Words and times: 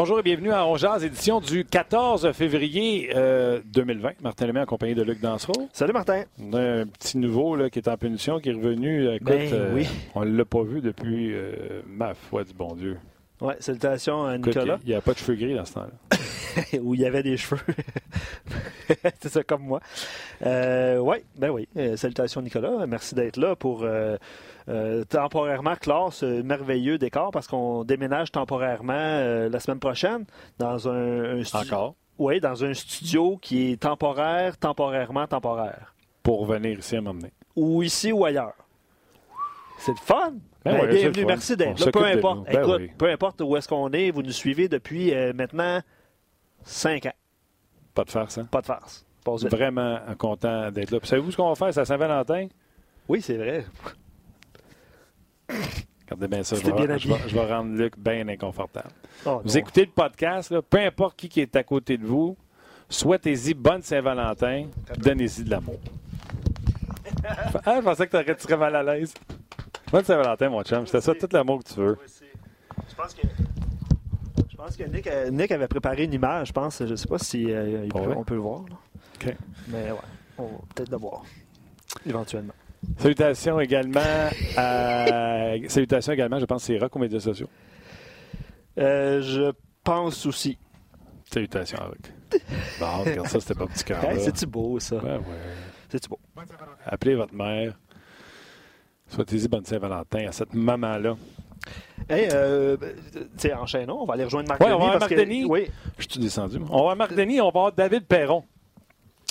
Bonjour 0.00 0.18
et 0.18 0.22
bienvenue 0.22 0.50
à 0.50 0.66
Ongeaz, 0.66 1.04
édition 1.04 1.40
du 1.42 1.62
14 1.62 2.32
février 2.32 3.10
2020. 3.66 4.22
Martin 4.22 4.46
Lemay 4.46 4.60
accompagné 4.60 4.94
de 4.94 5.02
Luc 5.02 5.20
Dansereau. 5.20 5.68
Salut 5.74 5.92
Martin. 5.92 6.22
On 6.38 6.54
a 6.54 6.58
un 6.58 6.86
petit 6.86 7.18
nouveau 7.18 7.54
là, 7.54 7.68
qui 7.68 7.80
est 7.80 7.86
en 7.86 7.98
punition, 7.98 8.40
qui 8.40 8.48
est 8.48 8.54
revenu. 8.54 9.12
Écoute, 9.12 9.26
Ben 9.26 9.74
oui. 9.74 9.86
on 10.14 10.24
ne 10.24 10.34
l'a 10.34 10.46
pas 10.46 10.62
vu 10.62 10.80
depuis, 10.80 11.34
euh, 11.34 11.82
ma 11.86 12.14
foi 12.14 12.44
du 12.44 12.54
bon 12.54 12.74
Dieu. 12.76 12.96
Ouais, 13.42 13.56
salutations 13.60 14.24
à 14.24 14.36
Écoute, 14.36 14.56
Nicolas, 14.56 14.78
il 14.84 14.88
n'y 14.88 14.94
a 14.94 15.02
pas 15.02 15.12
de 15.12 15.18
cheveux 15.18 15.34
gris 15.34 15.54
dans 15.54 15.66
ce 15.66 15.74
temps-là. 15.74 16.18
où 16.80 16.94
il 16.94 17.02
y 17.02 17.04
avait 17.04 17.22
des 17.22 17.36
cheveux. 17.36 17.60
C'est 19.20 19.28
ça 19.28 19.42
comme 19.42 19.64
moi. 19.64 19.80
Euh, 20.46 20.96
ouais, 20.96 21.24
ben 21.36 21.50
oui. 21.50 21.68
Euh, 21.76 21.98
salutations 21.98 22.40
Nicolas. 22.40 22.86
Merci 22.86 23.14
d'être 23.14 23.36
là 23.36 23.54
pour 23.54 23.86
euh, 24.68 25.04
temporairement 25.04 25.76
clore 25.76 26.12
ce 26.12 26.42
merveilleux 26.42 26.98
décor 26.98 27.30
parce 27.30 27.46
qu'on 27.46 27.84
déménage 27.84 28.30
temporairement 28.32 28.92
euh, 28.94 29.48
la 29.48 29.60
semaine 29.60 29.80
prochaine 29.80 30.24
dans 30.58 30.88
un, 30.88 31.38
un 31.38 31.44
studio. 31.44 31.74
Encore? 31.74 31.94
Oui, 32.18 32.40
dans 32.40 32.64
un 32.64 32.74
studio 32.74 33.38
qui 33.40 33.72
est 33.72 33.76
temporaire, 33.80 34.58
temporairement 34.58 35.26
temporaire. 35.26 35.94
Pour 36.22 36.44
venir 36.44 36.78
ici 36.78 36.96
à 36.96 37.00
m'emmener. 37.00 37.32
Ou 37.56 37.82
ici 37.82 38.12
ou 38.12 38.24
ailleurs. 38.24 38.54
C'est 39.78 39.92
le 39.92 39.96
fun. 39.96 40.34
Ben 40.62 40.78
Ben, 40.78 40.90
bienvenue, 40.90 41.24
merci 41.24 41.56
d'être 41.56 41.90
Peu 41.90 42.04
importe. 42.04 42.44
Ben 42.44 42.60
écoute, 42.62 42.76
oui. 42.80 42.90
peu 42.98 43.08
importe 43.10 43.40
où 43.40 43.56
est-ce 43.56 43.66
qu'on 43.66 43.90
est, 43.92 44.10
vous 44.10 44.22
nous 44.22 44.30
suivez 44.32 44.68
depuis 44.68 45.14
euh, 45.14 45.32
maintenant 45.32 45.80
cinq 46.62 47.06
ans. 47.06 47.14
Pas 47.94 48.04
de 48.04 48.10
farce, 48.10 48.36
hein? 48.36 48.46
Pas 48.50 48.60
de 48.60 48.66
farce. 48.66 49.06
Vraiment 49.26 49.98
content 50.18 50.70
d'être 50.70 50.90
là. 50.90 51.00
Puis 51.00 51.08
Savez-vous 51.08 51.30
ce 51.30 51.36
qu'on 51.36 51.48
va 51.48 51.54
faire? 51.54 51.72
C'est 51.72 51.80
à 51.80 51.84
Saint-Valentin? 51.86 52.48
Oui, 53.08 53.22
c'est 53.22 53.36
vrai. 53.36 53.64
Regardez 56.06 56.28
bien 56.28 56.42
ça. 56.42 56.56
Je 56.56 56.62
vais, 56.62 56.72
bien 56.72 56.98
je, 56.98 57.08
vais, 57.08 57.14
habillé. 57.14 57.28
je 57.28 57.34
vais 57.34 57.46
rendre 57.54 57.76
Luc 57.76 57.98
bien 57.98 58.26
inconfortable. 58.28 58.90
Oh, 59.26 59.40
Vous 59.44 59.50
non. 59.50 59.54
écoutez 59.54 59.84
le 59.84 59.90
podcast, 59.92 60.50
là, 60.50 60.60
peu 60.62 60.78
importe 60.78 61.16
qui, 61.16 61.28
qui 61.28 61.40
est 61.40 61.54
à 61.56 61.62
côté 61.62 61.96
de 61.98 62.04
vous, 62.06 62.36
souhaitez-y 62.88 63.54
bonne 63.54 63.82
Saint-Valentin, 63.82 64.66
donnez-y 64.98 65.44
de 65.44 65.50
l'amour. 65.50 65.78
ah, 67.64 67.76
je 67.76 67.80
pensais 67.84 68.06
que 68.06 68.12
t'aurais- 68.12 68.34
tu 68.36 68.42
serais 68.42 68.56
mal 68.56 68.74
à 68.76 68.82
l'aise. 68.82 69.14
Bonne 69.92 70.04
Saint-Valentin, 70.04 70.48
mon 70.48 70.62
chum. 70.62 70.86
C'était 70.86 71.00
ça, 71.00 71.14
tout 71.14 71.28
l'amour 71.32 71.62
que 71.62 71.68
tu 71.72 71.80
veux. 71.80 71.98
Je 72.88 72.94
pense 72.94 73.14
que, 73.14 73.26
je 74.50 74.56
pense 74.56 74.76
que 74.76 74.84
Nick, 74.84 75.06
euh, 75.06 75.30
Nick 75.30 75.50
avait 75.52 75.68
préparé 75.68 76.04
une 76.04 76.12
image, 76.12 76.48
je 76.48 76.52
pense. 76.52 76.84
Je 76.84 76.94
sais 76.94 77.08
pas 77.08 77.18
si 77.18 77.50
euh, 77.52 77.84
il 77.84 77.92
peut- 77.92 78.14
on 78.16 78.24
peut 78.24 78.34
le 78.34 78.40
voir. 78.40 78.62
là. 78.68 78.76
OK. 79.16 79.36
Mais 79.68 79.90
ouais, 79.90 79.98
on 80.38 80.44
va 80.44 80.50
peut-être 80.74 80.90
le 80.90 80.96
voir. 80.98 81.22
Éventuellement. 82.06 82.52
Salutations 82.98 83.60
également 83.60 84.00
à... 84.56 85.54
Salutations 85.68 86.12
également, 86.12 86.38
je 86.38 86.44
pense, 86.46 86.64
c'est 86.64 86.78
Rock 86.78 86.94
aux 86.96 86.98
médias 86.98 87.20
sociaux. 87.20 87.48
Euh, 88.78 89.20
je 89.22 89.52
pense 89.84 90.24
aussi. 90.26 90.58
Salutations 91.32 91.78
à 91.78 91.84
Rock. 91.84 91.98
Bon, 92.78 92.86
regarde 93.04 93.26
ça, 93.28 93.40
c'était 93.40 93.54
pas 93.58 93.66
petit 93.66 93.84
cœur. 93.84 94.04
Hey. 94.04 94.20
C'est-tu 94.20 94.46
beau, 94.46 94.78
ça? 94.80 94.96
Ouais, 94.96 95.16
ouais. 95.16 95.20
C'est-tu 95.88 96.08
beau? 96.08 96.18
Appelez 96.86 97.14
votre 97.16 97.34
mère. 97.34 97.76
Souhaitez-y 99.08 99.48
bonne 99.48 99.64
Saint-Valentin 99.64 100.28
à 100.28 100.32
cette 100.32 100.54
maman-là. 100.54 101.16
Hey, 102.08 102.28
euh, 102.32 102.76
tu 103.12 103.20
sais, 103.36 103.52
enchaînons. 103.52 103.98
On 104.00 104.04
va 104.06 104.14
aller 104.14 104.24
rejoindre 104.24 104.48
Marc 104.48 104.60
Ouais, 104.60 104.68
on 104.68 104.70
Denis 104.70 104.78
va 104.78 104.86
voir 104.86 104.98
parce 105.00 105.10
Marc 105.10 105.20
que- 105.20 105.26
Denis. 105.26 105.44
Oui, 105.44 105.66
Je 105.98 106.06
suis 106.08 106.20
descendu. 106.20 106.58
moi. 106.60 106.68
On 106.70 106.76
va 106.76 106.82
voir 106.82 106.96
Marc 106.96 107.14
Denis, 107.14 107.40
on 107.40 107.44
va 107.44 107.48
avoir 107.48 107.72
David 107.72 108.06
Perron. 108.06 108.44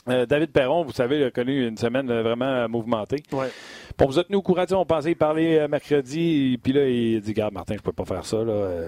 Euh, 0.07 0.25
David 0.25 0.51
Perron, 0.51 0.83
vous 0.83 0.93
savez, 0.93 1.17
il 1.17 1.23
a 1.25 1.31
connu 1.31 1.67
une 1.67 1.77
semaine 1.77 2.09
euh, 2.09 2.23
vraiment 2.23 2.45
euh, 2.45 2.67
mouvementée. 2.67 3.21
ouais. 3.33 3.49
Pour 3.97 4.07
vous 4.09 4.17
êtes 4.17 4.27
tenu 4.27 4.37
au 4.37 4.41
courant, 4.41 4.63
on 4.71 4.85
pensait 4.85 5.11
y 5.11 5.15
parler 5.15 5.67
mercredi, 5.69 6.57
puis 6.63 6.71
là, 6.71 6.87
il 6.87 7.19
dit 7.19 7.33
Garde, 7.33 7.53
Martin, 7.53 7.75
je 7.75 7.81
peux 7.81 7.91
pas 7.91 8.05
faire 8.05 8.23
ça. 8.25 8.37
Là. 8.43 8.87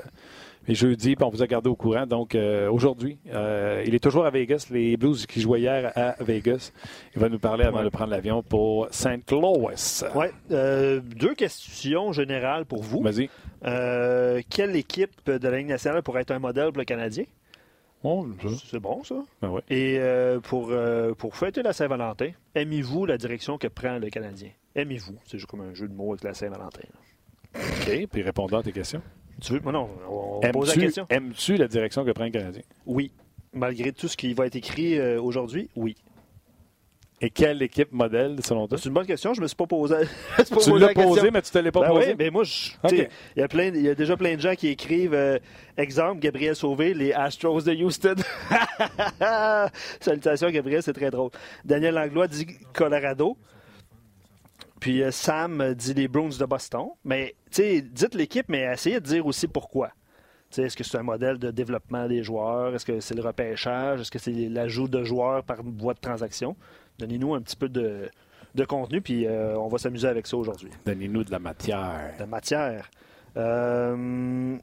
Mais 0.68 0.74
jeudi, 0.76 1.16
puis 1.16 1.26
on 1.26 1.30
vous 1.30 1.42
a 1.44 1.48
gardé 1.48 1.70
au 1.70 1.76
courant. 1.76 2.06
Donc, 2.06 2.34
euh, 2.36 2.70
aujourd'hui, 2.72 3.18
euh, 3.34 3.84
il 3.86 3.94
est 3.96 4.00
toujours 4.00 4.26
à 4.26 4.30
Vegas. 4.30 4.68
Les 4.72 4.96
Blues 4.96 5.26
qui 5.26 5.42
jouaient 5.42 5.60
hier 5.62 5.92
à 5.98 6.16
Vegas. 6.24 6.72
Il 7.16 7.20
va 7.22 7.28
nous 7.30 7.40
parler 7.40 7.66
avant 7.66 7.80
Ouais. 7.80 7.84
de 7.86 7.90
prendre 7.90 8.12
l'avion 8.12 8.42
pour 8.44 8.88
St. 8.92 9.30
Louis. 9.32 9.74
Euh, 10.52 11.02
deux 11.02 11.34
questions 11.34 12.12
générales 12.14 12.66
pour 12.66 12.84
vous. 12.84 13.02
Vas-y. 13.02 13.30
Quelle 14.50 14.76
équipe 14.76 15.12
de 15.26 15.48
la 15.50 15.58
Ligue 15.58 15.68
nationale 15.68 16.04
pourrait 16.04 16.22
être 16.22 16.32
un 16.32 16.40
modèle 16.40 16.70
pour 16.72 16.78
le 16.80 16.86
Canadien? 16.86 17.26
Oh. 18.04 18.26
C'est 18.70 18.80
bon, 18.80 19.04
ça. 19.04 19.16
Ben 19.42 19.50
ouais. 19.50 19.62
Et 19.70 19.98
euh, 20.00 20.40
pour, 20.40 20.70
euh, 20.72 21.14
pour 21.14 21.36
fêter 21.36 21.62
la 21.62 21.72
Saint-Valentin, 21.74 22.32
aimez-vous 22.56 23.06
la 23.06 23.18
direction 23.18 23.58
que 23.58 23.68
prend 23.68 24.00
le 24.00 24.10
Canadien? 24.10 24.50
Aimez-vous? 24.76 25.16
C'est 25.26 25.38
juste 25.38 25.50
comme 25.50 25.62
un 25.62 25.74
jeu 25.74 25.88
de 25.88 25.94
mots 25.94 26.12
avec 26.14 26.24
la 26.24 26.34
Saint-Valentin. 26.34 26.82
là. 27.54 27.62
OK. 27.62 28.08
Puis 28.08 28.22
répondant 28.24 28.60
à 28.60 28.64
tes 28.64 28.72
questions. 28.72 29.02
Tu 29.42 29.54
veux? 29.54 29.60
Non, 29.60 29.72
non, 29.72 29.90
on 30.10 30.40
on 30.44 30.52
pose 30.52 30.76
la 30.76 30.82
question. 30.82 31.06
aimes-tu 31.10 31.58
la 31.58 31.68
direction 31.68 32.06
que 32.06 32.12
prend 32.12 32.26
le 32.26 32.32
Canadien? 32.32 32.62
Oui. 32.86 33.12
Malgré 33.54 33.92
tout 33.92 34.08
ce 34.08 34.16
qui 34.16 34.34
va 34.34 34.46
être 34.46 34.56
écrit 34.56 34.98
euh, 34.98 35.22
aujourd'hui, 35.22 35.70
oui. 35.76 35.96
Et 37.24 37.30
quelle 37.30 37.62
équipe 37.62 37.92
modèle, 37.92 38.38
selon 38.44 38.68
toi? 38.68 38.80
C'est 38.80 38.90
une 38.90 38.96
bonne 38.96 39.06
question. 39.06 39.36
Je 39.36 39.42
me 39.42 39.48
suis 39.48 39.56
pas 39.56 39.68
posé, 39.68 39.96
pas 40.38 40.44
Tu 40.44 40.54
posé 40.56 40.72
l'as 40.72 40.88
la 40.88 40.94
posé, 40.94 41.30
mais 41.30 41.42
tu 41.44 41.52
te 41.52 41.58
l'as 41.60 41.72
pas 41.72 41.82
Ben 41.82 41.90
posé. 41.90 42.08
oui, 42.10 42.16
mais 42.18 42.30
moi, 42.32 42.44
il 42.90 43.08
y 43.36 43.42
a 43.42 43.48
plein, 43.48 43.66
il 43.68 43.82
y 43.82 43.90
a 43.90 43.94
déjà 43.94 44.18
plein 44.18 44.36
de 44.36 44.42
gens 44.42 44.56
qui 44.56 44.70
écrivent, 44.70 45.14
euh, 45.14 45.38
exemple, 45.78 46.20
Gabriel 46.20 46.56
Sauvé, 46.56 46.96
les 46.96 47.14
Astros 47.14 47.62
de 47.62 47.74
Houston. 47.74 48.16
Salutations, 50.00 50.50
Gabriel, 50.50 50.82
c'est 50.82 50.94
très 50.94 51.12
drôle. 51.12 51.30
Daniel 51.64 51.94
Langlois 51.94 52.28
dit 52.28 52.48
Colorado. 52.74 53.38
Puis 54.80 55.04
euh, 55.04 55.12
Sam 55.12 55.76
dit 55.76 55.94
les 55.94 56.08
Bruins 56.08 56.30
de 56.40 56.46
Boston. 56.46 56.88
Mais, 57.06 57.36
tu 57.52 57.62
sais, 57.62 57.82
dites 57.82 58.16
l'équipe, 58.16 58.48
mais 58.50 58.62
essayez 58.62 59.00
de 59.00 59.06
dire 59.06 59.26
aussi 59.28 59.48
pourquoi. 59.48 59.92
Est-ce 60.58 60.76
que 60.76 60.84
c'est 60.84 60.98
un 60.98 61.04
modèle 61.04 61.38
de 61.38 61.52
développement 61.52 62.08
des 62.08 62.24
joueurs? 62.24 62.76
Est-ce 62.76 62.86
que 62.86 63.00
c'est 63.00 63.14
le 63.16 63.22
repêchage? 63.22 64.02
Est-ce 64.02 64.12
que 64.12 64.20
c'est 64.20 64.32
l'ajout 64.50 64.88
de 64.88 65.04
joueurs 65.04 65.44
par 65.44 65.60
voie 65.64 65.94
de 65.94 66.00
transaction? 66.00 66.58
Donnez-nous 67.02 67.34
un 67.36 67.42
petit 67.42 67.56
peu 67.58 67.68
de, 67.68 68.10
de 68.56 68.66
contenu, 68.66 69.02
puis 69.02 69.26
euh, 69.28 69.58
on 69.58 69.68
va 69.68 69.78
s'amuser 69.78 70.08
avec 70.08 70.26
ça 70.28 70.38
aujourd'hui 70.38 70.70
Donnez-nous 70.86 71.24
de 71.26 71.32
la 71.32 71.40
matière. 71.40 72.14
de 72.20 72.24
matière. 72.26 72.90
Euh, 73.38 74.58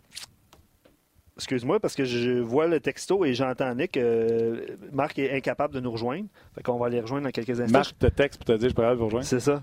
Excuse-moi, 1.37 1.79
parce 1.79 1.95
que 1.95 2.05
je 2.05 2.41
vois 2.41 2.67
le 2.67 2.81
texto 2.81 3.25
et 3.25 3.33
j'entends 3.33 3.73
Nick. 3.75 3.97
euh, 3.97 4.61
Marc 4.93 5.21
est 5.21 5.33
incapable 5.37 5.73
de 5.73 5.79
nous 5.79 5.93
rejoindre. 5.93 6.27
Fait 6.57 6.63
qu'on 6.65 6.79
va 6.79 6.87
aller 6.87 7.01
rejoindre 7.01 7.25
dans 7.27 7.31
quelques 7.31 7.61
instants. 7.61 7.79
Marc 7.79 7.97
te 7.97 8.07
texte 8.07 8.39
pour 8.39 8.47
te 8.47 8.53
dire 8.53 8.63
je 8.63 8.67
suis 8.69 8.75
prêt 8.75 8.87
à 8.87 8.95
vous 8.95 9.05
rejoindre. 9.05 9.25
C'est 9.25 9.39
ça. 9.39 9.63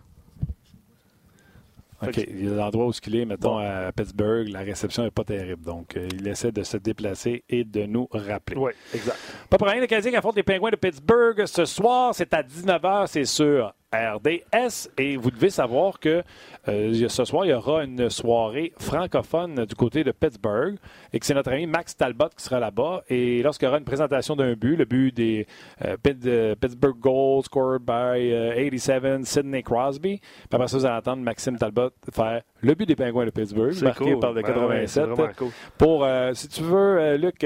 OK. 2.02 2.14
Fait 2.14 2.28
Il 2.30 2.46
y 2.46 2.48
a 2.48 2.56
l'endroit 2.56 2.88
où 2.88 2.92
il 3.06 3.16
est, 3.16 3.26
mettons, 3.26 3.56
Bon. 3.56 3.58
à 3.58 3.92
Pittsburgh, 3.92 4.48
la 4.50 4.60
réception 4.60 5.04
n'est 5.04 5.12
pas 5.12 5.24
terrible. 5.24 5.64
Donc, 5.64 5.96
euh, 5.98 6.08
il 6.14 6.28
essaie 6.28 6.52
de 6.52 6.64
se 6.64 6.78
déplacer 6.78 7.44
et 7.50 7.64
de 7.64 7.86
nous 7.86 8.08
rappeler. 8.12 8.58
Oui, 8.58 8.72
exact. 8.94 9.18
Pas 9.50 9.58
pour 9.58 9.68
rien, 9.68 9.80
le 9.80 9.88
Canadien 9.88 10.12
qui 10.12 10.18
affronte 10.18 10.36
les 10.36 10.44
Pingouins 10.44 10.72
de 10.72 10.76
Pittsburgh 10.76 11.46
ce 11.46 11.66
soir. 11.66 12.14
C'est 12.14 12.34
à 12.34 12.44
19h, 12.44 13.08
c'est 13.08 13.26
sur 13.26 13.74
RDS. 13.96 14.90
Et 14.98 15.18
vous 15.18 15.32
devez 15.32 15.50
savoir 15.50 16.00
que 16.00 16.24
euh, 16.68 17.08
ce 17.08 17.26
soir, 17.26 17.46
il 17.46 17.50
y 17.50 17.54
aura 17.54 17.84
une 17.84 18.10
soirée 18.10 18.74
francophone 18.80 19.66
du 19.66 19.76
côté 19.76 20.04
de 20.04 20.12
Pittsburgh 20.12 20.76
et 21.14 21.20
que 21.20 21.26
c'est 21.26 21.34
notre 21.34 21.52
ami 21.52 21.68
Max 21.68 21.96
Talbot 21.96 22.30
qui 22.36 22.44
sera 22.44 22.60
là-bas. 22.60 23.04
Et 23.10 23.42
lorsqu'il 23.44 23.66
y 23.66 23.70
aura 23.70 23.78
une 23.78 23.86
présentation 23.86 24.36
d'un 24.36 24.54
but, 24.54 24.76
le 24.76 24.86
but 24.86 25.16
des 25.16 25.48
euh, 25.84 25.96
euh, 26.26 26.56
Pittsburgh 26.56 27.00
Goals 27.00 27.44
scored 27.44 27.84
by 27.84 28.32
euh, 28.32 28.54
87 28.56 29.26
Sidney 29.26 29.64
Crosby. 29.64 30.20
Puis 30.20 30.50
après 30.52 30.68
ça, 30.68 30.78
vous 30.78 30.86
allez 30.86 30.98
entendre 30.98 31.22
Maxime 31.22 31.58
Talbot 31.58 31.92
faire 32.12 32.42
le 32.62 32.74
but 32.74 32.86
des 32.86 32.96
Pingouins 32.96 33.26
de 33.26 33.32
Pittsburgh, 33.32 33.74
marqué 33.82 34.04
cool. 34.12 34.20
par 34.20 34.34
le 34.34 34.42
Ben 34.42 34.66
ouais, 34.66 34.88
c'est 34.88 35.02
87 35.02 35.06
vraiment 35.06 35.34
cool. 35.38 35.50
pour, 35.78 36.08
si 36.34 36.48
tu 36.48 36.64
veux, 36.64 37.16
Luc, 37.18 37.46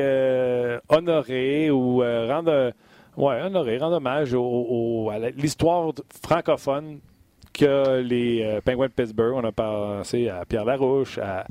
honorer 0.89 1.71
ou 1.71 1.99
rendre, 1.99 2.71
ouais, 3.17 3.41
honorer, 3.41 3.77
rendre 3.77 3.97
hommage 3.97 4.33
au- 4.33 4.41
au- 4.43 5.09
à 5.09 5.19
l'histoire 5.31 5.91
francophone 6.23 6.99
que 7.53 7.99
les 8.01 8.43
euh, 8.43 8.61
Penguins 8.61 8.87
de 8.87 8.91
Pittsburgh. 8.91 9.33
On 9.35 9.43
a 9.43 9.51
pensé 9.51 10.29
à 10.29 10.45
Pierre 10.45 10.65
Larouche, 10.65 11.17
à, 11.17 11.45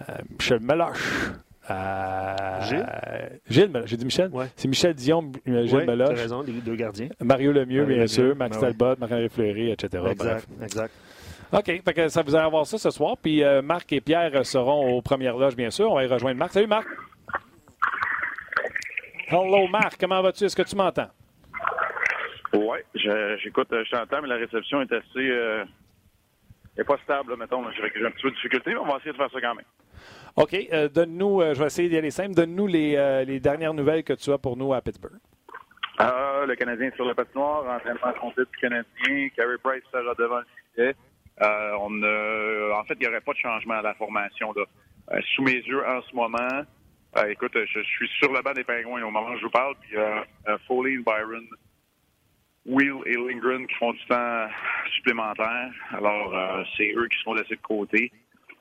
à 0.00 0.18
Michel 0.30 0.60
Meloche, 0.60 1.30
à 1.66 2.60
Gilles? 2.68 2.86
Gilles 3.48 3.70
Meloche. 3.70 3.90
J'ai 3.90 3.96
dit 3.96 4.04
Michel? 4.04 4.30
Ouais. 4.32 4.46
C'est 4.56 4.68
Michel 4.68 4.94
Dion, 4.94 5.30
euh, 5.48 5.64
Gilles 5.66 5.76
Oui, 5.76 5.84
tu 5.84 5.90
as 5.90 5.96
Meloche, 5.96 6.18
raison, 6.18 6.42
les 6.42 6.52
deux 6.54 6.74
gardiens. 6.76 7.08
Mario 7.22 7.52
Lemieux, 7.52 7.80
Mario 7.82 7.86
bien 7.86 7.94
Lemieux, 7.96 8.06
sûr, 8.08 8.36
Max 8.36 8.56
ben 8.58 8.66
ouais. 8.66 8.74
Talbot, 8.74 8.94
Marc-André 9.00 9.28
Fleury, 9.28 9.70
etc. 9.70 10.02
Exact, 10.10 10.46
Bref. 10.48 10.64
exact. 10.64 10.92
OK, 11.50 11.64
fait 11.82 11.94
que 11.94 12.08
ça 12.08 12.20
vous 12.22 12.34
allez 12.34 12.50
voir 12.50 12.66
ça 12.66 12.76
ce 12.76 12.90
soir. 12.90 13.16
Puis 13.22 13.42
euh, 13.42 13.62
Marc 13.62 13.90
et 13.94 14.00
Pierre 14.02 14.44
seront 14.44 14.92
aux 14.96 15.00
premières 15.00 15.36
loges, 15.38 15.56
bien 15.56 15.70
sûr. 15.70 15.90
On 15.90 15.94
va 15.94 16.04
y 16.04 16.06
rejoindre 16.06 16.38
Marc. 16.38 16.52
Salut 16.52 16.66
Marc. 16.66 16.86
Hello 19.30 19.68
Marc, 19.68 19.98
comment 20.00 20.22
vas-tu? 20.22 20.44
Est-ce 20.44 20.56
que 20.56 20.62
tu 20.62 20.74
m'entends? 20.74 21.10
Oui, 22.54 22.78
j'écoute, 23.42 23.70
euh, 23.72 23.84
je 23.84 23.90
t'entends, 23.90 24.22
mais 24.22 24.28
la 24.28 24.36
réception 24.36 24.80
est 24.80 24.90
assez. 24.90 25.18
Euh, 25.18 25.66
est 26.78 26.84
pas 26.84 26.96
stable, 27.04 27.36
mettons. 27.36 27.62
J'ai 27.72 28.06
un 28.06 28.10
petit 28.10 28.22
peu 28.22 28.30
de 28.30 28.34
difficulté, 28.36 28.70
mais 28.72 28.78
on 28.78 28.86
va 28.86 28.96
essayer 28.96 29.12
de 29.12 29.18
faire 29.18 29.30
ça 29.30 29.38
quand 29.38 29.54
même. 29.54 29.66
OK, 30.36 30.56
euh, 30.72 30.88
donne-nous, 30.88 31.42
euh, 31.42 31.52
je 31.52 31.60
vais 31.60 31.66
essayer 31.66 31.90
d'y 31.90 31.98
aller 31.98 32.10
simple, 32.10 32.34
donne-nous 32.34 32.68
les, 32.68 33.24
les 33.26 33.38
dernières 33.38 33.74
nouvelles 33.74 34.02
que 34.02 34.14
tu 34.14 34.32
as 34.32 34.38
pour 34.38 34.56
nous 34.56 34.72
à 34.72 34.80
Pittsburgh. 34.80 35.18
Ah, 35.98 36.44
le 36.46 36.54
Canadien 36.56 36.86
est 36.86 36.96
sur 36.96 37.04
la 37.04 37.14
patinoire, 37.14 37.66
entraînement 37.68 38.18
complet 38.18 38.44
du 38.44 38.58
Canadien. 38.58 39.28
Carey 39.36 39.58
Price 39.62 39.82
sera 39.92 40.14
devant 40.14 40.38
le 40.38 40.46
filet. 40.74 40.96
On 41.78 42.02
en 42.72 42.84
fait, 42.84 42.94
il 42.94 43.00
n'y 43.00 43.08
aurait 43.08 43.20
pas 43.20 43.32
de 43.34 43.38
changement 43.38 43.74
à 43.74 43.82
la 43.82 43.92
formation. 43.92 44.54
Là. 44.54 45.20
Sous 45.34 45.42
mes 45.42 45.56
yeux, 45.56 45.86
en 45.86 46.00
ce 46.00 46.16
moment, 46.16 46.64
Euh, 47.16 47.26
écoute, 47.28 47.52
je, 47.54 47.80
suis 47.80 48.08
sur 48.18 48.32
le 48.32 48.42
banc 48.42 48.52
des 48.52 48.64
Pingouins 48.64 49.02
au 49.02 49.10
moment 49.10 49.30
où 49.30 49.38
je 49.38 49.44
vous 49.44 49.50
parle. 49.50 49.74
Puis 49.80 49.96
euh, 49.96 50.22
Foley, 50.66 50.98
Byron, 50.98 51.46
Will 52.66 52.96
et 53.06 53.14
Lindgren 53.14 53.66
qui 53.66 53.74
font 53.76 53.92
du 53.92 54.04
temps 54.06 54.46
supplémentaire. 54.96 55.72
Alors, 55.92 56.66
c'est 56.76 56.92
eux 56.94 57.08
qui 57.08 57.18
sont 57.22 57.34
laissés 57.34 57.56
de 57.56 57.62
côté. 57.62 58.12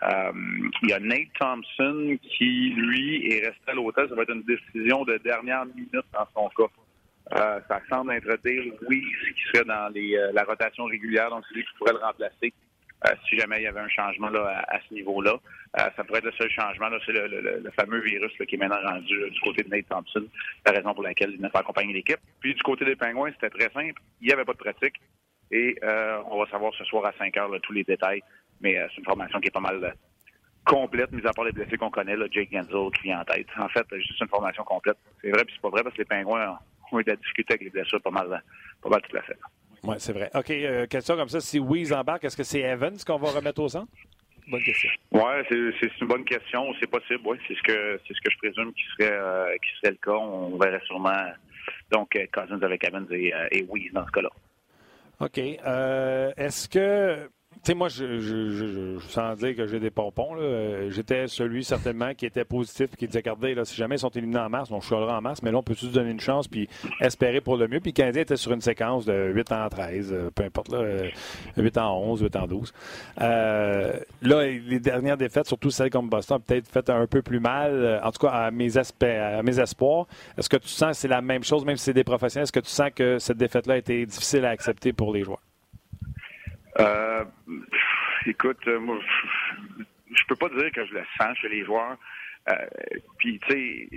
il 0.01 0.89
y 0.89 0.93
a 0.93 0.99
Nate 0.99 1.33
Thompson 1.37 2.17
qui, 2.21 2.69
lui, 2.69 3.33
est 3.33 3.45
resté 3.47 3.71
à 3.71 3.73
l'hôtel. 3.73 4.07
Ça 4.07 4.15
va 4.15 4.21
être 4.23 4.33
une 4.33 4.43
décision 4.43 5.03
de 5.03 5.17
dernière 5.17 5.65
minute 5.65 6.05
dans 6.13 6.27
son 6.33 6.49
cas. 6.55 7.59
ça 7.67 7.81
semble 7.89 8.13
être 8.13 8.39
Dale 8.45 8.71
Weiss 8.87 9.35
qui 9.35 9.43
serait 9.51 9.65
dans 9.65 9.91
les, 9.93 10.17
la 10.31 10.45
rotation 10.45 10.85
régulière, 10.85 11.29
donc 11.29 11.43
c'est 11.49 11.55
lui 11.55 11.63
qui 11.65 11.77
pourrait 11.77 11.93
le 11.93 11.99
remplacer. 11.99 12.53
Euh, 13.05 13.13
si 13.29 13.37
jamais 13.37 13.57
il 13.57 13.63
y 13.63 13.67
avait 13.67 13.79
un 13.79 13.89
changement 13.89 14.29
là, 14.29 14.65
à, 14.67 14.79
ce 14.87 14.93
niveau-là. 14.93 15.33
Euh, 15.77 15.89
ça 15.95 16.03
pourrait 16.03 16.19
être 16.19 16.25
le 16.25 16.31
seul 16.31 16.49
changement. 16.49 16.87
C'est 17.05 17.11
le, 17.11 17.71
fameux 17.75 17.99
virus 17.99 18.31
qui 18.47 18.55
est 18.55 18.57
maintenant 18.57 18.81
rendu 18.83 19.13
euh, 19.13 19.29
du 19.29 19.39
côté 19.41 19.61
de 19.63 19.69
Nate 19.69 19.87
Thompson, 19.87 20.25
la 20.65 20.71
raison 20.71 20.93
pour 20.93 21.03
laquelle 21.03 21.31
il 21.31 21.41
n'a 21.41 21.49
pas 21.49 21.59
accompagné 21.59 21.93
l'équipe. 21.93 22.19
Puis 22.39 22.55
du 22.55 22.63
côté 22.63 22.85
des 22.85 22.95
Pingouins, 22.95 23.31
c'était 23.33 23.51
très 23.51 23.71
simple. 23.71 24.01
Il 24.19 24.27
n'y 24.27 24.33
avait 24.33 24.45
pas 24.45 24.53
de 24.53 24.57
pratique. 24.57 24.95
Et 25.51 25.77
on 26.29 26.39
va 26.39 26.49
savoir 26.51 26.73
ce 26.73 26.83
soir 26.83 27.05
à 27.05 27.13
5 27.17 27.37
heures 27.37 27.51
tous 27.63 27.71
les 27.71 27.85
détails. 27.85 28.21
Mais 28.59 28.75
c'est 28.89 28.97
une 28.97 29.05
formation 29.05 29.39
qui 29.39 29.47
est 29.47 29.51
pas 29.51 29.61
mal 29.61 29.95
complète, 30.65 31.13
mis 31.13 31.25
à 31.25 31.31
part 31.31 31.45
les 31.45 31.53
blessés 31.53 31.77
qu'on 31.77 31.89
connaît, 31.89 32.17
là, 32.17 32.25
Jake 32.29 32.49
Genzel 32.51 32.91
qui 32.97 33.03
vient 33.03 33.21
en 33.21 33.23
tête. 33.23 33.47
En 33.57 33.69
fait, 33.69 33.85
juste 33.95 34.19
une 34.19 34.27
formation 34.27 34.65
complète. 34.65 34.97
C'est 35.21 35.31
vrai, 35.31 35.45
puis 35.45 35.53
c'est 35.55 35.61
pas 35.61 35.69
vrai 35.69 35.83
parce 35.83 35.95
que 35.95 36.01
les 36.01 36.05
Pingouins 36.05 36.59
ont 36.91 36.99
eu 36.99 37.03
de 37.05 37.11
la 37.11 37.17
avec 37.49 37.61
les 37.61 37.69
blessures 37.69 38.01
pas 38.01 38.11
mal, 38.11 38.43
pas 38.81 38.89
mal 38.89 39.01
toute 39.03 39.13
la 39.13 39.21
fête. 39.21 39.39
Oui, 39.83 39.95
c'est 39.99 40.13
vrai. 40.13 40.29
OK, 40.33 40.49
euh, 40.49 40.87
question 40.87 41.15
comme 41.15 41.29
ça. 41.29 41.39
Si 41.39 41.59
Weeze 41.59 41.93
embarque, 41.93 42.23
est-ce 42.23 42.37
que 42.37 42.43
c'est 42.43 42.61
Evans 42.61 42.97
qu'on 43.05 43.17
va 43.17 43.31
remettre 43.31 43.61
au 43.61 43.69
centre? 43.69 43.91
Bonne 44.47 44.63
question. 44.63 44.89
Oui, 45.11 45.21
c'est 45.49 45.91
une 46.01 46.07
bonne 46.07 46.23
question. 46.23 46.73
C'est 46.79 46.87
possible, 46.89 47.21
oui. 47.25 47.37
C'est 47.47 47.55
ce 47.55 47.63
que 47.63 47.99
c'est 48.07 48.13
ce 48.13 48.21
que 48.21 48.31
je 48.31 48.37
présume 48.37 48.73
qui 48.73 48.83
serait 48.97 49.11
euh, 49.11 49.53
qui 49.61 49.69
serait 49.79 49.91
le 49.91 49.97
cas. 49.97 50.11
On 50.17 50.57
verrait 50.57 50.81
sûrement 50.85 51.31
donc 51.91 52.15
euh, 52.15 52.25
Cousins 52.33 52.61
avec 52.61 52.83
Evans 52.87 53.07
et, 53.11 53.33
et 53.51 53.67
dans 53.91 54.05
ce 54.05 54.11
cas-là. 54.11 54.29
OK. 55.19 55.37
est-ce 55.37 56.69
que 56.69 57.29
tu 57.63 57.71
sais, 57.71 57.73
moi, 57.73 57.89
je, 57.89 58.19
je, 58.19 58.99
sans 59.09 59.33
dire 59.35 59.55
que 59.55 59.67
j'ai 59.67 59.79
des 59.79 59.89
pompons, 59.89 60.35
euh, 60.37 60.89
j'étais 60.89 61.27
celui 61.27 61.63
certainement 61.63 62.13
qui 62.13 62.25
était 62.25 62.45
positif 62.45 62.95
qui 62.95 63.07
disait 63.07 63.19
regardez, 63.19 63.55
là, 63.55 63.65
si 63.65 63.75
jamais 63.75 63.95
ils 63.95 63.99
sont 63.99 64.09
éliminés 64.09 64.39
en 64.39 64.49
mars, 64.49 64.71
on 64.71 64.79
chialera 64.79 65.17
en 65.17 65.21
mars, 65.21 65.41
mais 65.41 65.51
là, 65.51 65.57
on 65.57 65.63
peut 65.63 65.73
se 65.73 65.87
donner 65.87 66.11
une 66.11 66.19
chance 66.19 66.47
puis 66.47 66.69
espérer 67.01 67.41
pour 67.41 67.57
le 67.57 67.67
mieux? 67.67 67.79
Puis 67.79 67.91
le 67.91 67.95
Canadien 67.95 68.21
était 68.21 68.37
sur 68.37 68.51
une 68.51 68.61
séquence 68.61 69.05
de 69.05 69.31
8 69.33 69.51
en 69.51 69.69
13, 69.69 70.13
euh, 70.13 70.29
peu 70.33 70.43
importe, 70.43 70.71
là, 70.71 71.09
8 71.57 71.77
euh, 71.77 71.81
en 71.81 71.97
11, 72.11 72.21
8 72.21 72.35
en 72.35 72.47
12. 72.47 72.73
là, 73.17 74.01
les 74.21 74.79
dernières 74.79 75.17
défaites, 75.17 75.47
surtout 75.47 75.71
celles 75.71 75.89
comme 75.89 76.09
Boston, 76.09 76.39
peut-être 76.45 76.67
fait 76.67 76.89
un 76.89 77.07
peu 77.07 77.21
plus 77.21 77.39
mal, 77.39 77.99
en 78.03 78.11
tout 78.11 78.25
cas 78.25 78.31
à 78.31 78.51
mes, 78.51 78.77
à 78.77 79.43
mes 79.43 79.59
espoirs. 79.59 80.05
Est-ce 80.37 80.49
que 80.49 80.57
tu 80.57 80.69
sens 80.69 80.91
que 80.91 80.97
c'est 80.97 81.07
la 81.07 81.21
même 81.21 81.43
chose, 81.43 81.65
même 81.65 81.77
si 81.77 81.85
c'est 81.85 81.93
des 81.93 82.03
professionnels, 82.03 82.43
est-ce 82.43 82.51
que 82.51 82.59
tu 82.59 82.69
sens 82.69 82.91
que 82.95 83.19
cette 83.19 83.37
défaite-là 83.37 83.75
a 83.75 83.77
été 83.77 84.05
difficile 84.05 84.45
à 84.45 84.49
accepter 84.49 84.93
pour 84.93 85.13
les 85.13 85.23
joueurs? 85.23 85.39
Euh, 86.79 87.25
écoute, 88.25 88.59
euh, 88.67 88.79
moi, 88.79 88.99
je 90.09 90.23
peux 90.27 90.35
pas 90.35 90.49
dire 90.49 90.71
que 90.71 90.85
je 90.85 90.93
le 90.93 91.03
sens 91.19 91.37
chez 91.37 91.49
les 91.49 91.65
joueurs. 91.65 91.97
Euh, 92.49 92.55
puis, 93.17 93.39
tu 93.47 93.89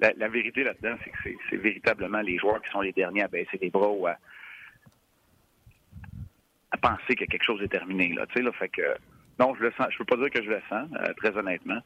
sais, 0.00 0.14
la, 0.16 0.28
vérité 0.28 0.64
là-dedans, 0.64 0.96
c'est 1.02 1.10
que 1.10 1.38
c'est 1.50 1.56
véritablement 1.56 2.20
les 2.20 2.38
joueurs 2.38 2.62
qui 2.62 2.70
sont 2.70 2.80
les 2.80 2.92
derniers 2.92 3.22
à 3.22 3.28
baisser 3.28 3.58
les 3.60 3.70
bras 3.70 3.88
ou 3.88 4.06
à, 4.06 4.16
penser 6.80 7.14
que 7.16 7.24
quelque 7.24 7.42
chose 7.42 7.62
est 7.62 7.68
terminé. 7.68 8.12
Là, 8.12 8.26
tu 8.26 8.34
sais, 8.34 8.42
là, 8.42 8.52
fait 8.52 8.68
que 8.68 8.82
non, 9.38 9.54
je 9.54 9.64
le 9.64 9.72
sens. 9.72 9.88
Je 9.90 9.98
peux 9.98 10.04
pas 10.04 10.16
dire 10.16 10.30
que 10.30 10.42
je 10.42 10.48
le 10.48 10.62
sens, 10.68 10.88
très 11.18 11.36
honnêtement. 11.36 11.80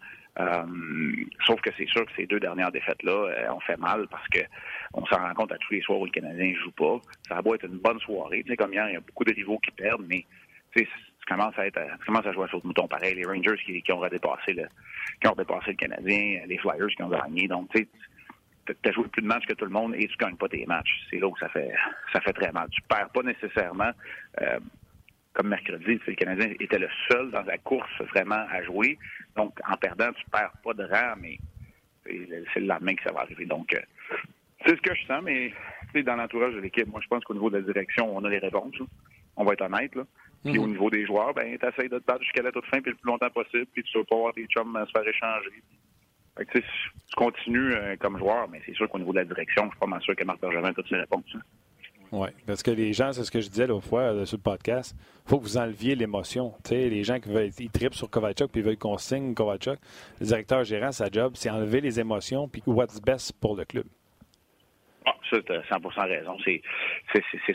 sauf 1.47 1.61
que 1.61 1.71
c'est 1.77 1.89
sûr 1.89 2.07
que 2.07 2.13
ces 2.17 2.27
deux 2.27 2.41
dernières 2.41 2.71
défaites-là 2.71 3.53
ont 3.53 3.61
fait 3.61 3.77
mal 3.77 4.07
parce 4.09 4.27
que 4.29 4.41
on 4.95 5.05
s'en 5.07 5.19
rend 5.19 5.35
compte 5.35 5.53
à 5.53 5.59
tous 5.59 5.73
les 5.75 5.83
soirs 5.83 5.99
où 5.99 6.05
le 6.05 6.11
Canadien 6.11 6.55
joue 6.63 6.71
pas. 6.73 7.01
Ça 7.29 7.41
va 7.41 7.55
être 7.55 7.65
une 7.65 7.79
bonne 7.79 7.99
soirée. 8.01 8.43
Tu 8.45 8.51
sais, 8.51 8.57
comme 8.57 8.73
hier, 8.73 8.89
il 8.89 8.95
y 8.95 8.97
a 8.97 9.01
beaucoup 9.01 9.25
de 9.25 9.33
rivaux 9.33 9.59
qui 9.59 9.71
perdent, 9.73 10.07
mais 10.09 10.25
tu 10.75 10.87
commences 11.29 11.59
à 11.59 11.67
être, 11.67 11.81
tu 12.01 12.07
commences 12.07 12.27
à 12.27 12.33
jouer 12.33 12.49
sur 12.49 12.59
le 12.63 12.69
mouton 12.69 12.87
pareil. 12.89 13.15
Les 13.15 13.25
Rangers 13.25 13.57
qui, 13.65 13.83
qui 13.83 13.93
ont 13.93 13.99
redépassé 13.99 14.53
le, 14.53 14.67
qui 15.21 15.29
ont 15.29 15.35
dépassé 15.35 15.73
le 15.73 15.77
Canadien, 15.77 16.41
les 16.47 16.59
Flyers 16.59 16.89
qui 16.89 17.03
ont 17.03 17.09
gagné. 17.09 17.49
Donc, 17.49 17.69
tu 17.71 17.81
sais, 17.81 17.89
tu 18.67 18.89
as 18.89 18.93
joué 18.93 19.09
plus 19.09 19.23
de 19.23 19.27
matchs 19.27 19.47
que 19.47 19.55
tout 19.55 19.65
le 19.65 19.71
monde 19.71 19.95
et 19.97 20.07
tu 20.07 20.17
gagnes 20.17 20.37
pas 20.37 20.49
tes 20.49 20.65
matchs. 20.67 21.07
C'est 21.11 21.19
là 21.19 21.29
où 21.29 21.37
ça 21.39 21.49
fait, 21.49 21.73
ça 22.13 22.21
fait 22.21 22.33
très 22.33 22.53
mal. 22.53 22.69
Tu 22.71 22.81
perds 22.83 23.11
pas 23.11 23.23
nécessairement. 23.23 23.91
Euh, 24.41 24.59
comme 25.33 25.49
mercredi, 25.49 26.01
le 26.07 26.15
Canadien 26.15 26.53
était 26.59 26.79
le 26.79 26.89
seul 27.09 27.31
dans 27.31 27.43
la 27.43 27.59
course 27.59 27.91
vraiment 28.13 28.45
à 28.51 28.63
jouer. 28.63 28.99
Donc, 29.37 29.59
en 29.69 29.77
perdant, 29.77 30.13
tu 30.13 30.25
perds 30.31 30.53
pas 30.65 30.75
de 30.75 30.85
rang, 30.85 31.15
mais 31.21 31.39
c'est 32.05 32.61
le 32.61 32.67
lendemain 32.67 32.95
que 32.95 33.03
ça 33.05 33.13
va 33.13 33.21
arriver. 33.21 33.47
Donc, 33.47 33.73
euh, 33.75 33.81
c'est 34.65 34.77
ce 34.77 34.83
que 34.83 34.95
je 34.95 35.07
sens, 35.07 35.23
mais 35.23 35.53
dans 36.03 36.17
l'entourage 36.17 36.55
de 36.55 36.61
l'équipe, 36.61 36.87
moi, 36.89 37.01
je 37.03 37.09
pense 37.09 37.25
qu'au 37.25 37.35
niveau 37.35 37.51
de 37.51 37.59
la 37.59 37.63
direction, 37.63 38.15
on 38.15 38.25
a 38.25 38.29
les 38.29 38.39
réponses. 38.39 38.77
On 39.37 39.45
va 39.45 39.53
être 39.53 39.63
honnête. 39.63 39.95
Là. 39.95 40.05
Puis 40.45 40.59
au 40.59 40.65
mhm. 40.65 40.73
niveau 40.73 40.91
des 40.91 41.07
joueurs, 41.07 41.35
ben, 41.35 41.57
tu 41.59 41.67
essaies 41.67 41.89
de 41.89 41.99
te 41.99 42.05
battre 42.05 42.23
jusqu'à 42.23 42.43
la 42.43 42.51
toute 42.51 42.65
fin, 42.67 42.81
puis 42.81 42.91
le 42.91 42.97
plus 42.97 43.09
longtemps 43.09 43.31
possible, 43.31 43.67
puis 43.73 43.83
tu 43.83 43.99
vas 43.99 44.05
pas 44.05 44.17
voir 44.17 44.33
tes 44.33 44.47
chums 44.47 44.79
se 44.87 44.91
faire 44.91 45.07
échanger. 45.07 45.63
Fait 46.37 46.47
que, 46.47 46.59
tu 46.59 47.15
continues 47.17 47.75
euh, 47.75 47.97
comme 47.97 48.19
joueur, 48.19 48.49
mais 48.49 48.63
c'est 48.65 48.75
sûr 48.75 48.89
qu'au 48.89 48.99
niveau 48.99 49.13
de 49.13 49.19
la 49.19 49.25
direction, 49.25 49.65
je 49.65 49.71
suis 49.71 49.79
pas 49.79 49.87
mal 49.87 50.01
sûr 50.01 50.17
que 50.17 50.25
Marc 50.25 50.41
Bergevin 50.41 50.69
a 50.69 50.73
toutes 50.73 50.89
ses 50.89 50.97
réponses. 50.97 51.25
Hein. 51.35 51.41
Oui, 52.13 52.29
parce 52.47 52.63
que 52.63 52.73
les 52.73 52.93
gens, 52.93 53.13
c'est 53.13 53.23
ce 53.23 53.31
que 53.31 53.41
je 53.41 53.49
disais 53.49 53.67
l'autre 53.69 53.87
fois 53.87 54.01
euh, 54.01 54.25
sur 54.25 54.37
le 54.37 54.43
podcast, 54.43 54.97
il 54.99 55.29
faut 55.29 55.39
que 55.39 55.45
vous 55.45 55.59
enleviez 55.59 55.95
l'émotion. 55.95 56.53
Les 56.71 57.05
gens 57.05 57.21
qui 57.21 57.29
veulent, 57.29 57.51
ils 57.59 57.71
tripent 57.71 57.95
sur 57.95 58.11
Kovacic 58.11 58.51
puis 58.51 58.63
veulent 58.63 58.79
qu'on 58.79 58.99
signe 58.99 59.35
Kovacic. 59.35 59.79
Le 60.19 60.27
directeur 60.27 60.65
gérant, 60.65 60.91
sa 60.91 61.09
job, 61.11 61.35
c'est 61.37 61.51
enlever 61.51 61.81
les 61.81 62.01
émotions 62.01 62.49
puis 62.49 62.63
what's 62.67 63.01
best 63.01 63.33
pour 63.41 63.55
le 63.55 63.65
club. 63.65 63.87
Ah, 65.07 65.15
ça, 65.31 65.41
tu 65.41 65.53
as 65.53 65.63
100 65.69 65.79
raison. 66.03 66.37
C'est, 66.45 66.61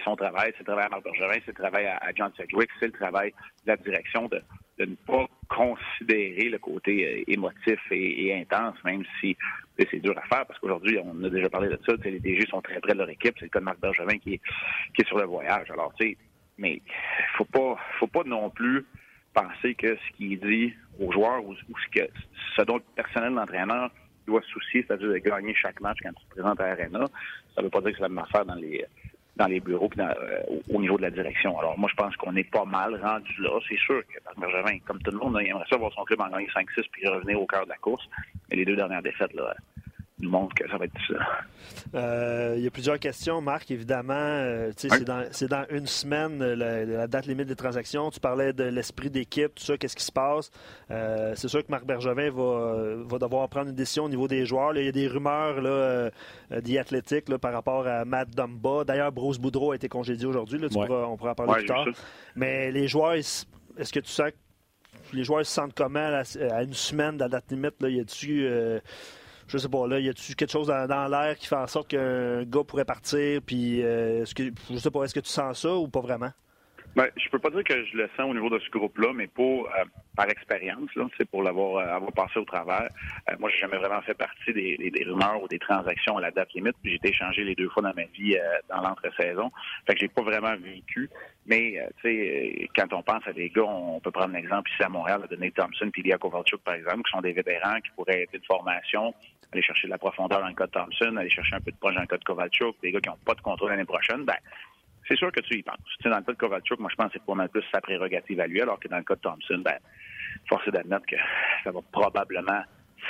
son 0.03 0.15
travail, 0.15 0.51
c'est 0.53 0.59
le 0.59 0.65
travail 0.65 0.85
à 0.85 0.89
Marc 0.89 1.03
Bergerin, 1.03 1.37
c'est 1.45 1.47
le 1.47 1.53
travail 1.53 1.85
à, 1.85 2.11
John 2.15 2.31
Sedgwick, 2.35 2.69
c'est 2.79 2.87
le 2.87 2.91
travail 2.91 3.33
de 3.65 3.71
la 3.71 3.77
direction 3.77 4.27
de, 4.27 4.41
ne 4.79 4.95
pas 4.95 5.27
considérer 5.47 6.49
le 6.49 6.57
côté 6.57 7.05
euh, 7.05 7.31
émotif 7.31 7.79
et, 7.91 8.33
intense, 8.33 8.75
même 8.83 9.03
si 9.19 9.37
c'est 9.77 9.99
dur 9.99 10.17
à 10.17 10.21
faire, 10.21 10.45
parce 10.45 10.59
qu'aujourd'hui, 10.59 10.97
on 11.03 11.23
a 11.23 11.29
déjà 11.29 11.49
parlé 11.49 11.69
de 11.69 11.79
ça, 11.85 11.93
les 12.03 12.19
DG 12.19 12.45
sont 12.47 12.61
très 12.61 12.79
près 12.79 12.93
de 12.93 12.99
leur 12.99 13.09
équipe, 13.09 13.35
c'est 13.39 13.45
le 13.45 13.49
cas 13.49 13.59
de 13.59 13.65
Marc 13.65 13.79
Bergevin 13.79 14.17
qui 14.17 14.35
est, 14.35 14.41
qui 14.95 15.01
est 15.01 15.07
sur 15.07 15.17
le 15.17 15.25
voyage. 15.25 15.69
Alors, 15.71 15.93
tu 15.99 16.07
sais, 16.07 16.17
mais 16.57 16.81
faut 17.37 17.45
pas, 17.45 17.77
faut 17.99 18.07
pas 18.07 18.23
non 18.25 18.49
plus 18.49 18.85
penser 19.33 19.75
que 19.75 19.95
ce 19.95 20.17
qu'il 20.17 20.39
dit 20.39 20.73
aux 20.99 21.11
joueurs 21.11 21.43
ou, 21.45 21.53
ce, 21.55 21.99
que, 21.99 22.07
ce 22.55 22.61
dont 22.61 22.77
le 22.77 22.83
personnel 22.95 23.35
d'entraîneur 23.35 23.91
doit 24.25 24.41
se 24.41 24.47
soucier, 24.47 24.85
c'est-à-dire 24.87 25.09
de 25.09 25.17
gagner 25.17 25.53
chaque 25.53 25.81
match 25.81 25.97
quand 26.01 26.13
tu 26.13 26.25
te 26.25 26.29
présentes 26.31 26.59
à 26.61 26.67
l'Arena. 26.67 27.05
Ça 27.53 27.61
veut 27.61 27.69
pas 27.69 27.81
dire 27.81 27.91
que 27.91 27.97
c'est 27.97 28.03
la 28.03 28.09
même 28.09 28.19
affaire 28.19 28.45
dans 28.45 28.55
les 28.55 28.85
dans 29.35 29.47
les 29.47 29.59
bureaux 29.59 29.89
puis 29.89 30.01
euh, 30.01 30.41
au 30.73 30.79
niveau 30.79 30.97
de 30.97 31.03
la 31.03 31.11
direction. 31.11 31.59
Alors 31.59 31.77
moi, 31.77 31.89
je 31.91 31.95
pense 31.95 32.15
qu'on 32.15 32.35
est 32.35 32.49
pas 32.49 32.65
mal 32.65 32.99
rendu 33.01 33.33
là. 33.39 33.59
C'est 33.67 33.77
sûr 33.77 34.01
que 34.07 34.39
Bergevin, 34.39 34.79
comme 34.85 34.99
tout 34.99 35.11
le 35.11 35.17
monde, 35.17 35.37
il 35.41 35.49
aimerait 35.49 35.65
ça 35.69 35.77
voir 35.77 35.91
son 35.93 36.03
club 36.03 36.21
en 36.21 36.29
gagner 36.29 36.47
5-6 36.47 36.85
puis 36.91 37.07
revenir 37.07 37.41
au 37.41 37.45
cœur 37.45 37.65
de 37.65 37.69
la 37.69 37.77
course. 37.77 38.07
Mais 38.49 38.57
les 38.57 38.65
deux 38.65 38.75
dernières 38.75 39.01
défaites, 39.01 39.33
là, 39.33 39.53
que 40.19 40.69
ça 40.69 40.77
va 40.77 40.85
être. 40.85 40.93
Euh, 41.93 42.55
il 42.57 42.63
y 42.63 42.67
a 42.67 42.71
plusieurs 42.71 42.99
questions, 42.99 43.41
Marc, 43.41 43.69
évidemment. 43.71 44.13
Euh, 44.13 44.71
c'est, 44.77 45.03
dans, 45.03 45.65
une 45.69 45.87
semaine, 45.87 46.39
la, 46.39 47.07
date 47.07 47.25
limite 47.25 47.47
des 47.47 47.55
transactions. 47.55 48.09
Tu 48.09 48.19
parlais 48.19 48.53
de 48.53 48.63
l'esprit 48.63 49.09
d'équipe, 49.09 49.55
tout 49.55 49.63
ça, 49.63 49.77
qu'est-ce 49.77 49.95
qui 49.95 50.03
se 50.03 50.11
passe? 50.11 50.51
Euh, 50.91 51.33
c'est 51.35 51.47
sûr 51.47 51.65
que 51.65 51.71
Marc 51.71 51.85
Bergevin 51.85 52.29
va, 52.29 52.95
va, 53.05 53.19
devoir 53.19 53.49
prendre 53.49 53.69
une 53.69 53.75
décision 53.75 54.05
au 54.05 54.09
niveau 54.09 54.27
des 54.27 54.45
joueurs. 54.45 54.75
il 54.77 54.85
y 54.85 54.89
a 54.89 54.91
des 54.91 55.07
rumeurs 55.07 55.61
là, 55.61 56.11
d'Athletic 56.49 57.25
par 57.37 57.53
rapport 57.53 57.85
à 57.87 58.05
Matt 58.05 58.29
Dumba. 58.29 58.83
D'ailleurs, 58.85 59.11
Bruce 59.11 59.37
Boudreau 59.37 59.71
a 59.71 59.75
été 59.75 59.89
congédié 59.89 60.25
aujourd'hui. 60.25 60.59
on 60.75 61.17
pourra 61.17 61.31
en 61.31 61.35
parler 61.35 61.53
plus 61.55 61.65
tard. 61.65 61.87
Mais 62.35 62.71
les 62.71 62.87
joueurs, 62.87 63.13
est-ce 63.13 63.45
que 63.91 63.99
tu 63.99 64.11
sens 64.11 64.31
que 64.31 65.15
les 65.15 65.23
joueurs 65.23 65.45
se 65.45 65.51
sentent 65.51 65.73
comment 65.75 65.99
à, 65.99 66.63
une 66.63 66.73
semaine 66.73 67.15
de 67.17 67.21
la 67.21 67.29
date 67.29 67.51
limite? 67.51 67.81
Là, 67.81 67.89
y 67.89 67.99
a-tu 67.99 68.47
je 69.47 69.57
sais 69.57 69.69
pas, 69.69 69.87
là, 69.87 69.99
y 69.99 70.09
a-tu 70.09 70.35
quelque 70.35 70.51
chose 70.51 70.67
dans, 70.67 71.07
l'air 71.07 71.35
qui 71.37 71.47
fait 71.47 71.55
en 71.55 71.67
sorte 71.67 71.89
qu'un 71.89 72.43
gars 72.43 72.63
pourrait 72.63 72.85
partir, 72.85 73.41
puis 73.45 73.81
euh, 73.83 74.23
est-ce 74.23 74.33
que, 74.33 74.43
je 74.71 74.77
sais 74.77 74.91
pas, 74.91 75.03
est-ce 75.03 75.13
que 75.13 75.19
tu 75.19 75.29
sens 75.29 75.61
ça 75.61 75.75
ou 75.75 75.87
pas 75.87 76.01
vraiment? 76.01 76.31
Ben, 76.95 77.09
je 77.17 77.29
peux 77.29 77.39
pas 77.39 77.49
dire 77.49 77.63
que 77.65 77.85
je 77.85 77.97
le 77.97 78.09
sens 78.15 78.29
au 78.29 78.33
niveau 78.33 78.49
de 78.49 78.57
ce 78.57 78.69
groupe-là, 78.69 79.11
mais 79.13 79.27
pour 79.27 79.67
euh, 79.67 79.83
par 80.15 80.29
expérience, 80.29 80.89
là, 80.95 81.05
pour 81.29 81.43
l'avoir 81.43 81.75
euh, 81.75 81.93
avoir 81.93 82.13
passé 82.13 82.39
au 82.39 82.45
travers. 82.45 82.87
Euh, 83.29 83.35
moi, 83.37 83.49
j'ai 83.49 83.59
jamais 83.59 83.77
vraiment 83.77 84.01
fait 84.01 84.13
partie 84.13 84.53
des, 84.53 85.03
rumeurs 85.05 85.43
ou 85.43 85.47
des 85.49 85.59
transactions 85.59 86.17
à 86.17 86.21
la 86.21 86.31
date 86.31 86.53
limite. 86.53 86.75
J'ai 86.85 86.95
été 86.95 87.09
échangé 87.09 87.43
les 87.43 87.53
deux 87.53 87.67
fois 87.67 87.83
dans 87.83 87.93
ma 87.93 88.05
vie 88.05 88.37
dans 88.69 88.79
l'entre-saison. 88.79 89.51
Fait 89.85 89.95
que 89.95 89.99
j'ai 89.99 90.07
pas 90.07 90.21
vraiment 90.21 90.55
vécu. 90.55 91.09
Mais 91.45 91.85
tu 92.01 92.09
sais, 92.09 92.69
quand 92.77 92.93
on 92.93 93.03
pense 93.03 93.27
à 93.27 93.33
des 93.33 93.49
gars, 93.49 93.65
on 93.65 93.99
peut 93.99 94.11
prendre 94.11 94.33
l'exemple 94.33 94.71
ici 94.71 94.81
à 94.81 94.89
Montréal 94.89 95.27
de 95.29 95.35
Nate 95.35 95.53
Thompson 95.53 95.89
puis 95.91 96.01
Lia 96.01 96.17
Kovalchuk, 96.17 96.61
par 96.61 96.75
exemple, 96.75 97.03
qui 97.03 97.11
sont 97.11 97.21
des 97.21 97.33
vétérans 97.33 97.81
qui 97.81 97.91
pourraient 97.95 98.23
être 98.23 98.33
de 98.33 98.41
formation, 98.47 99.13
aller 99.51 99.61
chercher 99.61 99.87
de 99.87 99.91
la 99.91 99.97
profondeur 99.97 100.41
dans 100.41 100.47
le 100.47 100.53
cas 100.53 100.67
de 100.67 100.71
Thompson, 100.71 101.15
aller 101.17 101.29
chercher 101.29 101.55
un 101.55 101.61
peu 101.61 101.71
de 101.71 101.77
proche 101.77 101.95
dans 101.95 102.01
le 102.01 102.07
cas 102.07 102.17
de 102.17 102.23
Kovalchuk, 102.23 102.75
des 102.81 102.91
gars 102.91 102.99
qui 102.99 103.09
n'ont 103.09 103.17
pas 103.25 103.33
de 103.33 103.41
contrôle 103.41 103.69
l'année 103.69 103.85
prochaine. 103.85 104.25
Ben, 104.25 104.37
c'est 105.07 105.17
sûr 105.17 105.31
que 105.31 105.39
tu 105.41 105.57
y 105.57 105.63
penses. 105.63 105.77
Tu 106.01 106.09
dans 106.09 106.17
le 106.17 106.23
cas 106.23 106.31
de 106.31 106.37
Kovalchuk, 106.37 106.79
moi, 106.79 106.89
je 106.91 106.95
pense 106.95 107.07
que 107.07 107.13
c'est 107.13 107.25
pas 107.25 107.35
mal 107.35 107.49
plus 107.49 107.63
sa 107.71 107.81
prérogative 107.81 108.39
à 108.39 108.47
lui, 108.47 108.61
alors 108.61 108.79
que 108.79 108.87
dans 108.87 108.97
le 108.97 109.03
cas 109.03 109.15
de 109.15 109.21
Thompson, 109.21 109.61
ben, 109.63 109.77
force 110.49 110.67
est 110.67 110.71
d'admettre 110.71 111.05
que 111.05 111.15
ça 111.63 111.71
va 111.71 111.79
probablement 111.91 112.63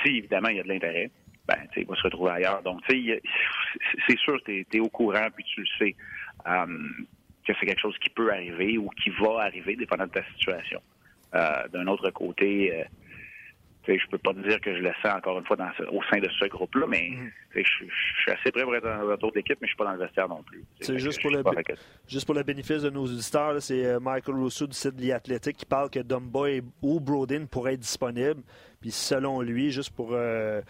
si, 0.04 0.18
évidemment, 0.18 0.50
il 0.50 0.58
y 0.58 0.60
a 0.60 0.64
de 0.64 0.68
l'intérêt, 0.68 1.10
ben, 1.48 1.56
il 1.76 1.86
va 1.86 1.96
se 1.96 2.04
retrouver 2.04 2.32
ailleurs. 2.32 2.62
Donc, 2.64 2.82
c'est 2.88 4.18
sûr 4.18 4.42
que 4.44 4.64
tu 4.64 4.66
es, 4.74 4.80
au 4.80 4.90
courant, 4.90 5.28
puis 5.34 5.46
tu 5.46 5.62
le 5.62 5.68
sais, 5.78 5.96
euh, 6.48 6.66
que 7.46 7.54
c'est 7.60 7.66
quelque 7.66 7.82
chose 7.82 7.98
qui 8.00 8.10
peut 8.10 8.32
arriver 8.32 8.78
ou 8.78 8.90
qui 8.90 9.10
va 9.12 9.44
arriver, 9.44 9.76
dépendant 9.76 10.06
de 10.06 10.12
ta 10.12 10.24
situation. 10.34 10.82
Euh, 11.36 11.68
d'un 11.70 11.88
autre 11.88 12.10
côté, 12.12 12.74
euh, 12.74 12.84
je 13.88 14.08
peux 14.10 14.18
pas 14.18 14.34
te 14.34 14.48
dire 14.48 14.60
que 14.60 14.76
je 14.76 14.82
le 14.82 14.92
sens 15.02 15.14
encore 15.16 15.38
une 15.40 15.46
fois 15.46 15.56
dans 15.56 15.70
au 15.92 16.02
sein 16.12 16.20
de 16.20 16.30
ce 16.40 16.46
groupe-là, 16.46 16.86
mais 16.88 17.10
mm. 17.10 17.32
je, 17.56 17.62
suis 17.62 18.32
assez 18.32 18.52
prêt 18.52 18.64
pour 18.64 18.76
être 18.76 18.84
dans 18.84 19.08
retour 19.08 19.32
d'équipe, 19.32 19.58
mais 19.62 19.68
je 19.68 19.72
suis 19.72 19.78
pas 19.78 19.86
dans 19.86 19.94
le 19.94 20.00
vestiaire 20.00 20.28
non 20.28 20.44
plus. 20.44 20.64
C'est 20.82 20.98
juste, 20.98 21.22
pour 21.22 21.32
le, 21.32 21.44
juste 22.08 22.26
pour 22.26 22.36
le 22.36 22.44
bénéfice 22.44 22.82
de 22.82 22.90
nos 22.90 23.04
auditeurs, 23.04 23.62
c'est 23.62 23.86
euh, 23.86 24.00
Michael 24.00 24.36
Rousseau 24.36 24.68
du 24.68 24.76
site 24.76 24.96
de 24.96 25.12
Athletic 25.12 25.58
qui 25.58 25.66
parle 25.66 25.90
que 25.90 26.00
Dumboy 26.00 26.62
ou 26.82 27.00
Brodin 27.00 27.46
pourraient 27.46 27.74
être 27.74 27.80
disponibles. 27.80 28.42
Puis 28.82 28.92
selon 28.92 29.42
lui, 29.42 29.72
juste 29.72 29.96
pour... 29.96 30.10
Euh, 30.12 30.62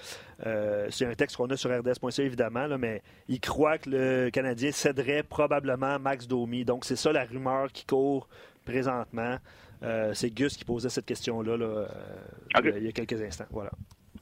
euh, 0.45 0.87
c'est 0.89 1.05
un 1.05 1.13
texte 1.13 1.37
qu'on 1.37 1.47
a 1.47 1.57
sur 1.57 1.69
RDS.ca 1.69 2.23
évidemment, 2.23 2.67
mais 2.77 3.01
il 3.27 3.39
croit 3.39 3.77
que 3.77 3.89
le 3.89 4.29
Canadien 4.29 4.71
céderait 4.71 5.23
probablement 5.23 5.99
Max 5.99 6.27
Domi. 6.27 6.65
Donc 6.65 6.85
c'est 6.85 6.95
ça 6.95 7.11
la 7.11 7.25
rumeur 7.25 7.71
qui 7.71 7.85
court 7.85 8.27
présentement. 8.65 9.37
Euh, 9.83 10.13
c'est 10.13 10.31
Gus 10.31 10.57
qui 10.57 10.65
posait 10.65 10.89
cette 10.89 11.05
question-là 11.05 11.53
euh, 11.53 11.85
il 12.63 12.83
y 12.83 12.87
a 12.87 12.91
quelques 12.91 13.21
instants. 13.21 13.45
Voilà. 13.51 13.71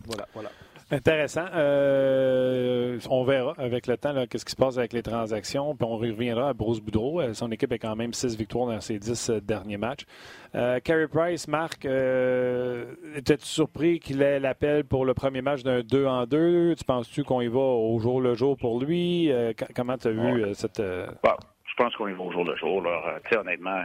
Voilà, 0.05 0.27
voilà. 0.33 0.49
Intéressant. 0.91 1.45
Euh, 1.55 2.99
on 3.09 3.23
verra 3.23 3.53
avec 3.57 3.87
le 3.87 3.95
temps 3.97 4.13
qu'est-ce 4.29 4.43
qui 4.43 4.51
se 4.51 4.55
passe 4.55 4.77
avec 4.77 4.91
les 4.91 5.01
transactions. 5.01 5.75
Puis 5.75 5.87
on 5.89 5.97
reviendra 5.97 6.49
à 6.49 6.53
Bruce 6.53 6.81
Boudreau. 6.81 7.33
Son 7.33 7.51
équipe 7.51 7.71
a 7.71 7.77
quand 7.77 7.95
même 7.95 8.13
six 8.13 8.35
victoires 8.35 8.67
dans 8.67 8.81
ses 8.81 8.99
dix 8.99 9.31
derniers 9.41 9.77
matchs. 9.77 10.05
Carey 10.51 11.07
Price, 11.07 11.47
Marc, 11.47 11.85
étais-tu 11.85 13.45
surpris 13.45 13.99
qu'il 13.99 14.21
ait 14.21 14.41
l'appel 14.41 14.83
pour 14.83 15.05
le 15.05 15.13
premier 15.13 15.41
match 15.41 15.63
d'un 15.63 15.81
2 15.81 16.05
en 16.05 16.25
2? 16.25 16.75
Tu 16.75 16.83
penses-tu 16.83 17.23
qu'on 17.23 17.39
y 17.39 17.47
va 17.47 17.59
au 17.59 17.97
jour 17.99 18.19
le 18.19 18.33
jour 18.35 18.57
pour 18.57 18.79
lui? 18.83 19.31
comment 19.73 19.97
tu 19.97 20.09
as 20.09 20.11
vu 20.11 20.53
cette. 20.53 20.81
je 20.81 21.75
pense 21.77 21.95
qu'on 21.95 22.09
y 22.09 22.13
va 22.13 22.23
au 22.23 22.31
jour 22.31 22.43
le 22.43 22.55
jour. 22.57 22.81
Là. 22.81 23.19
honnêtement, 23.39 23.83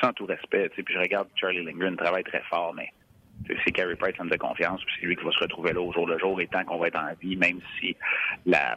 sans 0.00 0.12
tout 0.12 0.26
respect, 0.26 0.68
puis 0.68 0.84
je 0.88 0.98
regarde 0.98 1.28
Charlie 1.34 1.64
Lindgren 1.64 1.96
travaille 1.96 2.24
très 2.24 2.42
fort, 2.42 2.74
mais 2.74 2.90
c'est 3.64 3.72
Carey 3.72 3.96
Price, 3.96 4.14
homme 4.18 4.28
de 4.28 4.36
confiance, 4.36 4.82
puis 4.84 4.94
c'est 5.00 5.06
lui 5.06 5.16
qui 5.16 5.24
va 5.24 5.32
se 5.32 5.38
retrouver 5.38 5.72
là 5.72 5.80
au 5.80 5.92
jour 5.92 6.06
le 6.06 6.18
jour, 6.18 6.40
et 6.40 6.46
tant 6.46 6.64
qu'on 6.64 6.78
va 6.78 6.88
être 6.88 6.98
en 6.98 7.12
vie, 7.20 7.36
même 7.36 7.60
si 7.78 7.96
la, 8.44 8.76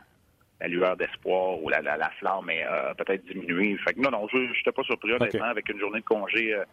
lueur 0.68 0.98
d'espoir 0.98 1.62
ou 1.62 1.70
la, 1.70 1.82
flamme 2.20 2.50
est 2.50 2.66
euh, 2.66 2.94
peut-être 2.96 3.26
diminuée. 3.26 3.78
Fait 3.78 3.94
que 3.94 4.02
non, 4.02 4.12
non, 4.12 4.28
je 4.32 4.38
n'étais 4.38 4.72
pas 4.72 4.84
surpris, 4.84 5.14
honnêtement, 5.14 5.46
avec 5.46 5.70
une 5.70 5.80
journée 5.80 6.02
de 6.02 6.06
congé 6.06 6.54
euh, 6.54 6.64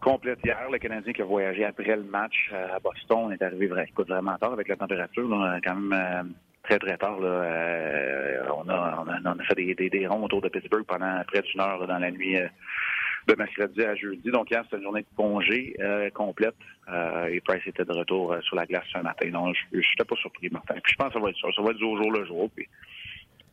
complète 0.00 0.40
hier. 0.44 0.70
Le 0.70 0.78
Canadien 0.78 1.12
qui 1.12 1.22
a 1.22 1.24
voyagé 1.24 1.64
après 1.64 1.96
le 1.96 2.02
match 2.02 2.50
euh, 2.52 2.76
à 2.76 2.78
Boston 2.80 3.32
est 3.32 3.42
arrivé 3.42 3.66
vraiment 3.66 4.36
tard 4.36 4.52
avec 4.52 4.68
la 4.68 4.76
température, 4.76 5.28
quand 5.64 5.74
même 5.74 6.34
très, 6.62 6.78
très 6.78 6.98
tard. 6.98 7.18
on, 7.18 8.68
a, 8.68 9.04
on, 9.24 9.38
a, 9.38 9.44
fait 9.44 9.54
des, 9.54 9.88
des, 9.88 10.06
ronds 10.06 10.24
autour 10.24 10.42
de 10.42 10.48
Pittsburgh 10.48 10.84
pendant 10.84 11.22
près 11.26 11.40
d'une 11.42 11.60
heure 11.60 11.86
dans 11.86 11.98
la 11.98 12.10
nuit 12.10 12.36
de 13.26 13.34
mercredi 13.36 13.82
à 13.84 13.94
jeudi. 13.94 14.30
Donc 14.30 14.50
hier, 14.50 14.62
c'était 14.64 14.76
une 14.76 14.84
journée 14.84 15.02
de 15.02 15.16
congé 15.16 15.76
euh, 15.80 16.10
complète. 16.10 16.54
Euh, 16.88 17.26
et 17.26 17.40
Price 17.40 17.66
était 17.66 17.84
de 17.84 17.92
retour 17.92 18.32
euh, 18.32 18.40
sur 18.40 18.56
la 18.56 18.66
glace 18.66 18.84
ce 18.92 18.98
matin. 18.98 19.28
Donc 19.30 19.56
je 19.72 19.78
n'étais 19.78 20.04
pas 20.04 20.16
surpris, 20.16 20.48
Martin. 20.50 20.74
Puis 20.82 20.92
je 20.92 20.96
pense 20.96 21.08
que 21.08 21.14
ça 21.14 21.20
va 21.20 21.30
être 21.30 21.38
ça. 21.40 21.48
Ça 21.54 21.62
va 21.62 21.70
être 21.70 21.76
du 21.76 21.84
jour 21.84 22.10
le 22.10 22.24
jour. 22.24 22.50
Puis 22.54 22.68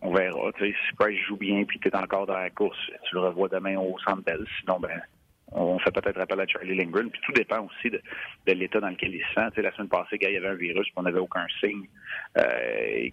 on 0.01 0.13
verra. 0.13 0.51
si 0.59 0.73
Price 0.97 1.19
joue 1.27 1.37
bien 1.37 1.63
puis 1.65 1.79
tu 1.79 1.87
es 1.87 1.95
encore 1.95 2.25
dans 2.25 2.37
la 2.37 2.49
course, 2.49 2.79
tu 3.07 3.15
le 3.15 3.21
revois 3.21 3.49
demain 3.49 3.77
au 3.77 3.97
Centre 3.99 4.23
Bell. 4.23 4.45
Sinon, 4.59 4.79
ben 4.79 5.01
on 5.51 5.79
fait 5.79 5.91
peut-être 5.91 6.19
appel 6.19 6.39
à 6.39 6.47
Charlie 6.47 6.75
Lindgren. 6.75 7.09
Puis 7.09 7.21
tout 7.25 7.31
dépend 7.31 7.65
aussi 7.65 7.89
de, 7.89 8.01
l'état 8.51 8.79
dans 8.79 8.89
lequel 8.89 9.15
il 9.15 9.21
se 9.21 9.33
sent. 9.33 9.61
la 9.61 9.71
semaine 9.73 9.87
passée, 9.87 10.17
il 10.21 10.31
y 10.31 10.37
avait 10.37 10.47
un 10.47 10.55
virus, 10.55 10.83
puis 10.83 10.93
on 10.95 11.03
n'avait 11.03 11.19
aucun 11.19 11.45
signe 11.59 11.87
euh, 12.37 13.09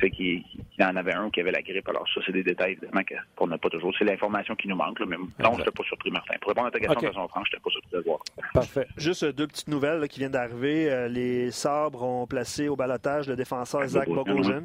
qu'il 0.00 0.10
qui, 0.10 0.44
en 0.80 0.96
avait 0.96 1.14
un 1.14 1.26
ou 1.26 1.30
qu'il 1.30 1.42
avait 1.42 1.52
la 1.52 1.62
grippe. 1.62 1.88
Alors 1.88 2.06
ça, 2.14 2.20
c'est 2.24 2.32
des 2.32 2.42
détails 2.42 2.72
évidemment 2.72 3.02
qu'on 3.36 3.46
n'a 3.46 3.58
pas 3.58 3.68
toujours. 3.70 3.92
C'est 3.98 4.04
l'information 4.04 4.54
qui 4.56 4.68
nous 4.68 4.76
manque. 4.76 5.00
mais 5.00 5.16
non, 5.16 5.52
je 5.54 5.58
n'étais 5.58 5.70
pas 5.70 5.84
surpris, 5.84 6.10
Martin. 6.10 6.34
Pour 6.40 6.50
répondre 6.50 6.68
à 6.68 6.70
ta 6.70 6.78
question 6.78 7.00
de 7.00 7.06
façon 7.06 7.28
franche, 7.28 7.48
je 7.50 7.56
n'étais 7.56 7.64
pas 7.64 7.70
surpris 7.70 7.90
de 7.92 7.96
le 7.98 8.04
voir. 8.04 8.20
Parfait. 8.54 8.86
Juste 8.96 9.24
deux 9.24 9.46
petites 9.46 9.68
nouvelles 9.68 10.06
qui 10.08 10.20
viennent 10.20 10.32
d'arriver. 10.32 10.90
Euh, 10.90 11.08
les 11.08 11.50
Sabres 11.50 12.02
ont 12.02 12.26
placé 12.26 12.68
au 12.68 12.76
balotage 12.76 13.28
le 13.28 13.36
défenseur 13.36 13.86
Zach 13.86 14.08
Bogosian. 14.08 14.64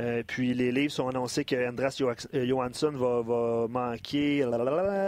Euh, 0.00 0.22
puis 0.26 0.54
les 0.54 0.72
livres 0.72 0.92
sont 0.92 1.08
annoncés 1.08 1.44
que 1.44 1.68
Andras 1.68 2.00
euh, 2.00 2.46
Johansson 2.46 2.92
va, 2.92 3.66
manquer 3.68 4.44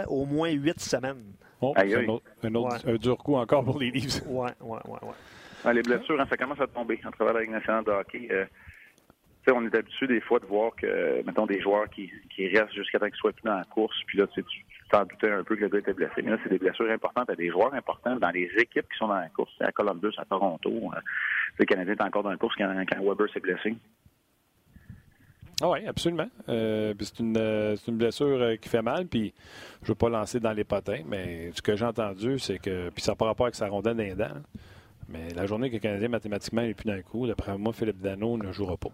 au 0.07 0.25
moins 0.25 0.51
huit 0.51 0.79
semaines. 0.79 1.23
Oh, 1.61 1.73
un, 1.77 2.53
autre, 2.55 2.97
dur 2.97 3.17
coup 3.17 3.35
encore 3.35 3.63
pour 3.63 3.79
les 3.79 3.89
livres. 3.89 4.21
Oui, 4.27 4.49
oui, 4.61 4.79
oui. 4.85 5.73
les 5.73 5.81
blessures, 5.81 6.19
hein, 6.19 6.27
ça 6.29 6.37
commence 6.37 6.59
à 6.59 6.67
tomber 6.67 6.99
en 7.05 7.11
travers 7.11 7.33
la 7.33 7.41
Ligue 7.41 7.51
nationale 7.51 7.83
de 7.85 7.91
hockey. 7.91 8.27
Euh, 8.29 8.45
on 9.53 9.65
est 9.65 9.75
habitué 9.75 10.07
des 10.07 10.21
fois 10.21 10.39
de 10.39 10.45
voir 10.45 10.71
que, 10.75 11.23
mettons, 11.25 11.45
des 11.45 11.61
joueurs 11.61 11.89
qui, 11.89 12.11
restent 12.37 12.73
jusqu'à 12.73 12.99
temps 12.99 13.05
qu'ils 13.05 13.15
soient 13.15 13.31
plus 13.31 13.43
dans 13.43 13.57
la 13.57 13.63
course, 13.63 13.95
puis 14.07 14.17
là, 14.17 14.27
tu 14.27 14.43
t'en 14.89 15.03
doutais 15.05 15.31
un 15.31 15.43
peu 15.43 15.55
que 15.55 15.61
le 15.61 15.69
gars 15.69 15.79
était 15.79 15.93
blessé. 15.93 16.21
Mais 16.23 16.31
là, 16.31 16.37
c'est 16.43 16.49
des 16.49 16.57
blessures 16.57 16.89
importantes 16.89 17.29
à 17.29 17.35
des 17.35 17.49
joueurs 17.49 17.73
importants 17.73 18.15
dans 18.17 18.29
les 18.31 18.49
équipes 18.57 18.87
qui 18.91 18.97
sont 18.97 19.07
dans 19.07 19.15
la 19.15 19.29
course. 19.29 19.51
À 19.59 19.71
Columbus, 19.71 20.13
à 20.17 20.25
Toronto. 20.25 20.91
le 21.57 21.65
Canadien 21.65 21.93
est 21.93 22.01
encore 22.01 22.23
dans 22.23 22.31
la 22.31 22.37
course 22.37 22.55
quand, 22.57 22.71
quand 22.87 23.03
Weber 23.03 23.27
s'est 23.33 23.39
blessé. 23.39 23.75
Ah 25.61 25.69
oui, 25.69 25.85
absolument. 25.87 26.27
Euh, 26.49 26.93
c'est 26.99 27.19
une, 27.19 27.37
euh, 27.37 27.75
une, 27.87 27.97
blessure 27.97 28.25
euh, 28.25 28.55
qui 28.57 28.67
fait 28.67 28.81
mal, 28.81 29.07
puis 29.07 29.33
je 29.81 29.85
ne 29.85 29.87
veux 29.89 29.95
pas 29.95 30.09
lancer 30.09 30.39
dans 30.41 30.51
les 30.51 30.65
potins, 30.65 31.01
mais 31.07 31.51
ce 31.53 31.61
que 31.61 31.75
j'ai 31.77 31.85
entendu, 31.85 32.39
c'est 32.39 32.59
que, 32.59 32.89
puis 32.89 33.01
ça 33.01 33.13
n'a 33.13 33.15
pas 33.15 33.25
rapport 33.25 33.45
avec 33.45 33.55
sa 33.55 33.67
rondelle 33.67 33.95
d'un 33.95 34.15
dents, 34.15 34.41
mais 35.07 35.29
la 35.33 35.45
journée 35.45 35.69
que 35.69 35.75
le 35.75 35.79
Canadien, 35.79 36.09
mathématiquement, 36.09 36.61
n'est 36.61 36.73
plus 36.73 36.89
d'un 36.89 37.01
coup, 37.01 37.25
d'après 37.25 37.57
moi, 37.57 37.71
Philippe 37.71 38.01
Dano 38.01 38.37
ne 38.37 38.51
jouera 38.51 38.77
pas. 38.77 38.89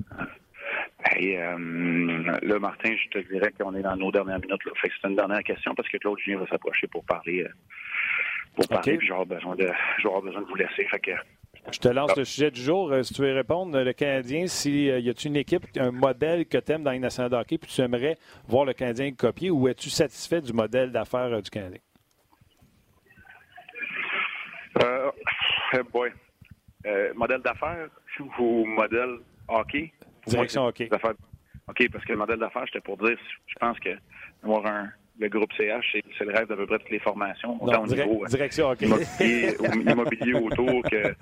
Hey, 1.08 1.36
là, 1.36 2.58
Martin, 2.58 2.94
je 2.96 3.08
te 3.10 3.32
dirais 3.32 3.52
qu'on 3.52 3.74
est 3.76 3.82
dans 3.82 3.96
nos 3.96 4.10
dernières 4.10 4.40
minutes. 4.40 4.64
Là. 4.64 4.72
Fait 4.80 4.88
que 4.88 4.94
c'est 5.00 5.08
une 5.08 5.14
dernière 5.14 5.42
question 5.44 5.72
parce 5.74 5.88
que 5.88 5.98
Claude 5.98 6.18
Julien 6.18 6.38
va 6.38 6.46
s'approcher 6.48 6.88
pour 6.88 7.04
parler. 7.04 7.46
pour 8.56 8.66
parler, 8.66 8.98
puis 8.98 9.06
j'aurai 9.06 9.24
besoin, 9.24 9.54
de, 9.54 9.70
besoin 10.02 10.40
de 10.40 10.46
vous 10.46 10.56
laisser. 10.56 10.84
Fait 10.90 10.98
que 10.98 11.12
je 11.72 11.78
te 11.78 11.88
lance 11.88 12.16
le 12.16 12.24
sujet 12.24 12.50
du 12.50 12.60
jour. 12.60 12.92
Euh, 12.92 13.02
si 13.02 13.14
tu 13.14 13.22
veux 13.22 13.34
répondre, 13.34 13.78
le 13.78 13.92
Canadien, 13.92 14.46
si 14.46 14.90
euh, 14.90 14.98
y 15.00 15.10
a-t-il 15.10 15.28
une 15.28 15.36
équipe, 15.36 15.64
un 15.76 15.90
modèle 15.90 16.46
que 16.46 16.58
tu 16.58 16.72
aimes 16.72 16.82
dans 16.82 16.90
les 16.90 16.98
nationale 16.98 17.30
de 17.30 17.36
hockey, 17.36 17.58
puis 17.58 17.70
tu 17.70 17.80
aimerais 17.80 18.16
voir 18.46 18.64
le 18.64 18.72
Canadien 18.72 19.12
copier, 19.12 19.50
ou 19.50 19.68
es-tu 19.68 19.90
satisfait 19.90 20.40
du 20.40 20.52
modèle 20.52 20.92
d'affaires 20.92 21.32
euh, 21.32 21.40
du 21.40 21.50
Canadien? 21.50 21.80
Euh, 24.82 25.10
boy. 25.92 26.12
modèle 27.14 27.40
d'affaires 27.40 27.88
ou 28.38 28.64
modèle 28.66 29.18
hockey? 29.48 29.92
Direction 30.26 30.66
hockey. 30.66 30.88
OK, 31.68 31.90
parce 31.90 32.04
que 32.04 32.12
le 32.12 32.18
modèle 32.18 32.38
d'affaires, 32.38 32.64
j'étais 32.66 32.80
pour 32.80 32.96
dire, 32.96 33.18
je 33.46 33.54
pense 33.58 33.78
que 33.80 33.90
avoir 34.44 34.66
un, 34.66 34.88
le 35.18 35.28
groupe 35.28 35.50
CH, 35.56 35.96
c'est 36.18 36.24
le 36.24 36.32
rêve 36.32 36.46
d'à 36.48 36.56
peu 36.56 36.66
près 36.66 36.78
toutes 36.78 36.90
les 36.90 36.98
formations. 36.98 37.58
Non, 37.62 37.82
au 37.82 37.86
niveau, 37.86 38.24
euh, 38.24 38.28
direction, 38.28 38.70
OK. 38.70 38.82
Immobilier, 39.20 40.34
autour, 40.34 40.82
que, 40.82 41.14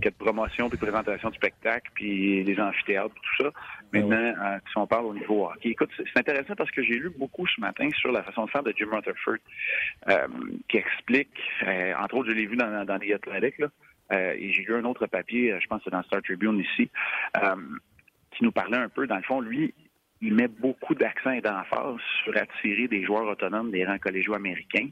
que 0.00 0.08
de 0.08 0.14
promotion 0.14 0.68
puis 0.68 0.78
de 0.78 0.84
présentation 0.84 1.28
de 1.28 1.34
spectacle, 1.34 1.90
puis 1.94 2.42
les 2.44 2.60
amphithéâtres, 2.60 3.14
tout 3.14 3.44
ça. 3.44 3.50
Maintenant, 3.92 4.16
euh, 4.16 4.58
si 4.70 4.78
on 4.78 4.86
parle 4.86 5.06
au 5.06 5.14
niveau 5.14 5.46
hockey, 5.46 5.70
écoute, 5.70 5.90
c'est 5.96 6.18
intéressant 6.18 6.54
parce 6.56 6.70
que 6.70 6.82
j'ai 6.82 6.94
lu 6.94 7.10
beaucoup 7.16 7.46
ce 7.46 7.60
matin 7.60 7.88
sur 7.98 8.10
la 8.10 8.22
façon 8.22 8.46
de 8.46 8.50
faire 8.50 8.62
de 8.62 8.72
Jim 8.76 8.88
Rutherford, 8.90 9.36
euh, 10.08 10.28
qui 10.68 10.78
explique, 10.78 11.38
entre 11.98 12.16
autres, 12.16 12.30
je 12.30 12.34
l'ai 12.34 12.46
vu 12.46 12.56
dans, 12.56 12.84
dans 12.84 12.96
les 12.96 13.12
Athletics, 13.12 13.58
là, 13.58 13.68
et 14.34 14.52
j'ai 14.52 14.62
lu 14.62 14.74
un 14.74 14.84
autre 14.84 15.06
papier, 15.06 15.54
je 15.60 15.66
pense 15.66 15.78
que 15.78 15.84
c'est 15.84 15.90
dans 15.90 16.02
Star 16.04 16.22
Tribune 16.22 16.60
ici, 16.60 16.90
qui 18.32 18.44
nous 18.44 18.52
parlait 18.52 18.78
un 18.78 18.88
peu, 18.88 19.06
dans 19.06 19.16
le 19.16 19.22
fond, 19.22 19.40
lui, 19.40 19.74
il 20.22 20.34
met 20.34 20.48
beaucoup 20.48 20.94
d'accent 20.94 21.30
et 21.30 21.40
d'emphase 21.40 22.00
sur 22.22 22.36
attirer 22.36 22.88
des 22.88 23.04
joueurs 23.04 23.26
autonomes 23.26 23.70
des 23.70 23.84
rangs 23.84 23.98
collégiaux 23.98 24.34
américains 24.34 24.88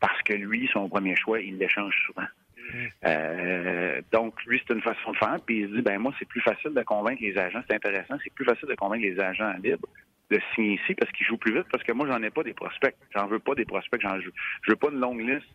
parce 0.00 0.20
que 0.22 0.34
lui, 0.34 0.68
son 0.72 0.88
premier 0.88 1.16
choix, 1.16 1.40
il 1.40 1.56
l'échange 1.56 1.94
souvent. 2.06 2.26
Mm. 2.72 2.86
Euh, 3.06 4.00
donc, 4.12 4.34
lui, 4.44 4.60
c'est 4.66 4.74
une 4.74 4.82
façon 4.82 5.12
de 5.12 5.16
faire. 5.16 5.38
Puis 5.46 5.60
il 5.60 5.68
se 5.68 5.74
dit, 5.76 5.82
ben 5.82 5.98
moi, 5.98 6.12
c'est 6.18 6.28
plus 6.28 6.40
facile 6.40 6.74
de 6.74 6.82
convaincre 6.82 7.22
les 7.22 7.36
agents. 7.38 7.62
C'est 7.68 7.76
intéressant, 7.76 8.16
c'est 8.22 8.32
plus 8.34 8.44
facile 8.44 8.68
de 8.68 8.74
convaincre 8.74 9.04
les 9.04 9.18
agents 9.20 9.54
libres 9.62 9.88
de 10.30 10.40
signer 10.54 10.74
ici 10.74 10.94
parce 10.94 11.10
qu'ils 11.12 11.26
jouent 11.26 11.36
plus 11.38 11.54
vite. 11.54 11.66
Parce 11.70 11.84
que 11.84 11.92
moi, 11.92 12.06
j'en 12.08 12.22
ai 12.22 12.30
pas 12.30 12.42
des 12.42 12.54
prospects. 12.54 12.96
J'en 13.14 13.26
veux 13.26 13.38
pas 13.38 13.54
des 13.54 13.64
prospects. 13.64 14.00
J'en 14.02 14.18
je 14.20 14.30
veux 14.68 14.76
pas 14.76 14.88
une 14.90 15.00
longue 15.00 15.20
liste 15.20 15.46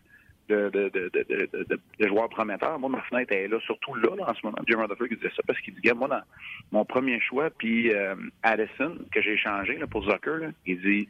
de, 0.48 1.80
joueurs 2.00 2.28
prometteurs. 2.28 2.78
Moi, 2.78 2.90
ma 2.90 3.02
fenêtre 3.02 3.32
est 3.32 3.48
là, 3.48 3.58
surtout 3.60 3.94
là, 3.94 4.10
en 4.26 4.34
ce 4.34 4.40
moment. 4.44 4.58
Jim 4.66 4.80
Rutherford 4.80 5.08
disait 5.08 5.32
ça 5.34 5.42
parce 5.46 5.60
qu'il 5.60 5.74
dit, 5.74 5.92
moi, 5.94 6.08
dans 6.08 6.22
mon 6.70 6.84
premier 6.84 7.20
choix, 7.20 7.50
puis 7.50 7.92
euh, 7.92 8.14
Addison, 8.42 8.96
que 9.12 9.22
j'ai 9.22 9.32
échangé 9.32 9.76
là, 9.76 9.86
pour 9.86 10.04
Zucker, 10.04 10.50
il 10.66 10.80
dit, 10.80 11.08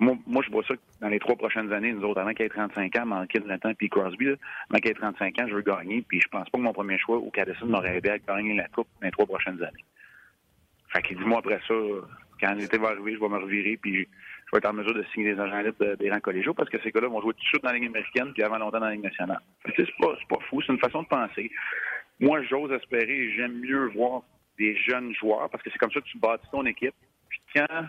moi, 0.00 0.42
je 0.46 0.50
vois 0.50 0.62
ça 0.62 0.74
dans 1.00 1.08
les 1.08 1.18
trois 1.18 1.34
prochaines 1.34 1.72
années, 1.72 1.92
nous 1.92 2.04
autres, 2.04 2.20
avant 2.20 2.32
qu'il 2.32 2.46
ait 2.46 2.48
35 2.48 2.96
ans, 2.96 3.06
de 3.06 3.56
temps, 3.56 3.74
puis 3.74 3.88
Crosby, 3.88 4.26
là, 4.26 4.34
avant 4.70 4.78
qu'il 4.78 4.90
ait 4.90 4.94
35 4.94 5.40
ans, 5.40 5.46
je 5.48 5.54
veux 5.54 5.62
gagner, 5.62 6.04
puis 6.06 6.20
je 6.20 6.28
pense 6.28 6.48
pas 6.48 6.58
que 6.58 6.62
mon 6.62 6.72
premier 6.72 6.98
choix 6.98 7.16
ou 7.18 7.30
qu'Addison 7.30 7.66
m'aurait 7.66 7.96
aidé 7.96 8.10
à 8.10 8.18
gagner 8.18 8.54
la 8.54 8.68
Coupe 8.68 8.86
dans 9.00 9.06
les 9.06 9.10
trois 9.10 9.26
prochaines 9.26 9.60
années. 9.62 9.84
Fait 10.92 11.02
qu'il 11.02 11.18
dit, 11.18 11.24
moi, 11.24 11.38
après 11.38 11.60
ça, 11.66 11.74
quand 12.40 12.54
l'été 12.54 12.78
va 12.78 12.90
arriver, 12.90 13.14
je 13.14 13.20
vais 13.20 13.28
me 13.28 13.38
revirer, 13.38 13.76
puis 13.76 14.08
je 14.48 14.56
vais 14.56 14.58
être 14.58 14.70
en 14.70 14.72
mesure 14.72 14.94
de 14.94 15.04
signer 15.12 15.34
des 15.34 15.40
agents 15.40 15.60
libres 15.60 15.96
des 15.96 16.10
rangs 16.10 16.20
collégiaux 16.20 16.54
parce 16.54 16.70
que 16.70 16.80
ces 16.82 16.90
gars-là 16.90 17.08
vont 17.08 17.20
jouer 17.20 17.34
tout 17.34 17.40
de 17.40 17.46
suite 17.46 17.62
dans 17.62 17.68
la 17.68 17.76
Ligue 17.76 17.88
américaine 17.88 18.32
puis 18.32 18.42
avant 18.42 18.56
longtemps 18.56 18.80
dans 18.80 18.86
la 18.86 18.92
Ligue 18.92 19.04
nationale. 19.04 19.40
C'est 19.76 19.86
pas, 20.00 20.14
pas 20.28 20.38
fou, 20.48 20.62
c'est 20.62 20.72
une 20.72 20.78
façon 20.78 21.02
de 21.02 21.08
penser. 21.08 21.50
Moi, 22.18 22.42
j'ose 22.44 22.72
espérer 22.72 23.12
et 23.12 23.36
j'aime 23.36 23.60
mieux 23.60 23.88
voir 23.88 24.22
des 24.58 24.74
jeunes 24.76 25.14
joueurs 25.14 25.50
parce 25.50 25.62
que 25.62 25.70
c'est 25.70 25.78
comme 25.78 25.92
ça 25.92 26.00
que 26.00 26.06
tu 26.06 26.18
bâtis 26.18 26.48
ton 26.50 26.64
équipe. 26.64 26.94
Puis 27.28 27.40
quand 27.54 27.84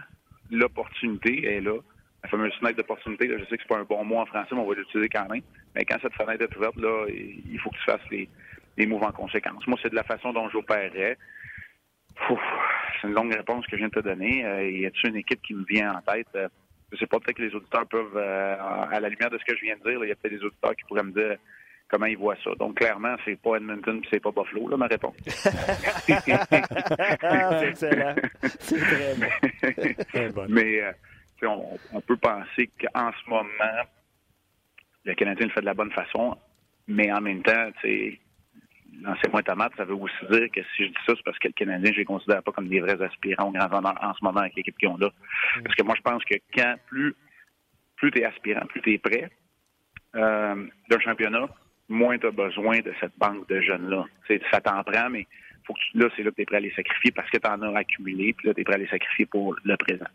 l'opportunité 0.51 1.45
est 1.45 1.61
là, 1.61 1.79
la 2.23 2.29
fameuse 2.29 2.53
fenêtre 2.55 2.75
d'opportunité, 2.75 3.29
je 3.29 3.45
sais 3.45 3.55
que 3.55 3.63
c'est 3.63 3.67
pas 3.67 3.79
un 3.79 3.85
bon 3.85 4.03
mot 4.03 4.17
en 4.17 4.25
français, 4.25 4.49
mais 4.51 4.59
on 4.59 4.67
va 4.67 4.75
l'utiliser 4.75 5.07
quand 5.07 5.29
même. 5.29 5.41
Mais 5.73 5.85
quand 5.85 5.97
cette 6.01 6.13
fenêtre 6.13 6.43
est 6.43 6.57
ouverte, 6.57 6.75
là, 6.75 7.05
il 7.07 7.57
faut 7.59 7.69
que 7.69 7.77
tu 7.77 7.83
fasses 7.83 8.09
les, 8.11 8.27
les 8.77 8.85
moves 8.85 9.03
en 9.03 9.11
conséquence. 9.11 9.65
Moi, 9.67 9.79
c'est 9.81 9.89
de 9.89 9.95
la 9.95 10.03
façon 10.03 10.33
dont 10.33 10.49
j'opérerais. 10.49 11.17
C'est 13.01 13.07
une 13.07 13.13
longue 13.13 13.33
réponse 13.33 13.65
que 13.65 13.71
je 13.73 13.77
viens 13.77 13.87
de 13.87 13.93
te 13.93 13.99
donner. 13.99 14.45
Euh, 14.45 14.69
y 14.69 14.85
a-t-il 14.85 15.09
une 15.09 15.17
équipe 15.17 15.41
qui 15.41 15.53
me 15.53 15.65
vient 15.65 15.93
en 15.93 16.01
tête? 16.01 16.27
Euh, 16.35 16.47
je 16.91 16.97
sais 16.97 17.07
pas, 17.07 17.19
peut-être 17.19 17.37
que 17.37 17.43
les 17.43 17.53
auditeurs 17.53 17.87
peuvent, 17.87 18.17
euh, 18.17 18.55
à 18.59 18.99
la 18.99 19.09
lumière 19.09 19.29
de 19.29 19.37
ce 19.37 19.45
que 19.45 19.55
je 19.55 19.61
viens 19.61 19.75
de 19.77 19.89
dire, 19.89 20.03
il 20.03 20.09
y 20.09 20.11
a 20.11 20.15
peut-être 20.15 20.39
des 20.39 20.43
auditeurs 20.43 20.75
qui 20.75 20.83
pourraient 20.85 21.03
me 21.03 21.11
dire 21.11 21.37
comment 21.87 22.07
ils 22.07 22.17
voient 22.17 22.35
ça. 22.43 22.51
Donc, 22.57 22.77
clairement, 22.77 23.15
c'est 23.25 23.39
pas 23.39 23.57
Edmonton 23.57 24.01
c'est 24.09 24.19
pas 24.19 24.31
Buffalo, 24.31 24.69
là, 24.69 24.77
ma 24.77 24.87
réponse. 24.87 25.15
c'est 25.25 26.13
excellent. 27.67 28.15
C'est 28.43 30.07
très 30.07 30.29
bon. 30.29 30.45
Mais 30.49 30.81
on, 31.43 31.77
on, 31.93 32.01
peut 32.01 32.17
penser 32.17 32.69
qu'en 32.79 33.11
ce 33.11 33.29
moment, 33.29 33.83
le 35.05 35.13
Canadien 35.13 35.47
le 35.47 35.51
fait 35.51 35.61
de 35.61 35.65
la 35.65 35.73
bonne 35.73 35.91
façon, 35.91 36.37
mais 36.87 37.11
en 37.11 37.21
même 37.21 37.41
temps, 37.43 37.71
tu 37.81 37.87
sais, 37.87 38.19
lancez-moi 39.01 39.43
tomate, 39.43 39.73
ça 39.77 39.85
veut 39.85 39.95
aussi 39.95 40.25
dire 40.29 40.47
que 40.51 40.61
si 40.75 40.85
je 40.85 40.89
dis 40.89 40.97
ça, 41.05 41.13
c'est 41.15 41.23
parce 41.23 41.39
que 41.39 41.47
le 41.47 41.53
Canadien, 41.53 41.91
je 41.91 41.97
les 41.97 42.05
considère 42.05 42.43
pas 42.43 42.51
comme 42.51 42.67
des 42.67 42.79
vrais 42.79 43.01
aspirants 43.01 43.49
au 43.49 43.51
grand 43.51 43.71
honneur 43.71 43.95
en 44.01 44.13
ce 44.13 44.23
moment 44.23 44.41
avec 44.41 44.55
l'équipe 44.55 44.77
qu'ils 44.77 44.89
ont 44.89 44.97
là. 44.97 45.07
Mm. 45.57 45.63
Parce 45.63 45.75
que 45.75 45.83
moi, 45.83 45.95
je 45.95 46.01
pense 46.01 46.23
que 46.25 46.35
quand 46.53 46.75
plus 46.87 47.15
plus 47.97 48.11
tu 48.11 48.19
es 48.19 48.25
aspirant, 48.25 48.65
plus 48.67 48.81
tu 48.81 48.93
es 48.93 48.97
prêt 48.97 49.29
euh, 50.15 50.67
d'un 50.89 50.99
championnat, 50.99 51.47
moins 51.89 52.17
tu 52.17 52.27
as 52.27 52.31
besoin 52.31 52.79
de 52.79 52.93
cette 52.99 53.17
banque 53.17 53.47
de 53.49 53.59
jeunes-là. 53.59 54.05
Ça 54.51 54.61
t'en 54.61 54.83
prend, 54.83 55.09
mais 55.09 55.27
faut 55.65 55.73
que 55.73 55.79
tu, 55.91 55.97
là, 55.97 56.09
c'est 56.15 56.23
là 56.23 56.31
que 56.31 56.35
tu 56.35 56.41
es 56.43 56.45
prêt 56.45 56.57
à 56.57 56.61
les 56.61 56.73
sacrifier 56.73 57.11
parce 57.11 57.29
que 57.29 57.37
tu 57.37 57.47
en 57.47 57.61
as 57.61 57.77
accumulé, 57.77 58.33
puis 58.33 58.47
là, 58.47 58.53
tu 58.53 58.61
es 58.61 58.63
prêt 58.63 58.75
à 58.75 58.77
les 58.77 58.87
sacrifier 58.87 59.25
pour 59.25 59.55
le 59.63 59.75
présent. 59.75 60.07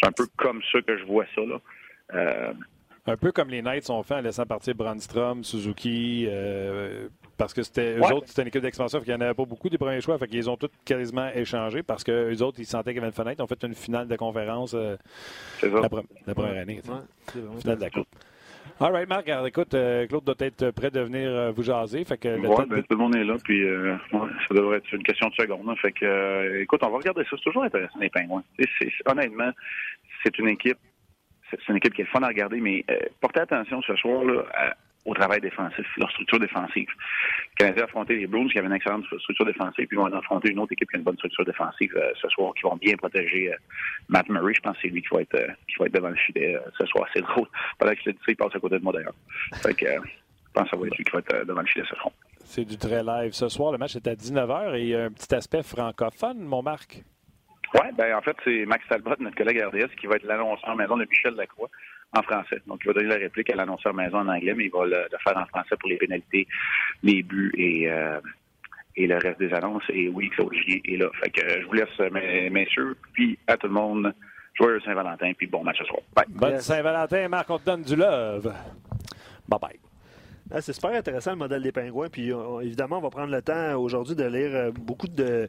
C'est 0.00 0.08
un 0.08 0.12
peu 0.12 0.26
comme 0.36 0.62
ça 0.70 0.80
que 0.82 0.96
je 0.96 1.04
vois 1.04 1.26
ça. 1.34 1.40
Là. 1.40 1.60
Euh, 2.14 2.52
un 3.06 3.16
peu 3.16 3.32
comme 3.32 3.48
les 3.50 3.62
Knights 3.62 3.88
ont 3.90 4.02
fait 4.02 4.14
en 4.14 4.20
laissant 4.20 4.46
partir 4.46 4.74
Brandstrom, 4.74 5.44
Suzuki, 5.44 6.26
euh, 6.28 7.08
parce 7.36 7.54
que 7.54 7.62
c'était 7.62 7.96
eux 7.96 8.12
autres, 8.12 8.26
c'était 8.26 8.42
une 8.42 8.48
équipe 8.48 8.62
d'expansion, 8.62 9.00
il 9.04 9.08
n'y 9.08 9.14
en 9.14 9.20
avait 9.20 9.34
pas 9.34 9.44
beaucoup 9.44 9.68
des 9.68 9.78
premiers 9.78 10.00
choix, 10.00 10.18
fait 10.18 10.28
qu'ils 10.28 10.48
ont 10.48 10.56
tous 10.56 10.70
quasiment 10.84 11.28
échangé 11.34 11.82
parce 11.82 12.04
que 12.04 12.32
eux 12.32 12.42
autres, 12.42 12.58
ils 12.60 12.66
sentaient 12.66 12.90
qu'il 12.90 12.96
y 12.96 12.98
avait 12.98 13.08
une 13.08 13.12
fenêtre. 13.12 13.36
Ils 13.38 13.42
ont 13.42 13.46
fait 13.46 13.62
une 13.64 13.74
finale 13.74 14.08
de 14.08 14.16
conférence 14.16 14.74
euh, 14.74 14.96
la, 15.62 16.34
première 16.34 16.62
année. 16.62 16.80
Ouais, 16.88 17.42
finale 17.60 17.76
de 17.76 17.82
la 17.82 17.90
Coupe. 17.90 18.08
All 18.80 18.92
right, 18.92 19.08
Marc, 19.08 19.28
écoute, 19.46 19.72
euh, 19.74 20.06
Claude 20.06 20.24
doit 20.24 20.34
être 20.40 20.70
prêt 20.72 20.90
de 20.90 21.00
venir 21.00 21.28
euh, 21.30 21.50
vous 21.50 21.62
jaser. 21.62 22.04
Fait 22.04 22.18
que 22.18 22.28
ouais, 22.28 22.66
ben, 22.66 22.82
tout 22.82 22.86
le 22.90 22.96
monde 22.96 23.16
est 23.16 23.24
là, 23.24 23.36
puis 23.42 23.62
ça 24.48 24.54
devrait 24.54 24.78
être 24.78 24.92
une 24.92 25.02
question 25.02 25.28
de 25.28 25.34
seconde. 25.34 25.68
Hein. 25.68 25.76
fait 25.80 25.92
que, 25.92 26.60
écoute, 26.60 26.80
on 26.82 26.90
va 26.90 26.98
regarder 26.98 27.22
ça. 27.24 27.30
C'est 27.32 27.44
toujours 27.44 27.64
intéressant, 27.64 27.98
les 28.00 28.10
pingouins. 28.10 28.42
honnêtement, 29.06 29.50
c'est 30.24 30.38
une 30.38 30.48
équipe 30.48 30.78
c'est 31.48 31.68
une 31.68 31.76
équipe 31.76 31.94
qui 31.94 32.02
est 32.02 32.06
fun 32.06 32.22
à 32.22 32.26
regarder, 32.26 32.60
mais 32.60 32.84
portez 33.20 33.38
attention 33.38 33.80
ce 33.82 33.94
soir 33.94 34.24
là, 34.24 34.42
à, 34.52 34.74
au 35.06 35.14
travail 35.14 35.40
défensif, 35.40 35.86
leur 35.96 36.10
structure 36.10 36.40
défensive. 36.40 36.88
Le 36.88 37.56
Canadien 37.56 37.82
a 37.82 37.86
affronté 37.86 38.16
les 38.16 38.26
Bruins 38.26 38.48
qui 38.48 38.58
avaient 38.58 38.66
une 38.66 38.74
excellente 38.74 39.04
structure 39.04 39.46
défensive, 39.46 39.86
puis 39.86 39.96
ils 39.96 39.98
vont 39.98 40.12
affronter 40.12 40.50
une 40.50 40.58
autre 40.58 40.72
équipe 40.72 40.90
qui 40.90 40.96
a 40.96 40.98
une 40.98 41.04
bonne 41.04 41.16
structure 41.16 41.44
défensive 41.44 41.92
euh, 41.96 42.10
ce 42.20 42.28
soir, 42.28 42.52
qui 42.54 42.62
vont 42.62 42.76
bien 42.76 42.96
protéger 42.96 43.52
euh, 43.52 43.56
Matt 44.08 44.28
Murray. 44.28 44.52
Je 44.54 44.60
pense 44.60 44.74
que 44.74 44.82
c'est 44.82 44.88
lui 44.88 45.00
qui 45.00 45.08
va 45.12 45.22
être 45.22 45.34
euh, 45.34 45.46
qui 45.68 45.76
va 45.78 45.86
être 45.86 45.94
devant 45.94 46.08
le 46.10 46.16
filet 46.16 46.58
ce 46.76 46.86
soir. 46.86 47.06
C'est 47.14 47.22
drôle. 47.22 47.46
Pendant 47.78 47.92
que 47.92 47.98
je 48.04 48.10
le 48.10 48.12
dis 48.14 48.18
il 48.28 48.36
passe 48.36 48.54
à 48.54 48.58
côté 48.58 48.78
de 48.78 48.82
moi 48.82 48.92
d'ailleurs. 48.92 49.14
Fait 49.62 49.74
que 49.74 49.86
je 49.86 50.52
pense 50.52 50.64
que 50.64 50.70
ça 50.70 50.76
va 50.76 50.86
être 50.86 50.96
lui 50.96 51.04
qui 51.04 51.12
va 51.12 51.18
être 51.20 51.46
devant 51.46 51.60
le 51.60 51.66
filet 51.66 51.84
ce 51.88 51.96
soir. 51.96 52.12
C'est 52.44 52.64
du 52.64 52.76
très 52.76 53.02
live. 53.02 53.32
Ce 53.32 53.48
soir, 53.48 53.72
le 53.72 53.78
match 53.78 53.96
est 53.96 54.06
à 54.06 54.14
19h 54.14 54.76
et 54.76 54.82
il 54.82 54.88
y 54.88 54.94
a 54.94 55.04
un 55.04 55.10
petit 55.10 55.34
aspect 55.34 55.62
francophone, 55.62 56.38
mon 56.40 56.62
Marc. 56.62 57.02
Oui, 57.74 57.88
ben 57.96 58.14
en 58.14 58.22
fait, 58.22 58.36
c'est 58.44 58.64
Max 58.64 58.84
Talbot, 58.88 59.16
notre 59.18 59.36
collègue 59.36 59.60
RDS, 59.60 59.94
qui 60.00 60.06
va 60.06 60.16
être 60.16 60.24
l'annonceur 60.24 60.70
en 60.70 60.76
maison 60.76 60.96
de 60.96 61.04
Michel 61.04 61.34
Lacroix 61.34 61.68
en 62.14 62.22
français. 62.22 62.60
Donc, 62.66 62.80
il 62.84 62.88
va 62.88 62.94
donner 62.94 63.08
la 63.08 63.16
réplique 63.16 63.50
à 63.50 63.56
l'annonceur 63.56 63.94
maison 63.94 64.18
en 64.18 64.28
anglais, 64.28 64.54
mais 64.54 64.66
il 64.66 64.70
va 64.70 64.86
le, 64.86 65.06
faire 65.22 65.36
en 65.36 65.46
français 65.46 65.76
pour 65.78 65.88
les 65.88 65.96
pénalités, 65.96 66.46
les 67.02 67.22
buts 67.22 67.52
et, 67.56 67.90
euh, 67.90 68.20
et 68.96 69.06
le 69.06 69.16
reste 69.16 69.38
des 69.38 69.52
annonces. 69.52 69.82
Et 69.90 70.08
oui, 70.08 70.30
Claude 70.30 70.52
est 70.66 70.96
là. 70.96 71.08
Fait 71.22 71.30
que 71.30 71.60
je 71.60 71.66
vous 71.66 71.72
laisse, 71.72 72.12
mes, 72.12 72.50
messieurs, 72.50 72.96
puis 73.12 73.38
à 73.46 73.56
tout 73.56 73.66
le 73.66 73.74
monde, 73.74 74.14
joyeux 74.54 74.80
Saint-Valentin, 74.80 75.32
puis 75.36 75.46
bon 75.46 75.62
match 75.62 75.78
ce 75.78 75.84
soir. 75.84 76.00
Bye. 76.14 76.26
Bonne 76.28 76.60
Saint-Valentin, 76.60 77.28
Marc, 77.28 77.50
on 77.50 77.58
te 77.58 77.66
donne 77.66 77.82
du 77.82 77.96
love. 77.96 78.54
Bye-bye. 79.48 79.78
Ah, 80.50 80.60
c'est 80.60 80.72
super 80.72 80.92
intéressant 80.92 81.32
le 81.32 81.38
modèle 81.38 81.62
des 81.62 81.72
pingouins. 81.72 82.08
Puis 82.08 82.30
évidemment, 82.62 82.98
on 82.98 83.02
va 83.02 83.10
prendre 83.10 83.32
le 83.32 83.42
temps 83.42 83.74
aujourd'hui 83.74 84.14
de 84.14 84.24
lire 84.24 84.54
euh, 84.54 84.70
beaucoup 84.70 85.08
de, 85.08 85.48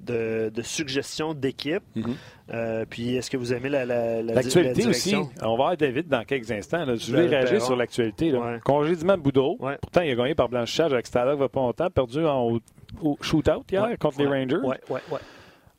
de, 0.00 0.50
suggestions 0.62 1.34
d'équipe. 1.34 1.82
Mhm. 1.94 2.14
Euh, 2.52 2.84
puis, 2.88 3.16
est-ce 3.16 3.30
que 3.30 3.36
vous 3.36 3.52
aimez 3.52 3.68
la, 3.68 3.84
la, 3.84 4.22
l'actualité 4.22 4.86
aussi? 4.86 5.14
On 5.16 5.26
va 5.30 5.46
avoir 5.46 5.76
David 5.76 6.08
dans 6.08 6.24
quelques 6.24 6.50
instants. 6.50 6.84
Je 6.94 7.14
vais 7.14 7.26
réagir 7.26 7.62
sur 7.62 7.76
l'actualité. 7.76 8.32
Ouais. 8.32 8.60
Congédiement 8.64 9.16
de 9.16 9.22
Boudreau. 9.22 9.58
Pourtant, 9.80 10.02
il 10.02 10.10
a 10.10 10.14
gagné 10.14 10.34
par 10.34 10.48
blanchissage 10.48 10.92
avec 10.92 11.06
Stadler 11.06 11.36
va 11.36 11.48
pas 11.48 11.60
longtemps, 11.60 11.90
perdu 11.90 12.24
en 12.24 12.60
au, 13.02 13.18
shootout 13.20 13.64
hier 13.70 13.98
contre 13.98 14.20
les 14.20 14.26
Rangers. 14.26 14.60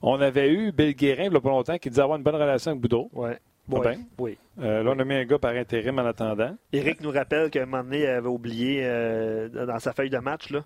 On 0.01 0.21
avait 0.21 0.51
eu 0.51 0.71
Bill 0.71 0.93
Guérin 0.93 1.23
il 1.23 1.31
n'y 1.31 1.37
a 1.37 1.41
pas 1.41 1.49
longtemps 1.49 1.77
qui 1.77 1.89
disait 1.89 2.03
avoir 2.03 2.17
une 2.17 2.23
bonne 2.23 2.35
relation 2.35 2.71
avec 2.71 2.81
Boudreau. 2.81 3.09
Oui. 3.13 4.37
Euh, 4.59 4.83
là, 4.83 4.93
on 4.95 4.99
a 4.99 5.03
mis 5.03 5.15
un 5.15 5.25
gars 5.25 5.39
par 5.39 5.53
intérim 5.53 5.99
en 5.99 6.05
attendant. 6.05 6.55
Eric 6.71 7.01
nous 7.01 7.11
rappelle 7.11 7.49
qu'à 7.49 7.63
un 7.63 7.65
moment 7.65 7.83
donné, 7.83 8.01
il 8.01 8.05
avait 8.05 8.27
oublié 8.27 8.81
euh, 8.83 9.49
dans 9.65 9.79
sa 9.79 9.91
feuille 9.91 10.09
de 10.09 10.19
match, 10.19 10.51
là, 10.51 10.63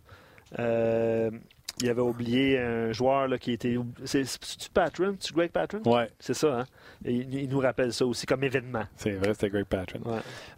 il 1.81 1.89
avait 1.89 2.01
oublié 2.01 2.59
un 2.59 2.91
joueur 2.91 3.27
là, 3.27 3.37
qui 3.37 3.53
était. 3.53 3.75
C'est-tu 4.05 4.69
Patron? 4.73 5.15
Tu 5.19 5.33
Greg 5.33 5.51
Patron? 5.51 5.81
Oui. 5.85 6.03
C'est 6.19 6.33
ça, 6.33 6.59
hein? 6.59 6.65
il, 7.05 7.49
nous 7.49 7.59
rappelle 7.59 7.93
ça 7.93 8.05
aussi 8.05 8.25
comme 8.25 8.43
événement. 8.43 8.83
C'est 8.95 9.11
vrai, 9.11 9.33
c'était 9.33 9.49
Greg 9.49 9.65
Patron. 9.65 9.99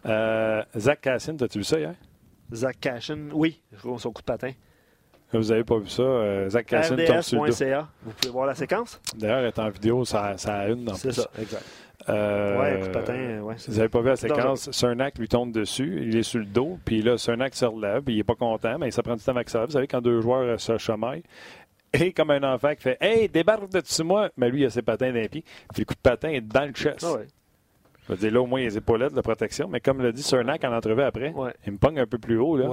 Euh, 0.06 0.62
Zach 0.76 1.00
Cassin, 1.00 1.36
as-tu 1.40 1.58
vu 1.58 1.64
ça 1.64 1.78
hier? 1.78 1.94
Zach 2.52 2.78
Cassin, 2.80 3.28
oui, 3.32 3.60
son 3.98 4.12
coup 4.12 4.22
de 4.22 4.26
patin. 4.26 4.52
Vous 5.32 5.48
n'avez 5.48 5.64
pas 5.64 5.78
vu 5.78 5.88
ça? 5.88 6.02
Euh, 6.02 6.48
Zach 6.48 6.66
Cassin 6.66 6.94
RDS.ca. 6.94 7.88
Vous 8.02 8.12
pouvez 8.12 8.32
voir 8.32 8.46
la 8.46 8.54
séquence? 8.54 9.00
D'ailleurs, 9.16 9.38
elle 9.38 9.46
est 9.46 9.58
en 9.58 9.70
vidéo, 9.70 10.04
ça, 10.04 10.36
ça 10.36 10.58
a 10.58 10.68
une 10.68 10.84
dans 10.84 10.94
C'est 10.94 11.12
ça, 11.12 11.28
exact. 11.38 11.64
Euh, 12.08 12.60
ouais, 12.60 12.90
patin, 12.90 13.40
ouais, 13.40 13.54
vous 13.66 13.74
n'avez 13.76 13.88
pas 13.88 14.00
vu 14.00 14.08
la 14.08 14.16
séquence, 14.16 14.70
Cernak 14.70 15.18
lui 15.18 15.28
tombe 15.28 15.52
dessus, 15.52 16.02
il 16.02 16.16
est 16.16 16.22
sur 16.22 16.38
le 16.40 16.44
dos, 16.44 16.78
puis 16.84 17.00
là, 17.00 17.16
Cernak 17.16 17.54
se 17.54 17.64
relève, 17.64 18.02
il 18.08 18.16
n'est 18.16 18.24
pas 18.24 18.34
content, 18.34 18.78
mais 18.78 18.90
ça 18.90 19.02
prend 19.02 19.16
du 19.16 19.22
temps 19.24 19.34
avec 19.34 19.48
ça. 19.48 19.64
Vous 19.64 19.72
savez, 19.72 19.86
quand 19.86 20.02
deux 20.02 20.20
joueurs 20.20 20.42
euh, 20.42 20.58
se 20.58 20.76
chamaillent, 20.76 21.22
et 21.94 22.12
comme 22.12 22.30
un 22.30 22.42
enfant 22.42 22.74
qui 22.74 22.82
fait 22.82 22.98
Hey, 23.00 23.28
débarque 23.28 23.70
de 23.70 23.80
dessus 23.80 24.02
moi, 24.02 24.28
mais 24.36 24.50
lui, 24.50 24.62
il 24.62 24.66
a 24.66 24.70
ses 24.70 24.82
patins 24.82 25.12
d'un 25.12 25.28
pied, 25.28 25.44
puis 25.72 25.80
le 25.80 25.84
coup 25.84 25.94
de 25.94 26.00
patin 26.00 26.28
est 26.28 26.40
dans 26.40 26.66
le 26.66 26.72
chest. 26.72 27.04
Ah 27.08 27.14
ouais. 27.14 27.26
Je 28.06 28.12
veux 28.12 28.18
dire, 28.18 28.32
là, 28.32 28.42
au 28.42 28.46
moins, 28.46 28.60
il 28.60 28.64
y 28.64 28.66
a 28.66 28.70
les 28.70 28.76
épaulettes 28.78 29.14
de 29.14 29.20
protection, 29.22 29.66
mais 29.68 29.80
comme 29.80 30.02
l'a 30.02 30.12
dit 30.12 30.22
Cernak 30.22 30.62
en 30.64 30.74
entrevue 30.76 31.02
après, 31.02 31.32
il 31.66 31.72
me 31.72 31.78
pogne 31.78 31.98
un 32.00 32.06
peu 32.06 32.18
plus 32.18 32.36
haut. 32.38 32.56
Là. 32.56 32.68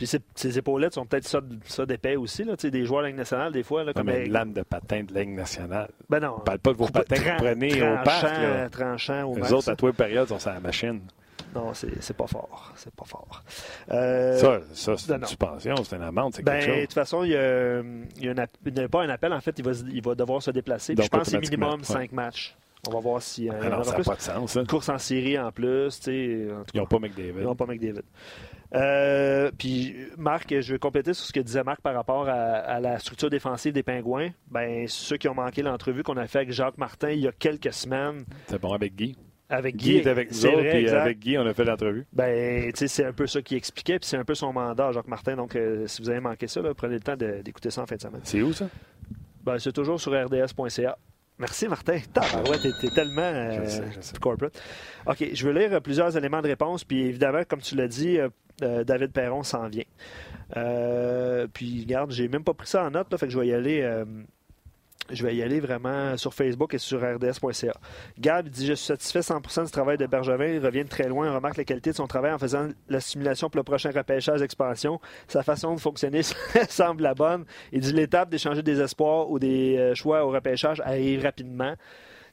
Ouais. 0.00 0.06
Puis 0.06 0.20
ses, 0.34 0.58
épaulettes 0.58 0.94
sont 0.94 1.06
peut-être 1.06 1.26
ça, 1.26 1.40
ça 1.64 1.86
d'épais 1.86 2.16
aussi. 2.16 2.44
Là. 2.44 2.54
Des 2.56 2.84
joueurs 2.84 3.00
de 3.00 3.04
la 3.04 3.08
Ligue 3.08 3.18
nationale, 3.18 3.52
des 3.52 3.62
fois. 3.62 3.84
Là, 3.84 3.92
comme 3.92 4.08
une 4.08 4.32
lame 4.32 4.52
de 4.52 4.62
patin 4.62 5.02
de 5.02 5.12
Ligue 5.12 5.30
nationale. 5.30 5.88
Ben 6.08 6.20
non. 6.20 6.38
parle 6.38 6.58
pas 6.58 6.72
de 6.72 6.78
vos 6.78 6.86
patins 6.86 7.16
que 7.16 7.30
vous 7.30 7.36
prenez 7.36 7.82
au 7.82 8.04
parc. 8.04 8.22
Là. 8.22 8.68
Tranchant 8.70 9.24
au 9.24 9.36
Les 9.36 9.52
autres, 9.52 9.70
à 9.70 9.76
toi, 9.76 9.92
période, 9.92 10.28
sont 10.28 10.38
sur 10.38 10.50
la 10.50 10.60
machine. 10.60 11.00
Non, 11.54 11.72
c'est 11.72 12.16
pas 12.16 12.26
fort. 12.26 12.72
C'est 12.76 12.94
pas 12.94 13.04
fort. 13.04 13.42
Euh, 13.90 14.36
ça, 14.36 14.60
ça 14.72 14.96
c'est 14.96 15.12
une 15.12 15.24
suspension, 15.24 15.74
c'est 15.82 15.96
une 15.96 16.02
amende, 16.02 16.34
c'est 16.34 16.42
ben, 16.42 16.52
quelque 16.52 16.66
chose. 16.66 16.76
De 16.76 16.82
toute 16.82 16.92
façon, 16.92 17.24
il 17.24 17.30
y 17.30 17.36
a, 17.36 17.80
il 18.16 18.24
y 18.24 18.28
a, 18.28 18.32
un, 18.32 18.88
pas 18.88 19.02
un 19.02 19.08
appel. 19.08 19.32
En 19.32 19.40
fait, 19.40 19.58
il 19.58 19.64
va, 19.64 19.72
il 19.90 20.02
va 20.02 20.14
devoir 20.14 20.42
se 20.42 20.50
déplacer. 20.50 20.94
je 20.96 21.08
pense 21.08 21.22
que 21.22 21.30
c'est 21.30 21.40
minimum 21.40 21.82
5 21.82 22.12
matchs. 22.12 22.54
On 22.86 22.92
va 22.92 23.00
voir 23.00 23.20
si. 23.20 23.48
Euh, 23.48 23.52
ah 23.60 23.68
non, 23.70 23.82
ça 23.82 23.98
n'a 23.98 24.04
pas 24.04 24.14
de 24.14 24.20
sens. 24.20 24.56
Hein. 24.56 24.60
Une 24.60 24.66
course 24.66 24.88
en 24.88 24.98
série 24.98 25.38
en 25.38 25.50
plus. 25.50 26.00
ils 26.06 26.48
n'ont 26.74 26.86
pas 26.86 26.98
McDavid. 26.98 27.32
Ils 27.38 27.44
n'ont 27.44 27.56
pas 27.56 27.66
McDavid. 27.66 28.02
Euh, 28.74 29.50
puis, 29.56 29.96
Marc, 30.16 30.54
je 30.60 30.72
vais 30.72 30.78
compléter 30.78 31.14
sur 31.14 31.24
ce 31.24 31.32
que 31.32 31.40
disait 31.40 31.64
Marc 31.64 31.80
par 31.80 31.94
rapport 31.94 32.28
à, 32.28 32.80
la 32.80 32.98
structure 32.98 33.30
défensive 33.30 33.72
des 33.72 33.82
Pingouins. 33.82 34.30
Ben, 34.50 34.86
ceux 34.88 35.16
qui 35.16 35.28
ont 35.28 35.34
manqué 35.34 35.62
l'entrevue 35.62 36.02
qu'on 36.02 36.16
a 36.16 36.26
fait 36.26 36.38
avec 36.38 36.52
Jacques 36.52 36.78
Martin 36.78 37.10
il 37.10 37.20
y 37.20 37.28
a 37.28 37.32
quelques 37.32 37.72
semaines. 37.72 38.24
C'est 38.46 38.60
bon 38.60 38.72
avec 38.72 38.94
Guy. 38.94 39.16
Avec 39.50 39.76
Guy. 39.76 39.92
Guy 39.92 39.96
est 39.96 40.06
avec 40.06 40.30
nous 40.30 40.46
autres, 40.46 40.70
puis 40.70 40.88
avec 40.90 41.18
Guy, 41.18 41.38
on 41.38 41.46
a 41.46 41.54
fait 41.54 41.64
l'entrevue. 41.64 42.06
Ben, 42.12 42.70
c'est 42.74 43.04
un 43.04 43.12
peu 43.12 43.26
ça 43.26 43.40
qu'il 43.40 43.56
expliquait, 43.56 43.98
puis 43.98 44.08
c'est 44.08 44.18
un 44.18 44.24
peu 44.24 44.34
son 44.34 44.52
mandat, 44.52 44.92
Jacques 44.92 45.08
Martin. 45.08 45.36
Donc, 45.36 45.56
euh, 45.56 45.86
si 45.86 46.02
vous 46.02 46.10
avez 46.10 46.20
manqué 46.20 46.46
ça, 46.46 46.60
prenez 46.76 46.94
le 46.94 47.00
temps 47.00 47.16
d'écouter 47.16 47.70
ça 47.70 47.82
en 47.82 47.86
fin 47.86 47.96
de 47.96 48.02
semaine. 48.02 48.20
C'est 48.24 48.42
où 48.42 48.52
ça? 48.52 48.68
Ben, 49.44 49.58
c'est 49.58 49.72
toujours 49.72 49.98
sur 49.98 50.12
rds.ca. 50.12 50.98
Merci, 51.38 51.68
Martin. 51.68 51.98
Ouais, 52.48 52.58
t'es, 52.58 52.88
tellement 52.90 53.22
euh, 53.22 53.64
corporate. 54.20 54.60
OK, 55.06 55.24
je 55.32 55.46
veux 55.46 55.52
lire 55.52 55.80
plusieurs 55.80 56.16
éléments 56.16 56.42
de 56.42 56.48
réponse. 56.48 56.82
Puis 56.84 57.02
évidemment, 57.02 57.42
comme 57.46 57.60
tu 57.60 57.76
l'as 57.76 57.86
dit, 57.86 58.18
euh, 58.18 58.28
euh, 58.62 58.82
David 58.82 59.12
Perron 59.12 59.44
s'en 59.44 59.68
vient. 59.68 59.84
puis 61.52 61.80
regarde, 61.82 62.10
j'ai 62.10 62.28
même 62.28 62.42
pas 62.42 62.54
pris 62.54 62.66
ça 62.66 62.84
en 62.84 62.90
note, 62.90 63.12
là, 63.12 63.18
fait 63.18 63.26
que 63.26 63.32
je 63.32 63.38
vais 63.38 63.46
y 63.48 63.54
aller. 63.54 64.04
Je 65.10 65.24
vais 65.24 65.34
y 65.34 65.42
aller 65.42 65.58
vraiment 65.60 66.16
sur 66.16 66.34
Facebook 66.34 66.74
et 66.74 66.78
sur 66.78 67.00
rds.ca. 67.00 67.72
Gab 68.18 68.48
dit 68.48 68.66
Je 68.66 68.74
suis 68.74 68.86
satisfait 68.86 69.20
100% 69.20 69.64
du 69.64 69.70
travail 69.70 69.96
de 69.96 70.06
Bergevin. 70.06 70.46
Il 70.46 70.64
revient 70.64 70.84
de 70.84 70.88
très 70.88 71.08
loin. 71.08 71.30
On 71.30 71.34
remarque 71.34 71.56
la 71.56 71.64
qualité 71.64 71.90
de 71.90 71.96
son 71.96 72.06
travail 72.06 72.32
en 72.32 72.38
faisant 72.38 72.68
la 72.88 73.00
simulation 73.00 73.48
pour 73.48 73.58
le 73.58 73.62
prochain 73.62 73.90
repêchage 73.90 74.40
d'expansion. 74.40 75.00
Sa 75.26 75.42
façon 75.42 75.74
de 75.74 75.80
fonctionner 75.80 76.22
semble 76.68 77.02
la 77.02 77.14
bonne. 77.14 77.44
Il 77.72 77.80
dit 77.80 77.92
L'étape 77.92 78.28
d'échanger 78.28 78.62
des 78.62 78.80
espoirs 78.80 79.30
ou 79.30 79.38
des 79.38 79.78
euh, 79.78 79.94
choix 79.94 80.24
au 80.24 80.30
repêchage 80.30 80.80
arrive 80.84 81.22
rapidement. 81.22 81.74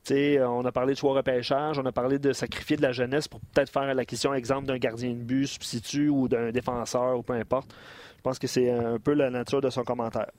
sais, 0.04 0.42
on 0.44 0.66
a 0.66 0.72
parlé 0.72 0.94
de 0.94 0.98
choix 0.98 1.12
au 1.12 1.16
repêchage, 1.16 1.80
on 1.80 1.86
a 1.86 1.94
parlé 1.94 2.20
de 2.20 2.34
sacrifier 2.34 2.76
de 2.76 2.82
la 2.82 2.92
jeunesse 2.92 3.28
pour 3.30 3.40
peut-être 3.40 3.72
faire 3.72 3.94
la 3.94 4.06
question 4.06 4.34
exemple 4.34 4.68
d'un 4.68 4.78
gardien 4.78 5.12
de 5.12 5.24
but 5.24 5.48
substitut 5.48 6.10
ou 6.10 6.28
d'un 6.28 6.52
défenseur 6.52 7.18
ou 7.18 7.24
peu 7.24 7.34
importe. 7.34 7.74
Je 8.18 8.22
pense 8.22 8.40
que 8.40 8.48
c'est 8.48 8.70
un 8.70 9.00
peu 9.00 9.14
la 9.14 9.30
nature 9.30 9.62
de 9.62 9.70
son 9.70 9.84
commentaire. 9.84 10.32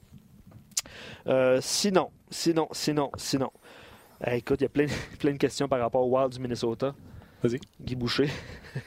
Euh, 1.26 1.58
sinon, 1.60 2.10
sinon, 2.30 2.68
sinon, 2.72 3.10
sinon. 3.16 3.50
écoute, 4.26 4.60
il 4.60 4.64
y 4.64 4.66
a 4.66 4.70
plein, 4.70 4.86
plein 5.18 5.32
de 5.32 5.38
questions 5.38 5.68
par 5.68 5.80
rapport 5.80 6.06
au 6.06 6.16
Wild 6.16 6.32
du 6.32 6.40
Minnesota. 6.40 6.94
Vas-y. 7.42 7.60
Guy 7.80 7.96
Boucher. 7.96 8.28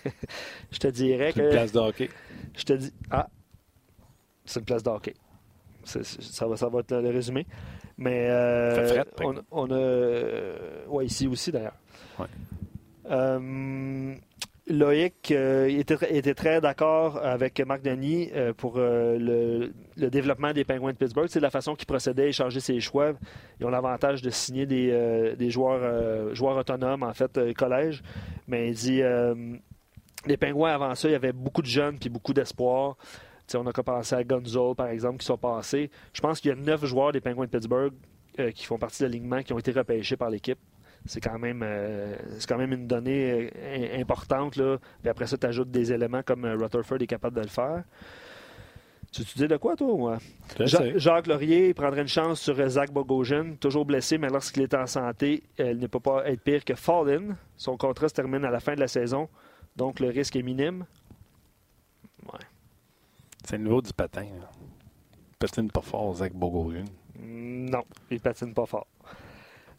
je 0.71 0.79
te 0.79 0.87
dirais 0.87 1.33
que. 1.33 1.39
C'est 1.39 1.45
une 1.45 1.51
place 1.51 1.71
de 1.71 1.79
hockey. 1.79 2.09
Je 2.57 2.63
te 2.63 2.73
dis. 2.73 2.93
Ah, 3.11 3.27
c'est 4.45 4.59
une 4.59 4.65
place 4.65 4.83
de 4.83 4.89
hockey. 4.89 5.13
ça, 5.83 6.47
va, 6.47 6.57
ça 6.57 6.69
va 6.69 6.79
être 6.79 6.95
le 6.95 7.09
résumé. 7.09 7.45
Mais 7.97 8.27
euh, 8.29 9.03
on, 9.21 9.35
on, 9.51 9.71
a. 9.71 10.87
Ouais, 10.87 11.05
ici 11.05 11.27
aussi 11.27 11.51
d'ailleurs. 11.51 11.75
Ouais. 12.17 12.27
Euh, 13.11 14.15
Loïc 14.69 15.31
euh, 15.31 15.67
était, 15.67 16.35
très 16.35 16.61
d'accord 16.61 17.17
avec 17.23 17.59
Marc 17.61 17.81
Denis 17.81 18.29
euh, 18.35 18.53
pour 18.53 18.75
euh, 18.77 19.71
le, 19.97 20.09
développement 20.09 20.53
des 20.53 20.63
Penguins 20.63 20.91
de 20.91 20.97
Pittsburgh. 20.97 21.27
C'est 21.27 21.39
la 21.39 21.49
façon 21.49 21.75
qu'ils 21.75 21.87
procédaient 21.87 22.29
échanger 22.29 22.59
ses 22.59 22.79
choix. 22.79 23.13
Ils 23.59 23.65
ont 23.65 23.69
l'avantage 23.69 24.21
de 24.21 24.29
signer 24.29 24.67
des, 24.67 25.49
joueurs, 25.49 26.57
autonomes, 26.57 27.03
en 27.03 27.13
fait, 27.13 27.53
collège. 27.55 28.03
Mais 28.47 28.69
il 28.69 28.75
dit 28.75 29.01
les 30.25 30.37
Penguins, 30.37 30.73
avant 30.73 30.93
ça, 30.95 31.07
il 31.07 31.13
y 31.13 31.15
avait 31.15 31.33
beaucoup 31.33 31.61
de 31.61 31.67
jeunes 31.67 31.97
puis 31.97 32.09
beaucoup 32.09 32.33
d'espoir. 32.33 32.95
on 33.55 33.65
a 33.65 33.73
penser 33.73 34.15
à 34.15 34.23
Gonzalo, 34.23 34.75
par 34.75 34.87
exemple, 34.87 35.17
qui 35.17 35.25
sont 35.25 35.37
passés. 35.37 35.89
Je 36.13 36.21
pense 36.21 36.39
qu'il 36.39 36.49
y 36.49 36.51
a 36.53 36.55
neuf 36.55 36.85
joueurs 36.85 37.11
des 37.11 37.21
Penguins 37.21 37.45
de 37.45 37.49
Pittsburgh 37.49 37.93
qui 38.53 38.65
font 38.65 38.77
partie 38.77 39.01
de 39.01 39.07
l'alignement 39.07 39.41
qui 39.41 39.51
ont 39.51 39.59
été 39.59 39.71
repêchés 39.71 40.15
par 40.15 40.29
l'équipe 40.29 40.59
c'est 41.05 41.21
quand 41.21 41.39
même 41.39 41.61
euh, 41.63 42.15
quand 42.47 42.57
même 42.57 42.73
une 42.73 42.87
donnée 42.87 43.51
euh, 43.55 43.99
importante. 43.99 44.55
Là. 44.55 44.77
Puis 45.01 45.09
après 45.09 45.27
ça, 45.27 45.37
tu 45.37 45.47
ajoutes 45.47 45.71
des 45.71 45.91
éléments 45.91 46.23
comme 46.23 46.45
euh, 46.45 46.55
Rutherford 46.55 47.01
est 47.01 47.07
capable 47.07 47.35
de 47.35 47.41
le 47.41 47.47
faire. 47.47 47.83
Tu, 49.11 49.25
te 49.25 49.37
dis 49.39 49.47
de 49.47 49.57
quoi, 49.57 49.75
toi? 49.75 50.19
Jacques 50.59 51.25
Laurier 51.25 51.73
prendrait 51.73 52.03
une 52.03 52.07
chance 52.07 52.41
sur 52.41 52.55
Zach 52.69 52.91
Bogosian, 52.91 53.55
toujours 53.59 53.83
blessé, 53.83 54.19
mais 54.19 54.29
lorsqu'il 54.29 54.61
est 54.61 54.73
en 54.75 54.85
santé, 54.85 55.41
il 55.57 55.79
ne 55.79 55.87
peut 55.87 55.99
pas 55.99 56.29
être 56.29 56.41
pire 56.41 56.63
que 56.63 56.75
Fallin. 56.75 57.35
Son 57.57 57.75
contrat 57.75 58.07
se 58.07 58.13
termine 58.13 58.45
à 58.45 58.51
la 58.51 58.59
fin 58.59 58.75
de 58.75 58.79
la 58.79 58.87
saison, 58.87 59.27
donc 59.75 59.99
le 59.99 60.09
risque 60.09 60.35
est 60.35 60.43
minime. 60.43 60.85
Ouais. 62.31 62.45
C'est 63.43 63.57
le 63.57 63.63
niveau 63.63 63.81
du 63.81 63.91
patin. 63.93 64.25
Il 64.25 65.37
patine 65.39 65.71
pas 65.71 65.81
fort, 65.81 66.13
Zach 66.13 66.31
Bogosian. 66.33 66.85
Non, 67.19 67.83
il 68.11 68.19
patine 68.19 68.53
pas 68.53 68.67
fort. 68.67 68.85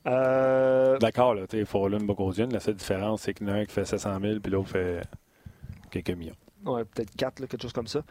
Euh... 0.06 0.98
D'accord, 0.98 1.34
là, 1.34 1.46
tu 1.46 1.64
sais, 1.64 1.78
une 1.78 2.06
Bogosian, 2.06 2.48
la 2.50 2.60
seule 2.60 2.74
différence, 2.74 3.22
c'est 3.22 3.34
qu'il 3.34 3.46
y 3.46 3.50
en 3.50 3.54
a 3.54 3.56
un 3.58 3.64
qui 3.64 3.72
fait 3.72 3.84
700 3.84 4.18
000 4.20 4.40
puis 4.40 4.50
l'autre 4.50 4.70
fait 4.70 5.02
quelques 5.90 6.10
millions. 6.10 6.36
Oui, 6.64 6.82
peut-être 6.84 7.14
4, 7.16 7.46
quelque 7.46 7.62
chose 7.62 7.72
comme 7.72 7.86
ça. 7.86 8.02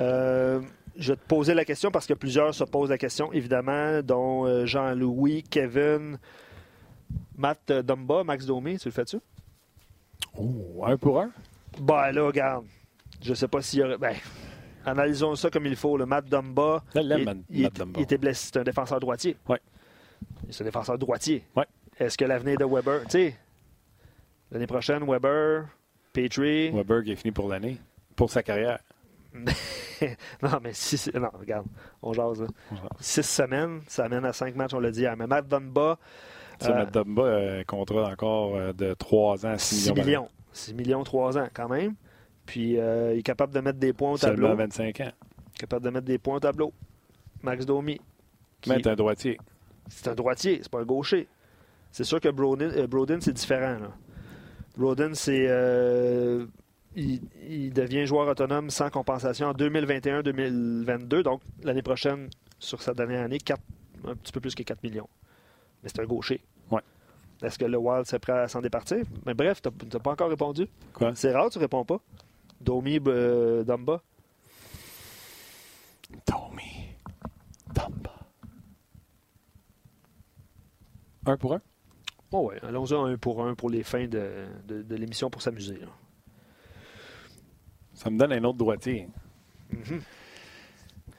Euh, 0.00 0.60
je 0.96 1.12
vais 1.12 1.16
te 1.16 1.26
poser 1.26 1.54
la 1.54 1.64
question 1.64 1.90
parce 1.90 2.06
que 2.06 2.14
plusieurs 2.14 2.54
se 2.54 2.64
posent 2.64 2.90
la 2.90 2.98
question, 2.98 3.32
évidemment, 3.32 4.02
dont 4.02 4.46
euh, 4.46 4.66
Jean-Louis, 4.66 5.44
Kevin, 5.44 6.18
Matt 7.36 7.72
Dumba, 7.72 8.24
Max 8.24 8.46
Domi, 8.46 8.78
tu 8.78 8.88
le 8.88 8.92
fais-tu? 8.92 9.18
Oh, 10.36 10.84
un 10.84 10.96
pour 10.96 11.20
un? 11.20 11.30
Ben 11.80 12.10
là, 12.12 12.24
regarde. 12.24 12.64
Je 13.22 13.34
sais 13.34 13.48
pas 13.48 13.62
s'il 13.62 13.80
y 13.80 13.82
aurait. 13.82 13.98
Ben, 13.98 14.14
analysons 14.84 15.34
ça 15.34 15.50
comme 15.50 15.66
il 15.66 15.76
faut. 15.76 15.96
Le 15.96 16.06
Matt 16.06 16.28
Dumba. 16.28 16.82
il, 16.94 17.36
il, 17.50 17.70
il, 17.96 18.02
était 18.02 18.18
blessé. 18.18 18.50
C'est 18.52 18.60
un 18.60 18.64
défenseur 18.64 19.00
droitier. 19.00 19.36
Oui. 19.48 19.56
C'est 20.50 20.62
un 20.62 20.66
défenseur 20.66 20.98
droitier. 20.98 21.44
Ouais. 21.56 21.66
Est-ce 21.98 22.16
que 22.16 22.24
l'avenir 22.24 22.58
de 22.58 22.64
Weber, 22.64 23.02
tu 23.04 23.10
sais, 23.10 23.34
l'année 24.50 24.66
prochaine, 24.66 25.04
Weber, 25.04 25.66
Petrie. 26.12 26.70
Weber 26.70 27.04
qui 27.04 27.12
est 27.12 27.16
fini 27.16 27.32
pour 27.32 27.48
l'année, 27.48 27.78
pour 28.16 28.30
sa 28.30 28.42
carrière. 28.42 28.80
non, 30.42 30.58
mais 30.62 30.72
six, 30.72 31.10
non, 31.14 31.30
regarde, 31.38 31.66
on 32.02 32.12
jase. 32.12 32.46
Six 33.00 33.24
semaines, 33.24 33.82
ça 33.86 34.04
amène 34.04 34.24
à 34.24 34.32
cinq 34.32 34.54
matchs, 34.56 34.74
on 34.74 34.80
l'a 34.80 34.90
dit 34.90 35.00
hier. 35.00 35.16
Mais 35.16 35.26
Matt 35.26 35.48
Dunba. 35.48 35.98
Euh, 36.62 36.74
Matt 36.74 36.92
Dunba, 36.92 37.58
un 37.58 37.64
contrat 37.64 38.10
encore 38.10 38.56
euh, 38.56 38.72
de 38.72 38.94
trois 38.94 39.46
ans, 39.46 39.56
6 39.56 39.92
millions. 39.92 39.94
6 39.94 40.06
millions. 40.06 40.28
6 40.52 40.74
millions, 40.74 41.04
3 41.04 41.38
ans, 41.38 41.48
quand 41.52 41.68
même. 41.68 41.94
Puis 42.46 42.78
euh, 42.78 43.12
il 43.14 43.18
est 43.18 43.22
capable 43.22 43.52
de 43.52 43.60
mettre 43.60 43.78
des 43.78 43.92
points 43.92 44.12
au 44.12 44.18
tableau. 44.18 44.48
Seulement 44.48 44.62
25 44.62 45.00
ans. 45.00 45.12
Capable 45.58 45.84
de 45.84 45.90
mettre 45.90 46.06
des 46.06 46.18
points 46.18 46.36
au 46.36 46.40
tableau. 46.40 46.72
Max 47.42 47.66
Domi. 47.66 48.00
Qui... 48.60 48.72
un 48.72 48.96
droitier. 48.96 49.38
C'est 49.88 50.08
un 50.08 50.14
droitier, 50.14 50.60
c'est 50.62 50.70
pas 50.70 50.80
un 50.80 50.84
gaucher. 50.84 51.28
C'est 51.90 52.04
sûr 52.04 52.20
que 52.20 52.28
Broden, 52.28 52.70
euh, 52.70 53.20
c'est 53.20 53.32
différent. 53.32 53.78
Là. 53.78 55.10
c'est. 55.14 55.46
Euh, 55.48 56.46
il, 56.96 57.72
devient 57.72 58.06
joueur 58.06 58.28
autonome 58.28 58.70
sans 58.70 58.90
compensation 58.90 59.48
en 59.48 59.52
2021-2022, 59.52 61.22
donc 61.22 61.42
l'année 61.62 61.82
prochaine, 61.82 62.28
sur 62.58 62.82
sa 62.82 62.92
dernière 62.92 63.22
année, 63.22 63.38
un 64.04 64.14
petit 64.16 64.32
peu 64.32 64.40
plus 64.40 64.54
que 64.54 64.62
4 64.62 64.82
millions. 64.82 65.08
Mais 65.82 65.88
c'est 65.88 66.00
un 66.00 66.06
gaucher. 66.06 66.40
Ouais. 66.70 66.82
Est-ce 67.42 67.58
que 67.58 67.64
le 67.64 67.78
Wild 67.78 68.06
s'est 68.06 68.18
prêt 68.18 68.32
à 68.32 68.48
s'en 68.48 68.60
départir? 68.60 69.04
Mais 69.26 69.34
bref, 69.34 69.62
tu 69.62 69.70
n'as 69.92 70.00
pas 70.00 70.10
encore 70.10 70.30
répondu. 70.30 70.66
Quoi? 70.92 71.12
C'est 71.14 71.32
rare, 71.32 71.50
tu 71.50 71.58
réponds 71.58 71.84
pas. 71.84 72.00
Domi 72.60 72.98
euh, 73.06 73.62
Dumba. 73.62 74.02
Domi 76.26 76.96
Dumba. 77.72 78.17
Un 81.28 81.36
pour 81.36 81.54
un? 81.54 81.60
Oh 82.32 82.50
oui, 82.50 82.56
allons-y 82.66 82.94
un 82.94 83.16
pour 83.18 83.44
un 83.44 83.54
pour 83.54 83.68
les 83.70 83.82
fins 83.82 84.06
de, 84.06 84.46
de, 84.66 84.96
l'émission 84.96 85.28
pour 85.28 85.42
s'amuser. 85.42 85.78
Ça 87.92 88.10
me 88.10 88.18
donne 88.18 88.32
un 88.32 88.44
autre 88.44 88.58
droitier. 88.58 89.08
Mm-hmm. 89.72 90.00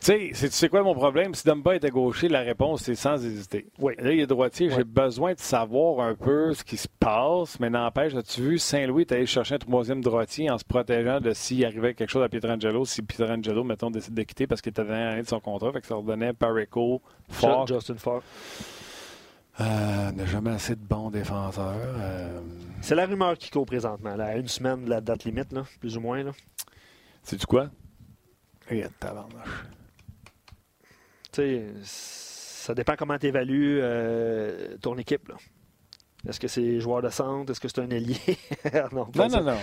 Tu 0.01 0.33
sais, 0.33 0.47
tu 0.47 0.55
sais 0.55 0.69
quoi 0.69 0.81
mon 0.81 0.93
problème? 0.95 1.35
Si 1.35 1.43
Dumba 1.43 1.75
était 1.75 1.89
gaucher, 1.89 2.29
la 2.29 2.39
réponse, 2.39 2.83
c'est 2.83 2.95
sans 2.95 3.23
hésiter. 3.23 3.67
Oui. 3.79 3.93
Là, 3.99 4.13
il 4.13 4.21
est 4.21 4.27
droitier. 4.27 4.69
J'ai 4.69 4.85
besoin 4.85 5.33
de 5.33 5.39
savoir 5.39 6.07
un 6.07 6.15
peu 6.15 6.53
ce 6.53 6.63
qui 6.63 6.77
se 6.77 6.87
passe, 6.87 7.59
mais 7.59 7.69
n'empêche, 7.69 8.15
as-tu 8.15 8.41
vu, 8.41 8.57
Saint-Louis 8.57 9.01
est 9.01 9.11
allé 9.11 9.25
chercher 9.25 9.55
un 9.55 9.59
troisième 9.59 10.01
droitier 10.01 10.49
en 10.49 10.57
se 10.57 10.63
protégeant 10.63 11.19
de 11.19 11.33
s'il 11.33 11.65
arrivait 11.65 11.93
quelque 11.95 12.09
chose 12.09 12.23
à 12.23 12.29
Pietrangelo, 12.29 12.85
si 12.85 13.01
Pietrangelo, 13.01 13.63
mettons, 13.65 13.91
décide 13.91 14.13
de 14.13 14.23
quitter 14.23 14.47
parce 14.47 14.61
qu'il 14.61 14.69
était 14.69 14.85
dans 14.85 14.89
l'année 14.89 15.21
de 15.21 15.27
son 15.27 15.41
contrat, 15.41 15.73
fait 15.73 15.81
que 15.81 15.87
ça 15.87 15.95
redonnait 15.95 16.31
Parico, 16.31 17.01
Fort. 17.27 17.67
Justin 17.67 17.95
Fort. 17.95 18.23
Euh, 19.59 20.11
n'a 20.11 20.25
jamais 20.25 20.51
assez 20.51 20.75
de 20.75 20.81
bons 20.81 21.09
défenseurs. 21.09 21.75
Euh. 21.75 22.39
C'est 22.81 22.95
la 22.95 23.05
rumeur 23.05 23.37
qui 23.37 23.49
court 23.49 23.65
présentement, 23.65 24.15
là, 24.15 24.27
à 24.27 24.35
une 24.37 24.47
semaine 24.47 24.85
de 24.85 24.89
la 24.89 25.01
date 25.01 25.25
limite, 25.25 25.51
là, 25.51 25.63
plus 25.79 25.97
ou 25.97 26.01
moins. 26.01 26.23
C'est 27.23 27.37
du 27.37 27.45
quoi? 27.45 27.69
Tu 31.31 31.41
sais, 31.41 31.65
ça 31.83 32.73
dépend 32.73 32.95
comment 32.97 33.17
tu 33.17 33.27
évalues 33.27 33.79
euh, 33.81 34.77
ton 34.81 34.97
équipe. 34.97 35.31
Est-ce 36.27 36.39
que 36.39 36.47
c'est 36.47 36.79
joueur 36.79 37.01
de 37.01 37.09
centre? 37.09 37.51
Est-ce 37.51 37.59
que 37.59 37.67
c'est 37.67 37.79
un 37.79 37.89
ailier? 37.89 38.17
non, 38.93 39.07
non, 39.15 39.43
non, 39.43 39.57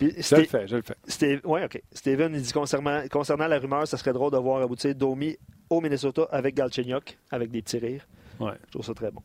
je 0.00 0.36
le 0.36 0.44
fais, 0.44 0.66
je 0.66 0.76
le 0.76 0.82
fais. 0.82 1.40
Oui, 1.44 1.60
OK. 1.64 1.80
Steven, 1.92 2.34
il 2.34 2.42
dit 2.42 2.52
concernant, 2.52 3.06
concernant 3.08 3.46
la 3.46 3.58
rumeur, 3.58 3.86
ça 3.86 3.96
serait 3.96 4.12
drôle 4.12 4.32
de 4.32 4.38
voir 4.38 4.62
aboutir 4.62 4.94
Domi 4.94 5.36
au 5.70 5.80
Minnesota 5.80 6.26
avec 6.30 6.54
Galchenyuk, 6.54 7.18
avec 7.30 7.50
des 7.50 7.62
petits 7.62 7.78
rires. 7.78 8.06
Ouais. 8.42 8.54
Je 8.66 8.70
trouve 8.72 8.84
ça 8.84 8.94
très 8.94 9.10
bon. 9.10 9.22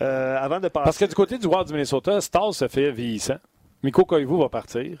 Euh, 0.00 0.36
avant 0.38 0.60
de 0.60 0.68
passer... 0.68 0.84
Parce 0.84 0.98
que 0.98 1.04
du 1.04 1.14
côté 1.14 1.38
du 1.38 1.46
Wild 1.46 1.66
du 1.66 1.72
Minnesota, 1.72 2.20
Stas 2.20 2.52
se 2.52 2.68
fait 2.68 2.90
vieillissant. 2.90 3.38
Miko 3.82 4.04
Koivu 4.04 4.38
va 4.38 4.48
partir. 4.48 4.98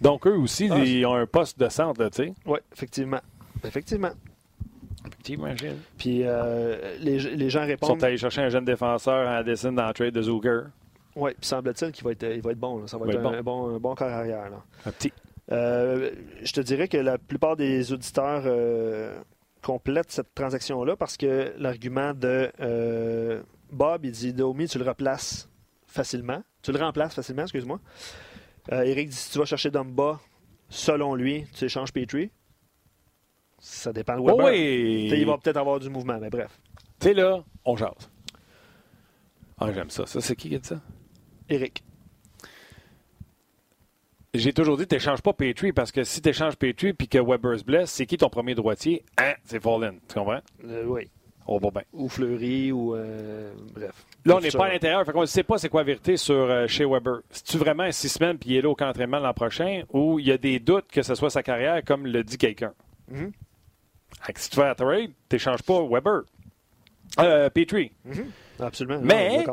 Donc, 0.00 0.26
eux 0.26 0.36
aussi, 0.36 0.68
ah, 0.70 0.78
ils 0.78 1.06
ont 1.06 1.14
un 1.14 1.26
poste 1.26 1.58
de 1.58 1.68
centre, 1.68 2.04
tu 2.08 2.24
sais. 2.24 2.34
Oui, 2.44 2.58
effectivement. 2.72 3.20
Effectivement. 3.64 4.10
Effectivement, 5.06 5.56
Gilles. 5.56 5.78
Puis, 5.96 6.22
euh, 6.24 6.96
les, 7.00 7.18
les, 7.18 7.50
gens 7.50 7.64
répondent... 7.64 7.90
Ils 7.90 8.00
sont 8.00 8.04
allés 8.04 8.16
chercher 8.16 8.42
un 8.42 8.48
jeune 8.48 8.64
défenseur 8.64 9.28
à 9.28 9.42
dessin 9.42 9.72
dans 9.72 9.86
le 9.86 9.92
trade 9.92 10.14
de 10.14 10.22
Zuger. 10.22 10.62
Oui, 11.14 11.32
puis 11.38 11.46
semble-t-il 11.46 11.92
qu'il 11.92 12.04
va 12.04 12.12
être, 12.12 12.24
il 12.24 12.40
va 12.40 12.52
être 12.52 12.58
bon. 12.58 12.86
Ça 12.86 12.96
va, 12.98 13.06
être, 13.06 13.18
un, 13.18 13.42
bon. 13.42 13.76
Un, 13.76 13.78
bon, 13.78 13.94
corps 13.94 14.08
arrière. 14.08 14.50
Là. 14.50 14.62
Un 14.86 14.92
petit. 14.92 15.12
Euh, 15.50 16.10
je 16.42 16.52
te 16.52 16.60
dirais 16.60 16.88
que 16.88 16.96
la 16.96 17.18
plupart 17.18 17.56
des 17.56 17.92
auditeurs 17.92 18.42
complète 19.62 20.10
cette 20.10 20.34
transaction-là 20.34 20.96
parce 20.96 21.16
que 21.16 21.54
l'argument 21.56 22.12
de 22.14 22.50
euh, 22.60 23.42
Bob, 23.70 24.04
il 24.04 24.10
dit 24.12 24.32
Domi, 24.32 24.68
tu 24.68 24.78
le 24.78 24.84
replaces 24.84 25.48
facilement. 25.86 26.42
Tu 26.62 26.72
le 26.72 26.78
remplaces 26.78 27.14
facilement, 27.14 27.42
excuse-moi. 27.42 27.80
Euh, 28.72 28.82
Eric 28.82 29.08
dit 29.08 29.16
si 29.16 29.30
tu 29.32 29.38
vas 29.38 29.44
chercher 29.44 29.70
Dumba, 29.70 30.20
selon 30.68 31.14
lui, 31.14 31.46
tu 31.54 31.64
échanges 31.64 31.92
Petrie. 31.92 32.30
Ça 33.58 33.92
dépend 33.92 34.16
de 34.16 34.22
Weber. 34.26 34.44
oui. 34.44 35.08
Il 35.12 35.26
va 35.26 35.38
peut-être 35.38 35.56
avoir 35.56 35.78
du 35.78 35.88
mouvement, 35.88 36.18
mais 36.20 36.30
bref. 36.30 36.60
Tu 37.00 37.08
sais, 37.08 37.14
là, 37.14 37.44
on 37.64 37.76
jase. 37.76 38.10
Ah, 39.58 39.72
j'aime 39.72 39.90
ça. 39.90 40.06
Ça, 40.06 40.20
c'est 40.20 40.34
qui 40.34 40.48
qui 40.48 40.56
a 40.56 40.58
dit 40.58 40.68
ça? 40.68 40.80
Eric. 41.48 41.84
J'ai 44.34 44.54
toujours 44.54 44.78
dit, 44.78 44.86
t'échanges 44.86 45.20
pas 45.20 45.34
Petrie 45.34 45.72
parce 45.72 45.92
que 45.92 46.04
si 46.04 46.22
t'échanges 46.22 46.56
Petrie 46.56 46.94
puis 46.94 47.06
que 47.06 47.18
Weber 47.18 47.58
se 47.58 47.64
blesse, 47.64 47.90
c'est 47.90 48.06
qui 48.06 48.16
ton 48.16 48.30
premier 48.30 48.54
droitier? 48.54 49.04
Hein? 49.18 49.34
C'est 49.44 49.60
Fallen. 49.62 49.98
Tu 50.08 50.14
comprends? 50.14 50.40
Euh, 50.64 50.84
oui. 50.86 51.10
On 51.46 51.58
va 51.58 51.70
bien. 51.70 51.82
Ou 51.92 52.08
Fleury, 52.08 52.72
ou. 52.72 52.94
euh, 52.94 53.52
bref. 53.74 53.92
Là, 54.24 54.36
on 54.36 54.40
n'est 54.40 54.50
pas 54.50 54.66
à 54.66 54.72
l'intérieur. 54.72 55.04
Fait 55.04 55.12
qu'on 55.12 55.20
ne 55.22 55.26
sait 55.26 55.42
pas 55.42 55.58
c'est 55.58 55.68
quoi 55.68 55.80
la 55.82 55.86
vérité 55.86 56.16
sur 56.16 56.34
euh, 56.34 56.66
chez 56.66 56.86
Weber. 56.86 57.20
C'est-tu 57.30 57.58
vraiment 57.58 57.90
six 57.92 58.08
semaines 58.08 58.38
puis 58.38 58.50
il 58.50 58.56
est 58.56 58.62
là 58.62 58.70
au 58.70 58.74
camp 58.74 58.86
d'entraînement 58.86 59.18
l'an 59.18 59.34
prochain 59.34 59.82
ou 59.92 60.18
il 60.18 60.26
y 60.28 60.32
a 60.32 60.38
des 60.38 60.58
doutes 60.60 60.86
que 60.90 61.02
ce 61.02 61.14
soit 61.14 61.28
sa 61.30 61.42
carrière 61.42 61.82
comme 61.84 62.06
le 62.06 62.24
dit 62.24 62.38
quelqu'un? 62.38 62.72
Mhm. 63.08 63.32
Fait 64.22 64.32
que 64.32 64.40
si 64.40 64.48
tu 64.48 64.56
fais 64.56 64.64
un 64.68 64.74
trade, 64.74 65.10
t'échanges 65.28 65.62
pas 65.62 65.82
Weber. 65.86 66.22
Euh, 67.20 67.50
Petrie. 67.50 67.92
Absolument. 68.58 69.00
Non, 69.00 69.04
Mais-. 69.06 69.44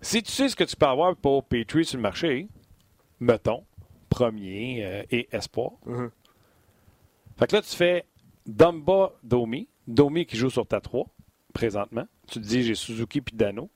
Si 0.00 0.22
tu 0.24 0.32
sais 0.32 0.48
ce 0.48 0.56
que 0.56 0.64
tu 0.64 0.74
peux 0.74 0.86
avoir 0.86 1.14
pour 1.14 1.44
Petrie 1.44 1.84
sur 1.84 1.98
le 1.98 2.02
marché, 2.02 2.48
mettons, 3.20 3.62
premier 4.12 4.84
euh, 4.84 5.02
et 5.10 5.28
espoir. 5.32 5.72
Mhm. 5.86 6.10
Fait 7.38 7.46
que 7.46 7.56
là, 7.56 7.62
tu 7.62 7.74
fais 7.74 8.04
Dumba 8.46 9.12
Domi. 9.22 9.68
Domi 9.86 10.26
qui 10.26 10.36
joue 10.36 10.50
sur 10.50 10.66
ta 10.66 10.80
3 10.80 11.06
présentement. 11.52 12.06
Tu 12.28 12.40
te 12.40 12.44
dis, 12.46 12.62
j'ai 12.62 12.74
Suzuki 12.74 13.20
puis 13.20 13.36
Dano. 13.36 13.68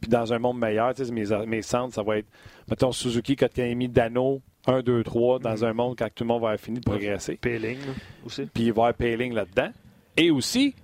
Puis 0.00 0.10
dans 0.10 0.32
un 0.32 0.38
monde 0.38 0.58
meilleur, 0.58 0.94
tu 0.94 1.04
sais, 1.04 1.12
mes, 1.12 1.24
mes 1.46 1.62
centres, 1.62 1.94
ça 1.94 2.02
va 2.02 2.18
être, 2.18 2.26
mettons, 2.68 2.92
Suzuki, 2.92 3.36
Kotkaniemi, 3.36 3.88
Dano, 3.88 4.42
1, 4.66 4.82
2, 4.82 5.04
3, 5.04 5.38
dans 5.38 5.64
un 5.64 5.72
monde 5.72 5.96
quand 5.96 6.08
tout 6.12 6.24
le 6.24 6.28
monde 6.28 6.42
va 6.42 6.48
avoir 6.48 6.60
fini 6.60 6.80
de 6.80 6.84
progresser. 6.84 7.36
Péling, 7.36 7.78
là, 7.78 7.92
aussi. 8.24 8.46
Puis 8.46 8.64
il 8.64 8.72
va 8.72 8.82
y 8.82 8.84
avoir 8.86 8.94
Payling 8.94 9.32
là-dedans. 9.32 9.70
Et 10.16 10.30
aussi, 10.30 10.74
tu 10.74 10.82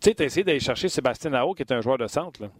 sais, 0.00 0.14
tu 0.14 0.22
as 0.22 0.26
essayé 0.26 0.44
d'aller 0.44 0.60
chercher 0.60 0.88
Sébastien 0.88 1.30
Nao, 1.30 1.54
qui 1.54 1.62
est 1.62 1.72
un 1.72 1.80
joueur 1.80 1.98
de 1.98 2.08
centre. 2.08 2.42
là. 2.42 2.50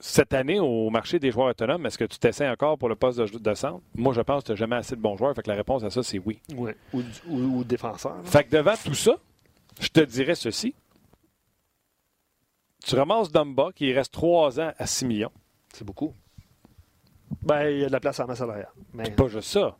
Cette 0.00 0.34
année, 0.34 0.58
au 0.58 0.90
marché 0.90 1.18
des 1.20 1.30
joueurs 1.30 1.48
autonomes, 1.48 1.86
est-ce 1.86 1.96
que 1.98 2.04
tu 2.04 2.18
t'essaies 2.18 2.48
encore 2.48 2.76
pour 2.78 2.88
le 2.88 2.96
poste 2.96 3.18
de, 3.18 3.38
de 3.38 3.54
centre? 3.54 3.80
Moi, 3.94 4.12
je 4.12 4.20
pense 4.20 4.42
que 4.42 4.46
tu 4.46 4.52
n'as 4.52 4.56
jamais 4.56 4.76
assez 4.76 4.96
de 4.96 5.00
bons 5.00 5.16
joueurs. 5.16 5.34
Fait 5.34 5.42
que 5.42 5.48
la 5.50 5.56
réponse 5.56 5.84
à 5.84 5.90
ça, 5.90 6.02
c'est 6.02 6.18
oui. 6.18 6.40
Ouais. 6.56 6.76
Ou, 6.92 7.02
ou, 7.28 7.38
ou 7.58 7.64
défenseur. 7.64 8.16
là. 8.16 8.22
Fait 8.24 8.44
que 8.44 8.50
devant 8.50 8.74
tout 8.84 8.94
ça, 8.94 9.16
je 9.80 9.88
te 9.88 10.00
dirais 10.00 10.34
ceci. 10.34 10.74
Tu 12.84 12.96
ramasses 12.96 13.30
Dumba, 13.32 13.70
qui 13.74 13.92
reste 13.92 14.12
3 14.12 14.60
ans 14.60 14.72
à 14.76 14.86
6 14.86 15.06
millions. 15.06 15.32
C'est 15.72 15.84
beaucoup. 15.84 16.12
Ben, 17.42 17.68
il 17.70 17.78
y 17.78 17.84
a 17.84 17.86
de 17.86 17.92
la 17.92 18.00
place 18.00 18.20
à 18.20 18.26
la 18.26 18.34
salariale. 18.34 18.68
Mais... 18.92 19.10
Pas 19.10 19.28
juste 19.28 19.48
ça. 19.48 19.76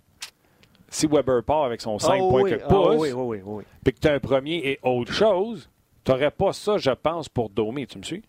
Si 0.88 1.06
Weber 1.06 1.42
part 1.42 1.64
avec 1.64 1.80
son 1.80 1.98
5 1.98 2.12
Ah 2.14 2.18
points 2.18 2.42
oui, 2.42 2.50
que 2.52 2.60
ah 2.64 2.68
pouce, 2.68 2.96
oui, 2.98 3.12
oui, 3.12 3.38
oui, 3.38 3.40
oui. 3.44 3.64
puis 3.82 3.92
que 3.92 3.98
tu 4.00 4.08
as 4.08 4.12
un 4.14 4.20
premier 4.20 4.56
et 4.58 4.78
autre 4.82 5.12
chose, 5.12 5.68
tu 6.04 6.12
n'aurais 6.12 6.30
pas 6.30 6.52
ça, 6.52 6.78
je 6.78 6.90
pense, 6.92 7.28
pour 7.28 7.50
Domi. 7.50 7.86
Tu 7.86 7.98
me 7.98 8.04
suis? 8.04 8.22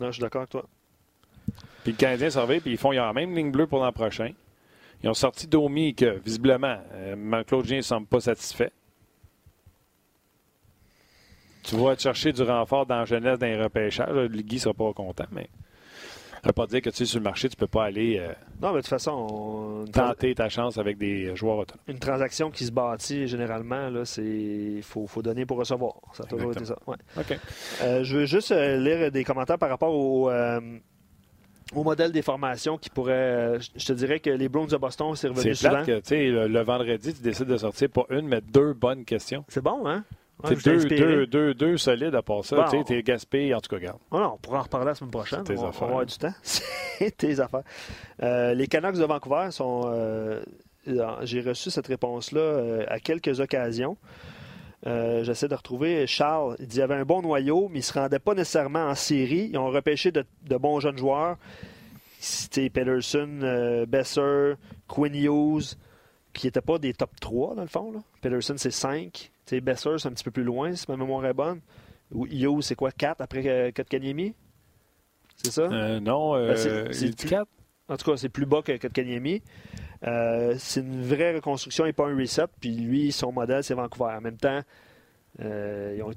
Non, 0.00 0.06
je 0.08 0.12
suis 0.12 0.20
d'accord 0.20 0.42
avec 0.42 0.50
toi. 0.50 0.64
Puis 1.82 1.92
le 1.92 1.98
Canadien 1.98 2.30
surveille, 2.30 2.60
puis 2.60 2.72
ils 2.72 2.78
font 2.78 2.90
la 2.92 3.12
même 3.12 3.34
ligne 3.34 3.50
bleue 3.50 3.66
pour 3.66 3.80
l'an 3.80 3.92
prochain. 3.92 4.32
Ils 5.02 5.08
ont 5.08 5.14
sorti 5.14 5.46
Domi 5.46 5.94
que, 5.94 6.18
visiblement, 6.18 6.78
euh, 6.92 7.44
Claude 7.44 7.70
ne 7.70 7.80
semble 7.80 8.06
pas 8.06 8.20
satisfait. 8.20 8.72
Tu 11.62 11.76
vas 11.76 11.96
te 11.96 12.02
chercher 12.02 12.32
du 12.32 12.42
renfort 12.42 12.86
dans 12.86 13.00
la 13.00 13.04
jeunesse 13.04 13.38
d'un 13.38 13.62
repêchage. 13.62 14.28
Guy 14.30 14.54
ne 14.54 14.60
sera 14.60 14.74
pas 14.74 14.92
content, 14.92 15.26
mais 15.30 15.48
ne 16.48 16.52
veut 16.52 16.54
pas 16.54 16.66
dire 16.66 16.80
que 16.82 16.90
tu 16.90 16.96
sais, 16.96 17.04
sur 17.04 17.18
le 17.18 17.24
marché, 17.24 17.48
tu 17.48 17.54
ne 17.56 17.58
peux 17.58 17.66
pas 17.66 17.84
aller 17.84 18.18
euh, 18.18 18.32
Non, 18.62 18.68
mais 18.68 18.76
de 18.76 18.80
toute 18.80 18.88
façon, 18.88 19.12
on- 19.12 19.84
tenter 19.90 20.34
ta 20.34 20.48
chance 20.48 20.78
avec 20.78 20.96
des 20.98 21.34
joueurs 21.36 21.58
autonomes. 21.58 21.82
une 21.88 21.98
transaction 21.98 22.50
qui 22.50 22.64
se 22.64 22.72
bâtit 22.72 23.26
généralement, 23.26 23.90
c'est 24.04 24.24
il 24.24 24.82
faut, 24.82 25.06
faut 25.06 25.22
donner 25.22 25.44
pour 25.46 25.58
recevoir. 25.58 25.94
Ça 26.14 26.24
a 26.24 26.26
toujours 26.26 26.52
été 26.52 26.64
ça. 26.64 26.76
Ouais. 26.86 26.96
Euh, 27.82 28.02
je 28.04 28.16
veux 28.18 28.24
juste 28.26 28.50
euh, 28.52 28.76
lire 28.78 29.10
des 29.12 29.24
commentaires 29.24 29.58
par 29.58 29.68
rapport 29.68 29.94
au, 29.94 30.30
au 31.74 31.84
modèle 31.84 32.12
des 32.12 32.22
formations 32.22 32.78
qui 32.78 32.88
pourrait. 32.90 33.58
je 33.76 33.84
te 33.86 33.92
dirais 33.92 34.20
que 34.20 34.30
les 34.30 34.48
Browns 34.48 34.68
de 34.68 34.76
Boston, 34.78 35.14
c'est 35.14 35.28
revenu 35.28 35.54
C'est 35.54 35.68
souvent. 35.68 35.84
que, 35.84 36.00
le 36.48 36.60
vendredi, 36.62 37.12
tu 37.14 37.22
décides 37.22 37.46
de 37.48 37.56
sortir 37.58 37.90
pas 37.90 38.06
une, 38.10 38.26
mais 38.26 38.40
deux 38.40 38.72
bonnes 38.72 39.04
questions. 39.04 39.44
C'est 39.48 39.62
bon, 39.62 39.86
hein? 39.86 40.02
Ouais, 40.44 40.54
C'est 40.56 40.64
deux, 40.64 40.84
deux, 40.86 41.26
deux, 41.26 41.54
deux 41.54 41.76
solides 41.76 42.14
à 42.14 42.22
part 42.22 42.44
ça. 42.44 42.56
Bon. 42.56 42.64
Tu 42.70 42.78
sais, 42.78 42.84
t'es 42.84 43.02
gaspé, 43.02 43.52
en 43.54 43.60
tout 43.60 43.70
cas, 43.74 43.80
garde. 43.80 43.98
Oh 44.10 44.18
non, 44.20 44.32
on 44.34 44.36
pourra 44.38 44.60
en 44.60 44.62
reparler 44.62 44.86
la 44.86 44.94
semaine 44.94 45.10
prochaine. 45.10 45.42
Tes 45.44 45.58
on, 45.58 45.66
affaires. 45.68 45.82
on 45.82 45.86
va 45.86 45.90
avoir 45.92 46.06
du 46.06 46.16
temps. 46.16 46.34
C'est 46.42 47.16
tes 47.16 47.40
affaires. 47.40 47.62
Euh, 48.22 48.54
les 48.54 48.66
Canucks 48.68 48.96
de 48.96 49.04
Vancouver 49.04 49.48
sont. 49.50 49.82
euh, 49.92 50.40
J'ai 51.22 51.40
reçu 51.40 51.70
cette 51.70 51.88
réponse-là 51.88 52.40
euh, 52.40 52.84
à 52.88 53.00
quelques 53.00 53.40
occasions. 53.40 53.96
J'essaie 54.86 55.48
de 55.48 55.54
retrouver 55.54 56.06
Charles. 56.06 56.54
Il 56.60 56.66
dit 56.66 56.74
qu'il 56.74 56.82
avait 56.82 56.94
un 56.94 57.04
bon 57.04 57.20
noyau, 57.20 57.68
mais 57.68 57.78
il 57.78 57.80
ne 57.80 57.84
se 57.84 57.92
rendait 57.92 58.18
pas 58.20 58.34
nécessairement 58.34 58.86
en 58.86 58.94
série. 58.94 59.50
Ils 59.52 59.58
ont 59.58 59.66
repêché 59.70 60.12
de, 60.12 60.24
de 60.46 60.56
bons 60.56 60.80
jeunes 60.80 60.96
joueurs. 60.98 61.36
C'était 62.20 62.70
Pedersen, 62.70 63.40
euh, 63.42 63.86
Besser, 63.86 64.54
Quinn 64.86 65.14
Hughes, 65.14 65.74
qui 66.32 66.46
n'étaient 66.46 66.60
pas 66.60 66.78
des 66.78 66.94
top 66.94 67.10
3 67.20 67.54
dans 67.56 67.62
le 67.62 67.68
fond. 67.68 67.92
Là. 67.92 68.00
Pedersen, 68.22 68.56
c'est 68.56 68.70
5. 68.70 69.30
T'sais, 69.48 69.62
Besser, 69.62 69.94
c'est 69.96 70.08
un 70.08 70.12
petit 70.12 70.24
peu 70.24 70.30
plus 70.30 70.42
loin, 70.44 70.74
si 70.74 70.84
ma 70.90 70.98
mémoire 70.98 71.24
est 71.24 71.32
bonne. 71.32 71.60
Ou 72.12 72.26
Hughes, 72.26 72.60
c'est 72.60 72.74
quoi, 72.74 72.90
4 72.92 73.22
après 73.22 73.42
euh, 73.46 73.70
Kotkaniemi? 73.74 74.34
C'est 75.42 75.52
ça? 75.52 75.62
Euh, 75.62 76.00
non, 76.00 76.34
euh, 76.36 76.48
Ben, 76.48 76.56
c'est- 76.58 76.92
c'est 76.92 77.04
il 77.06 77.10
dit 77.14 77.16
plus- 77.16 77.28
quatre. 77.30 77.48
En 77.88 77.96
tout 77.96 78.10
cas, 78.10 78.18
c'est 78.18 78.28
plus 78.28 78.44
bas 78.44 78.60
que 78.60 78.76
Kotkaniemi. 78.76 79.40
Euh, 80.06 80.54
c'est 80.58 80.80
une 80.80 81.02
vraie 81.02 81.34
reconstruction 81.36 81.86
et 81.86 81.94
pas 81.94 82.06
un 82.08 82.14
reset. 82.14 82.42
Puis 82.60 82.72
lui, 82.76 83.10
son 83.10 83.32
modèle, 83.32 83.64
c'est 83.64 83.72
Vancouver. 83.72 84.12
En 84.18 84.20
même 84.20 84.36
temps, 84.36 84.60
euh, 85.40 85.94
ils 85.96 86.02
ont. 86.02 86.10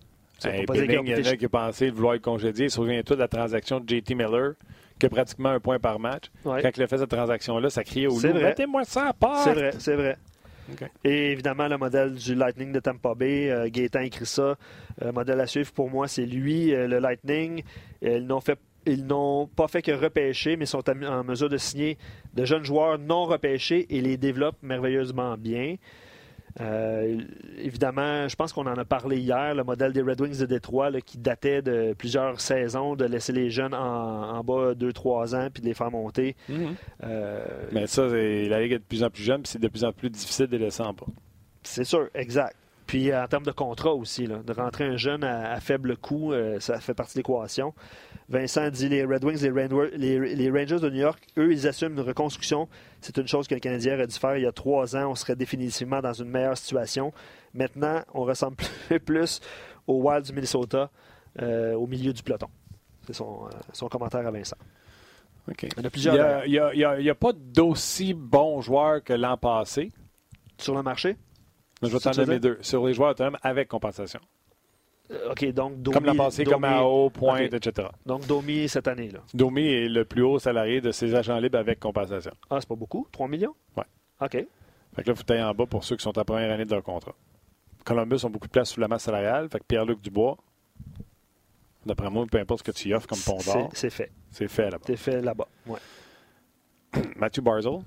Hey, 0.43 0.65
il 0.67 0.91
y 0.91 0.97
en 0.97 1.31
a 1.31 1.37
qui 1.37 1.45
a 1.45 1.49
pensé 1.49 1.85
de 1.89 1.95
vouloir 1.95 2.13
le 2.15 2.19
congédier. 2.19 2.67
Souviens-toi 2.67 3.15
de 3.15 3.21
la 3.21 3.27
transaction 3.29 3.79
de 3.79 3.87
JT 3.87 4.13
Miller, 4.13 4.55
qui 4.99 5.05
a 5.05 5.09
pratiquement 5.09 5.49
un 5.51 5.59
point 5.61 5.79
par 5.79 5.99
match. 5.99 6.25
Ouais. 6.43 6.61
Quand 6.61 6.71
il 6.75 6.83
a 6.83 6.87
fait 6.87 6.97
cette 6.97 7.09
transaction-là, 7.11 7.69
ça 7.69 7.85
criait 7.85 8.07
au 8.07 8.19
loup. 8.19 8.33
Mettez-moi 8.33 8.83
ça 8.83 9.07
à 9.07 9.13
part. 9.13 9.43
C'est 9.45 9.53
vrai, 9.53 9.71
c'est 9.79 9.95
vrai. 9.95 10.17
Et 11.03 11.31
évidemment, 11.31 11.67
le 11.67 11.77
modèle 11.77 12.13
du 12.13 12.35
Lightning 12.35 12.71
de 12.71 12.79
Tampa 12.79 13.13
Bay, 13.15 13.49
euh, 13.49 13.69
Gaétan 13.69 14.01
écrit 14.01 14.25
ça. 14.25 14.55
Euh, 15.01 15.11
modèle 15.11 15.39
à 15.39 15.47
suivre 15.47 15.71
pour 15.71 15.89
moi, 15.89 16.07
c'est 16.07 16.25
lui, 16.25 16.73
euh, 16.73 16.87
le 16.87 16.99
Lightning. 16.99 17.63
Ils 18.01 19.05
n'ont 19.05 19.47
pas 19.47 19.67
fait 19.67 19.83
que 19.83 19.91
repêcher, 19.91 20.57
mais 20.57 20.65
sont 20.65 20.83
en 20.89 21.23
mesure 21.23 21.49
de 21.49 21.57
signer 21.57 21.97
de 22.33 22.45
jeunes 22.45 22.63
joueurs 22.63 22.97
non 22.97 23.25
repêchés 23.25 23.85
et 23.95 24.01
les 24.01 24.17
développent 24.17 24.61
merveilleusement 24.63 25.37
bien. 25.37 25.75
Euh, 26.59 27.17
évidemment, 27.59 28.27
je 28.27 28.35
pense 28.35 28.51
qu'on 28.51 28.67
en 28.67 28.75
a 28.77 28.83
parlé 28.85 29.17
hier, 29.19 29.55
le 29.55 29.63
modèle 29.63 29.93
des 29.93 30.01
Red 30.01 30.19
Wings 30.19 30.39
de 30.39 30.45
Détroit 30.45 30.89
là, 30.89 30.99
qui 30.99 31.17
datait 31.17 31.61
de 31.61 31.93
plusieurs 31.97 32.41
saisons, 32.41 32.95
de 32.95 33.05
laisser 33.05 33.31
les 33.31 33.49
jeunes 33.49 33.73
en, 33.73 34.31
en 34.37 34.43
bas 34.43 34.73
2-3 34.73 35.35
ans 35.35 35.47
puis 35.53 35.61
de 35.61 35.67
les 35.67 35.73
faire 35.73 35.91
monter. 35.91 36.35
Mhm. 36.49 36.75
Euh, 37.03 37.45
Mais 37.71 37.87
ça, 37.87 38.09
c'est- 38.09 38.49
la 38.49 38.61
Ligue 38.61 38.73
est 38.73 38.79
de 38.79 38.83
plus 38.83 39.03
en 39.03 39.09
plus 39.09 39.23
jeune, 39.23 39.43
puis 39.43 39.51
c'est 39.51 39.61
de 39.61 39.67
plus 39.69 39.85
en 39.85 39.93
plus 39.93 40.09
difficile 40.09 40.47
de 40.47 40.57
les 40.57 40.65
laisser 40.65 40.83
en 40.83 40.93
bas. 40.93 41.05
C'est 41.63 41.83
sûr, 41.85 42.09
exact. 42.15 42.55
Puis 42.87 43.15
en 43.15 43.25
termes 43.27 43.45
de 43.45 43.51
contrat 43.51 43.93
aussi, 43.93 44.27
là, 44.27 44.39
de 44.45 44.51
rentrer 44.51 44.83
un 44.83 44.97
jeune 44.97 45.23
à, 45.23 45.51
à 45.53 45.59
faible 45.61 45.95
coût, 45.95 46.33
euh, 46.33 46.59
ça 46.59 46.79
fait 46.81 46.93
partie 46.93 47.13
de 47.13 47.19
l'équation. 47.19 47.73
Vincent 48.31 48.69
dit 48.69 48.87
les 48.89 49.03
Red 49.03 49.23
Wings, 49.25 49.41
les, 49.43 49.97
les- 49.97 50.35
les 50.35 50.49
Rangers 50.49 50.79
de 50.79 50.89
New 50.89 51.01
York, 51.01 51.21
eux, 51.37 51.51
ils 51.51 51.67
assument 51.67 51.93
une 51.93 51.99
reconstruction. 51.99 52.67
C'est 53.01 53.17
une 53.17 53.27
chose 53.27 53.47
que 53.47 53.53
le 53.53 53.59
Canadien 53.59 53.95
aurait 53.95 54.07
dû 54.07 54.15
faire 54.15 54.37
il 54.37 54.43
y 54.43 54.45
a 54.47 54.51
trois 54.51 54.95
ans. 54.95 55.11
On 55.11 55.15
serait 55.15 55.35
définitivement 55.35 56.01
dans 56.01 56.13
une 56.13 56.29
meilleure 56.29 56.57
situation. 56.57 57.11
Maintenant, 57.53 58.01
on 58.13 58.23
ressemble 58.23 58.55
plus, 59.05 59.41
au 59.85 60.01
Wild 60.01 60.25
du 60.25 60.33
Minnesota, 60.33 60.89
euh, 61.41 61.73
au 61.75 61.87
milieu 61.87 62.13
du 62.13 62.23
peloton. 62.23 62.47
C'est 63.05 63.13
son, 63.13 63.45
euh, 63.47 63.49
son 63.73 63.87
commentaire 63.89 64.25
à 64.25 64.31
Vincent. 64.31 64.57
Il 65.63 65.69
y 65.77 65.81
en 65.81 65.85
a 65.85 65.89
plusieurs 65.89 66.15
n'y 66.75 66.83
a, 66.85 66.99
il 67.01 67.09
a- 67.09 67.15
pas 67.15 67.33
d'aussi 67.35 68.13
bons 68.13 68.61
joueurs 68.61 69.03
que 69.03 69.13
l'an 69.13 69.37
passé. 69.37 69.91
sur 70.57 70.75
le 70.75 70.83
marché? 70.83 71.17
Je 71.81 71.87
vais 71.87 71.99
t'en 71.99 72.11
donner 72.11 72.39
deux. 72.39 72.57
Sur 72.61 72.85
les 72.85 72.93
joueurs 72.93 73.09
autonomes 73.11 73.37
avec 73.41 73.67
compensation. 73.67 74.19
Euh, 75.11 75.31
OK, 75.31 75.45
donc 75.53 75.81
Domi. 75.81 75.93
Comme 75.95 76.05
l'an 76.05 76.15
passé, 76.15 76.43
comme 76.43 76.61
Domi- 76.61 76.73
à 76.73 76.83
haut, 76.83 77.09
pointe, 77.09 77.53
etc. 77.53 77.87
Donc 78.05 78.25
Domi 78.27 78.67
cette 78.69 78.87
année. 78.87 79.09
là. 79.09 79.19
Domi 79.33 79.65
est 79.67 79.89
le 79.89 80.05
plus 80.05 80.21
haut 80.23 80.39
salarié 80.39 80.79
de 80.81 80.91
ses 80.91 81.13
agents 81.15 81.37
libres 81.37 81.57
avec 81.59 81.79
compensation. 81.79 82.31
Ah, 82.49 82.57
c'est 82.59 82.69
pas 82.69 82.75
beaucoup? 82.75 83.07
3 83.11 83.27
millions? 83.27 83.55
Ouais. 83.75 83.83
OK. 84.21 84.31
Fait 84.31 85.03
que 85.03 85.09
là, 85.09 85.15
il 85.15 85.15
faut 85.15 85.41
en 85.41 85.53
bas 85.53 85.65
pour 85.65 85.83
ceux 85.83 85.95
qui 85.95 86.03
sont 86.03 86.11
à 86.17 86.21
la 86.21 86.25
première 86.25 86.51
année 86.51 86.65
de 86.65 86.71
leur 86.71 86.83
contrat. 86.83 87.13
Columbus 87.83 88.23
ont 88.25 88.29
beaucoup 88.29 88.47
de 88.47 88.51
place 88.51 88.69
sous 88.69 88.79
la 88.79 88.87
masse 88.87 89.03
salariale. 89.03 89.49
Fait 89.49 89.59
que 89.59 89.63
Pierre-Luc 89.65 90.01
Dubois, 90.01 90.37
d'après 91.85 92.09
moi, 92.09 92.25
peu 92.29 92.37
importe 92.37 92.59
ce 92.59 92.71
que 92.71 92.77
tu 92.77 92.89
y 92.89 92.93
offres 92.93 93.07
comme 93.07 93.17
d'or, 93.25 93.69
c'est 93.73 93.89
fait. 93.89 94.11
c'est 94.31 94.47
fait 94.47 94.69
là-bas. 94.69 94.83
C'est 94.85 94.97
fait 94.97 95.21
là-bas. 95.21 95.47
Ouais. 95.65 95.79
Matthew 97.15 97.41
Barzell, 97.41 97.79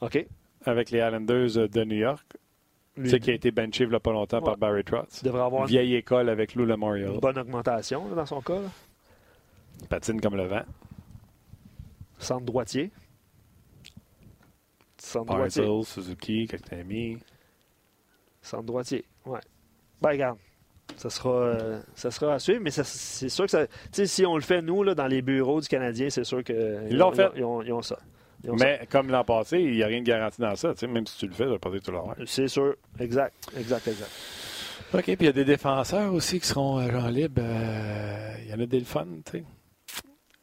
OK. 0.00 0.26
avec 0.64 0.90
les 0.90 0.98
Islanders 0.98 1.68
de 1.68 1.84
New 1.84 1.96
York, 1.96 2.26
tu 3.04 3.10
sais, 3.10 3.20
qui 3.20 3.30
a 3.30 3.34
été 3.34 3.50
benché 3.50 3.84
il 3.84 3.90
y 3.90 3.94
a 3.94 4.00
pas 4.00 4.12
longtemps 4.12 4.38
Ouais. 4.38 4.44
par 4.44 4.56
Barry 4.56 4.84
Trotz. 4.84 5.20
il 5.22 5.24
devrait 5.26 5.42
avoir 5.42 5.62
une- 5.62 5.68
Vieille 5.68 5.94
école 5.94 6.28
avec 6.28 6.54
Lou 6.54 6.64
Lamoriello. 6.66 7.14
une 7.14 7.20
bonne 7.20 7.38
augmentation 7.38 8.08
là, 8.08 8.14
dans 8.16 8.26
son 8.26 8.40
cas. 8.40 8.60
là. 8.60 8.68
Patine 9.88 10.20
comme 10.20 10.36
le 10.36 10.46
vent. 10.46 10.62
Centre 12.18 12.44
droitier. 12.44 12.90
Centre 14.98 15.26
droitier. 15.32 15.64
Suzuki, 15.84 16.46
Kotkaniemi. 16.48 17.18
Centre 18.42 18.64
droitier. 18.64 19.04
Ouais. 19.26 19.40
Ben, 20.00 20.10
regarde. 20.10 20.38
Ça 20.96 21.10
sera, 21.10 21.54
ça 21.94 22.10
sera 22.10 22.34
à 22.34 22.38
suivre, 22.38 22.60
mais 22.62 22.70
c'est 22.70 23.28
sûr 23.28 23.44
que 23.44 23.50
ça, 23.50 23.66
si 23.92 24.26
on 24.26 24.34
le 24.34 24.40
fait, 24.40 24.62
nous, 24.62 24.82
là, 24.82 24.94
dans 24.94 25.06
les 25.06 25.22
bureaux 25.22 25.60
du 25.60 25.68
Canadien, 25.68 26.10
c'est 26.10 26.24
sûr 26.24 26.42
qu'ils 26.42 26.96
l'ont 26.96 27.12
fait. 27.12 27.28
Ils 27.36 27.44
ont, 27.44 27.82
ça. 27.82 27.98
Mais 28.44 28.86
comme 28.90 29.10
l'an 29.10 29.24
passé, 29.24 29.60
il 29.60 29.72
n'y 29.72 29.82
a 29.82 29.86
rien 29.86 30.00
de 30.00 30.06
garanti 30.06 30.40
dans 30.40 30.54
ça. 30.56 30.72
Même 30.82 31.06
si 31.06 31.18
tu 31.18 31.26
le 31.26 31.32
fais, 31.32 31.44
ça 31.44 31.50
va 31.50 31.58
pas 31.58 31.70
dire 31.70 31.82
tout 31.82 31.90
l'heure. 31.90 32.14
C'est 32.26 32.48
sûr. 32.48 32.76
Exact. 32.98 33.34
Exact, 33.56 33.88
exact. 33.88 34.10
OK, 34.94 35.04
puis 35.04 35.16
il 35.20 35.24
y 35.24 35.28
a 35.28 35.32
des 35.32 35.44
défenseurs 35.44 36.12
aussi 36.14 36.40
qui 36.40 36.46
seront 36.46 36.78
agents 36.78 37.08
libres. 37.08 37.42
Il 38.42 38.50
y 38.50 38.54
en 38.54 38.60
a 38.60 38.66
des 38.66 38.80
fun, 38.80 39.06
tu 39.24 39.32
sais. 39.32 39.44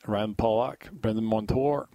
Rand 0.07 0.33
Pollock, 0.33 0.89
Brendan 0.93 1.23
Montour. 1.23 1.85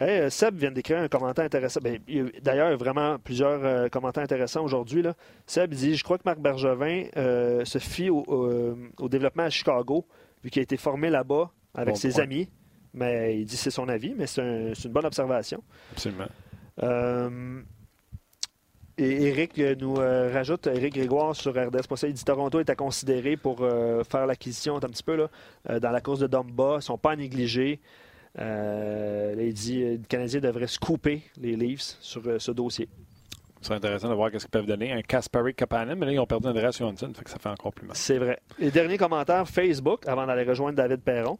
Hey, 0.00 0.30
Seb 0.30 0.56
vient 0.56 0.72
d'écrire 0.72 0.98
un 0.98 1.08
commentaire 1.08 1.44
intéressant. 1.44 1.80
Ben, 1.82 1.98
D'ailleurs, 2.42 2.68
il 2.68 2.72
y 2.72 2.74
a 2.74 2.76
vraiment 2.76 3.18
plusieurs 3.18 3.64
euh, 3.64 3.88
commentaires 3.88 4.24
intéressants 4.24 4.64
aujourd'hui. 4.64 5.04
Seb 5.46 5.72
dit 5.72 5.94
Je 5.94 6.02
crois 6.02 6.18
que 6.18 6.24
Marc 6.24 6.40
Bergevin 6.40 7.04
euh, 7.16 7.64
se 7.64 7.78
fie 7.78 8.10
au, 8.10 9.08
développement 9.08 9.44
à 9.44 9.50
Chicago, 9.50 10.04
vu 10.42 10.50
qu'il 10.50 10.60
a 10.60 10.64
été 10.64 10.76
formé 10.76 11.10
là-bas 11.10 11.50
avec 11.74 11.96
ses 11.96 12.20
amis. 12.20 12.48
Mais 12.94 13.38
il 13.40 13.44
dit 13.44 13.56
c'est 13.56 13.70
son 13.70 13.88
avis, 13.88 14.14
mais 14.16 14.26
c'est 14.26 14.42
une 14.42 14.92
bonne 14.92 15.06
observation. 15.06 15.62
Absolument. 15.92 16.26
Euh, 16.82 17.60
et 18.96 19.24
Eric 19.26 19.58
nous 19.80 19.94
rajoute, 19.94 20.68
Eric 20.68 20.94
Grégoire 20.94 21.34
sur 21.34 21.50
RDS 21.50 22.04
il 22.04 22.12
dit 22.12 22.24
Toronto 22.24 22.60
est 22.60 22.70
à 22.70 22.76
considérer 22.76 23.36
pour 23.36 23.58
faire 23.58 24.26
l'acquisition 24.26 24.76
un 24.76 24.80
petit 24.80 25.02
peu 25.02 25.16
là, 25.16 25.80
dans 25.80 25.90
la 25.90 26.00
course 26.00 26.20
de 26.20 26.28
Domba. 26.28 26.74
Ils 26.74 26.76
ne 26.76 26.80
sont 26.80 26.98
pas 26.98 27.16
négligés. 27.16 27.80
Euh, 28.40 29.34
il 29.38 29.54
dit 29.54 29.82
euh, 29.82 29.92
le 29.92 30.06
Canadien 30.08 30.40
devrait 30.40 30.66
se 30.66 30.78
couper 30.78 31.22
les 31.40 31.54
Leafs 31.54 31.96
sur 32.00 32.22
euh, 32.26 32.38
ce 32.38 32.50
dossier. 32.50 32.88
C'est 33.60 33.72
intéressant 33.72 34.10
de 34.10 34.14
voir 34.14 34.30
ce 34.32 34.38
qu'ils 34.38 34.48
peuvent 34.48 34.66
donner. 34.66 34.92
Un 34.92 35.02
Kasperi 35.02 35.54
Kapanen, 35.54 35.96
mais 35.98 36.06
là, 36.06 36.12
ils 36.12 36.18
ont 36.18 36.26
perdu 36.26 36.48
Andreas 36.48 36.76
Johansson, 36.78 37.10
fait 37.14 37.24
que 37.24 37.30
ça 37.30 37.38
fait 37.38 37.48
encore 37.48 37.72
plus 37.72 37.86
mal. 37.86 37.96
C'est 37.96 38.18
vrai. 38.18 38.40
Et 38.58 38.70
dernier 38.70 38.98
commentaire 38.98 39.48
Facebook, 39.48 40.06
avant 40.06 40.26
d'aller 40.26 40.42
rejoindre 40.42 40.76
David 40.76 41.00
Perron. 41.00 41.38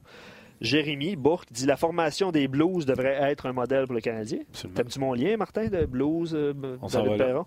Jérémy 0.60 1.16
Bourque 1.16 1.52
dit 1.52 1.66
la 1.66 1.76
formation 1.76 2.32
des 2.32 2.48
Blues 2.48 2.86
devrait 2.86 3.18
être 3.30 3.46
un 3.46 3.52
modèle 3.52 3.86
pour 3.86 3.94
le 3.94 4.00
Canadien. 4.00 4.38
T'aimes-tu 4.74 4.98
mon 4.98 5.14
lien, 5.14 5.36
Martin, 5.36 5.68
de 5.68 5.84
Blues, 5.84 6.32
David 6.32 7.18
Perron? 7.18 7.44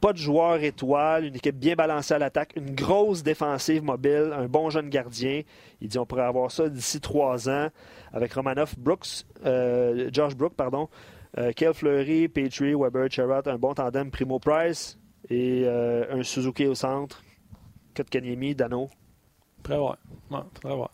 pas 0.00 0.12
de 0.12 0.18
joueur 0.18 0.62
étoile, 0.62 1.24
une 1.24 1.36
équipe 1.36 1.56
bien 1.56 1.74
balancée 1.74 2.14
à 2.14 2.18
l'attaque, 2.18 2.52
une 2.56 2.74
grosse 2.74 3.22
défensive 3.22 3.82
mobile, 3.82 4.32
un 4.32 4.46
bon 4.46 4.70
jeune 4.70 4.88
gardien. 4.88 5.42
Il 5.80 5.88
dit 5.88 5.98
on 5.98 6.06
pourrait 6.06 6.22
avoir 6.22 6.50
ça 6.50 6.68
d'ici 6.68 7.00
trois 7.00 7.48
ans 7.48 7.68
avec 8.12 8.32
Romanoff, 8.32 8.78
Brooks, 8.78 9.24
euh, 9.44 10.08
Josh 10.12 10.36
Brook, 10.36 10.54
pardon, 10.54 10.88
euh, 11.38 11.52
Fleury, 11.74 12.28
Petrie, 12.28 12.74
Weber, 12.74 13.10
Cherrott, 13.10 13.48
un 13.48 13.58
bon 13.58 13.74
tandem 13.74 14.10
Primo 14.10 14.38
Price 14.38 14.98
et 15.28 15.64
euh, 15.66 16.06
un 16.10 16.22
Suzuki 16.22 16.66
au 16.66 16.74
centre, 16.74 17.22
Kotkaniemi, 17.94 18.54
Dano. 18.54 18.88
Très 19.62 19.76
voir. 19.76 19.98
très 20.54 20.74
voir. 20.74 20.90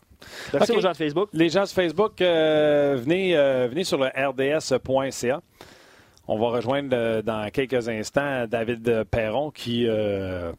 Merci 0.53 0.71
aux 0.71 0.81
gens 0.81 0.91
de 0.91 0.97
Facebook. 0.97 1.29
Les 1.33 1.49
gens 1.49 1.63
de 1.63 1.69
Facebook, 1.69 2.21
euh, 2.21 2.97
venez, 2.99 3.35
venez 3.67 3.83
sur 3.83 3.97
le 3.97 4.07
rds.ca. 4.07 5.41
On 6.27 6.39
va 6.39 6.47
rejoindre 6.47 6.89
euh, 6.93 7.21
dans 7.21 7.49
quelques 7.51 7.87
instants 7.87 8.47
David 8.47 9.03
Perron 9.11 9.51
qui. 9.51 9.85
Euh, 9.87 10.51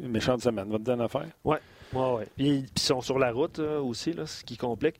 méchante 0.00 0.40
semaine, 0.40 0.70
va 0.70 0.78
te 0.78 0.84
dire 0.84 0.94
une 0.94 1.02
affaire? 1.02 1.26
Oui, 1.44 1.56
ouais, 1.92 2.12
ouais. 2.12 2.26
Puis 2.36 2.66
ils 2.74 2.80
sont 2.80 3.02
sur 3.02 3.18
la 3.18 3.30
route 3.30 3.58
aussi, 3.58 4.12
là, 4.12 4.24
ce 4.24 4.42
qui 4.44 4.56
complique. 4.56 4.96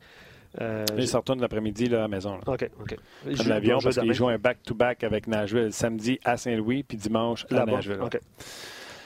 Euh, 0.59 0.85
ils 0.97 1.15
retournent 1.15 1.41
l'après-midi 1.41 1.85
à 1.87 1.99
la 1.99 2.07
maison. 2.07 2.39
OK, 2.45 2.69
OK. 2.81 2.95
Prennent 3.23 3.47
l'avion 3.47 3.79
parce 3.79 3.97
qu'ils 3.97 4.13
jouent 4.13 4.29
un 4.29 4.37
back-to-back 4.37 5.03
avec 5.03 5.27
Nashville 5.27 5.71
samedi 5.71 6.19
à 6.23 6.37
Saint-Louis 6.37 6.83
puis 6.83 6.97
dimanche 6.97 7.45
à 7.51 7.65
Nashville. 7.65 8.01
OK. 8.01 8.19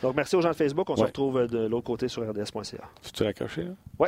Donc, 0.01 0.15
merci 0.15 0.36
aux 0.36 0.41
gens 0.41 0.51
de 0.51 0.56
Facebook. 0.56 0.89
On 0.89 0.97
se 0.97 1.03
retrouve 1.03 1.47
de 1.47 1.67
l'autre 1.67 1.86
côté 1.86 2.08
sur 2.08 2.23
rds.ca. 2.23 2.89
Tu 3.13 3.23
raccroché, 3.23 3.63
là? 3.63 3.71
Oui. 3.99 4.08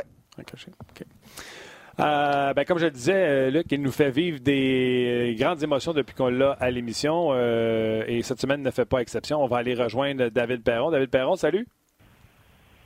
Euh, 1.98 2.52
ben, 2.52 2.64
comme 2.64 2.78
je 2.78 2.84
le 2.84 2.90
disais, 2.90 3.14
euh, 3.14 3.50
Luc, 3.50 3.66
il 3.70 3.80
nous 3.80 3.90
fait 3.90 4.10
vivre 4.10 4.38
des 4.40 5.34
grandes 5.38 5.62
émotions 5.62 5.94
depuis 5.94 6.14
qu'on 6.14 6.28
l'a 6.28 6.52
à 6.60 6.70
l'émission. 6.70 7.28
Euh, 7.30 8.04
et 8.06 8.22
cette 8.22 8.40
semaine 8.40 8.62
ne 8.62 8.70
fait 8.70 8.84
pas 8.84 8.98
exception. 8.98 9.42
On 9.42 9.46
va 9.46 9.58
aller 9.58 9.74
rejoindre 9.74 10.28
David 10.28 10.62
Perron. 10.62 10.90
David 10.90 11.08
Perron, 11.08 11.36
salut. 11.36 11.66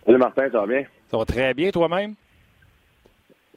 Salut 0.06 0.18
Martin, 0.18 0.48
ça 0.50 0.60
va 0.60 0.66
bien? 0.66 0.84
Ça 1.10 1.18
va 1.18 1.24
très 1.24 1.54
bien 1.54 1.70
toi-même? 1.70 2.14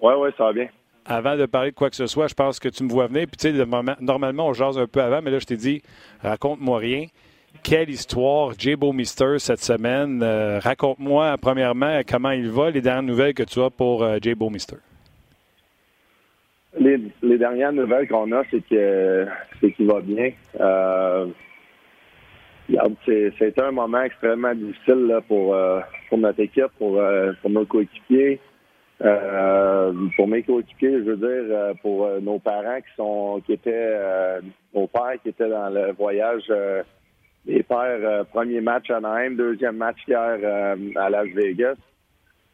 Oui, 0.02 0.14
oui, 0.18 0.30
ça 0.38 0.46
va 0.46 0.54
bien. 0.54 0.68
Avant 1.06 1.36
de 1.36 1.46
parler 1.46 1.72
de 1.72 1.76
quoi 1.76 1.90
que 1.90 1.96
ce 1.96 2.08
soit, 2.08 2.28
je 2.28 2.34
pense 2.34 2.60
que 2.60 2.70
tu 2.70 2.84
me 2.84 2.90
vois 2.90 3.08
venir. 3.08 3.28
Puis 3.28 3.38
tu 3.38 3.58
sais, 3.58 3.66
normalement, 4.00 4.48
on 4.48 4.54
jase 4.54 4.78
un 4.78 4.88
peu 4.88 5.02
avant, 5.02 5.22
mais 5.22 5.32
là, 5.32 5.40
je 5.40 5.46
t'ai 5.46 5.58
dit, 5.58 5.82
raconte-moi 6.22 6.80
rien. 6.80 7.06
Quelle 7.62 7.90
histoire, 7.90 8.54
J. 8.58 8.76
Mister, 8.76 9.36
cette 9.38 9.60
semaine. 9.60 10.24
raconte-moi, 10.62 11.38
premièrement, 11.40 12.02
comment 12.08 12.32
il 12.32 12.50
va, 12.50 12.72
les 12.72 12.82
dernières 12.82 13.04
nouvelles 13.04 13.34
que 13.34 13.44
tu 13.44 13.60
as 13.62 13.70
pour 13.70 14.06
J. 14.22 14.34
Mister? 14.40 14.78
Les, 16.80 17.38
dernières 17.38 17.72
nouvelles 17.72 18.08
qu'on 18.08 18.32
a, 18.32 18.44
c'est 18.50 18.68
que 18.68 19.28
c'est 19.62 19.72
qu'il 19.74 19.86
va 19.86 20.02
bien. 20.02 20.32
Euh, 20.60 21.28
c'est 23.06 23.60
un 23.60 23.72
moment 23.72 24.04
extrêmement 24.04 24.54
difficile 24.56 25.12
euh, 25.12 25.80
pour 26.10 26.18
notre 26.18 26.40
équipe, 26.40 26.72
pour, 26.78 26.98
euh, 26.98 27.34
nos 27.48 27.66
coéquipiers. 27.66 28.40
Euh, 29.04 29.92
pour 30.16 30.28
mes 30.28 30.44
coéquipiers, 30.44 31.00
je 31.00 31.12
veux 31.12 31.18
dire, 31.18 31.76
pour 31.82 32.08
nos 32.22 32.40
parents 32.40 32.78
qui 32.78 32.96
sont 32.96 33.42
qui 33.46 33.54
étaient 33.54 33.98
nos 34.74 34.88
pères 34.88 35.22
qui 35.22 35.30
étaient 35.30 35.50
dans 35.50 35.70
le 35.70 35.92
voyage 35.92 36.44
les 37.46 37.64
pères, 37.64 38.26
premier 38.28 38.62
match 38.62 38.90
à 38.90 39.00
Naheim, 39.00 39.36
deuxième 39.36 39.78
match 39.78 39.98
hier 40.08 40.76
à 40.96 41.10
Las 41.10 41.28
Vegas. 41.28 41.76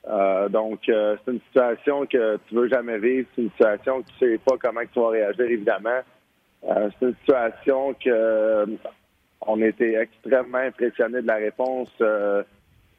Euh, 0.08 0.49
donc, 0.49 0.88
euh, 0.89 1.17
c'est 1.23 1.32
une 1.32 1.41
situation 1.41 2.06
que 2.06 2.38
tu 2.47 2.56
veux 2.56 2.67
jamais 2.67 2.97
vivre. 2.97 3.28
C'est 3.36 3.43
une 3.43 3.52
situation 3.52 4.02
que 4.02 4.08
tu 4.08 4.17
sais 4.19 4.38
pas 4.39 4.58
comment 4.58 4.82
tu 4.91 4.99
vas 4.99 5.10
réagir, 5.10 5.45
évidemment. 5.45 5.99
Euh, 6.67 6.89
c'est 6.99 7.08
une 7.08 7.15
situation 7.15 7.93
que 7.93 8.65
on 9.41 9.62
était 9.62 9.93
extrêmement 9.93 10.58
impressionnés 10.58 11.21
de 11.21 11.28
la 11.28 11.36
réponse 11.36 11.89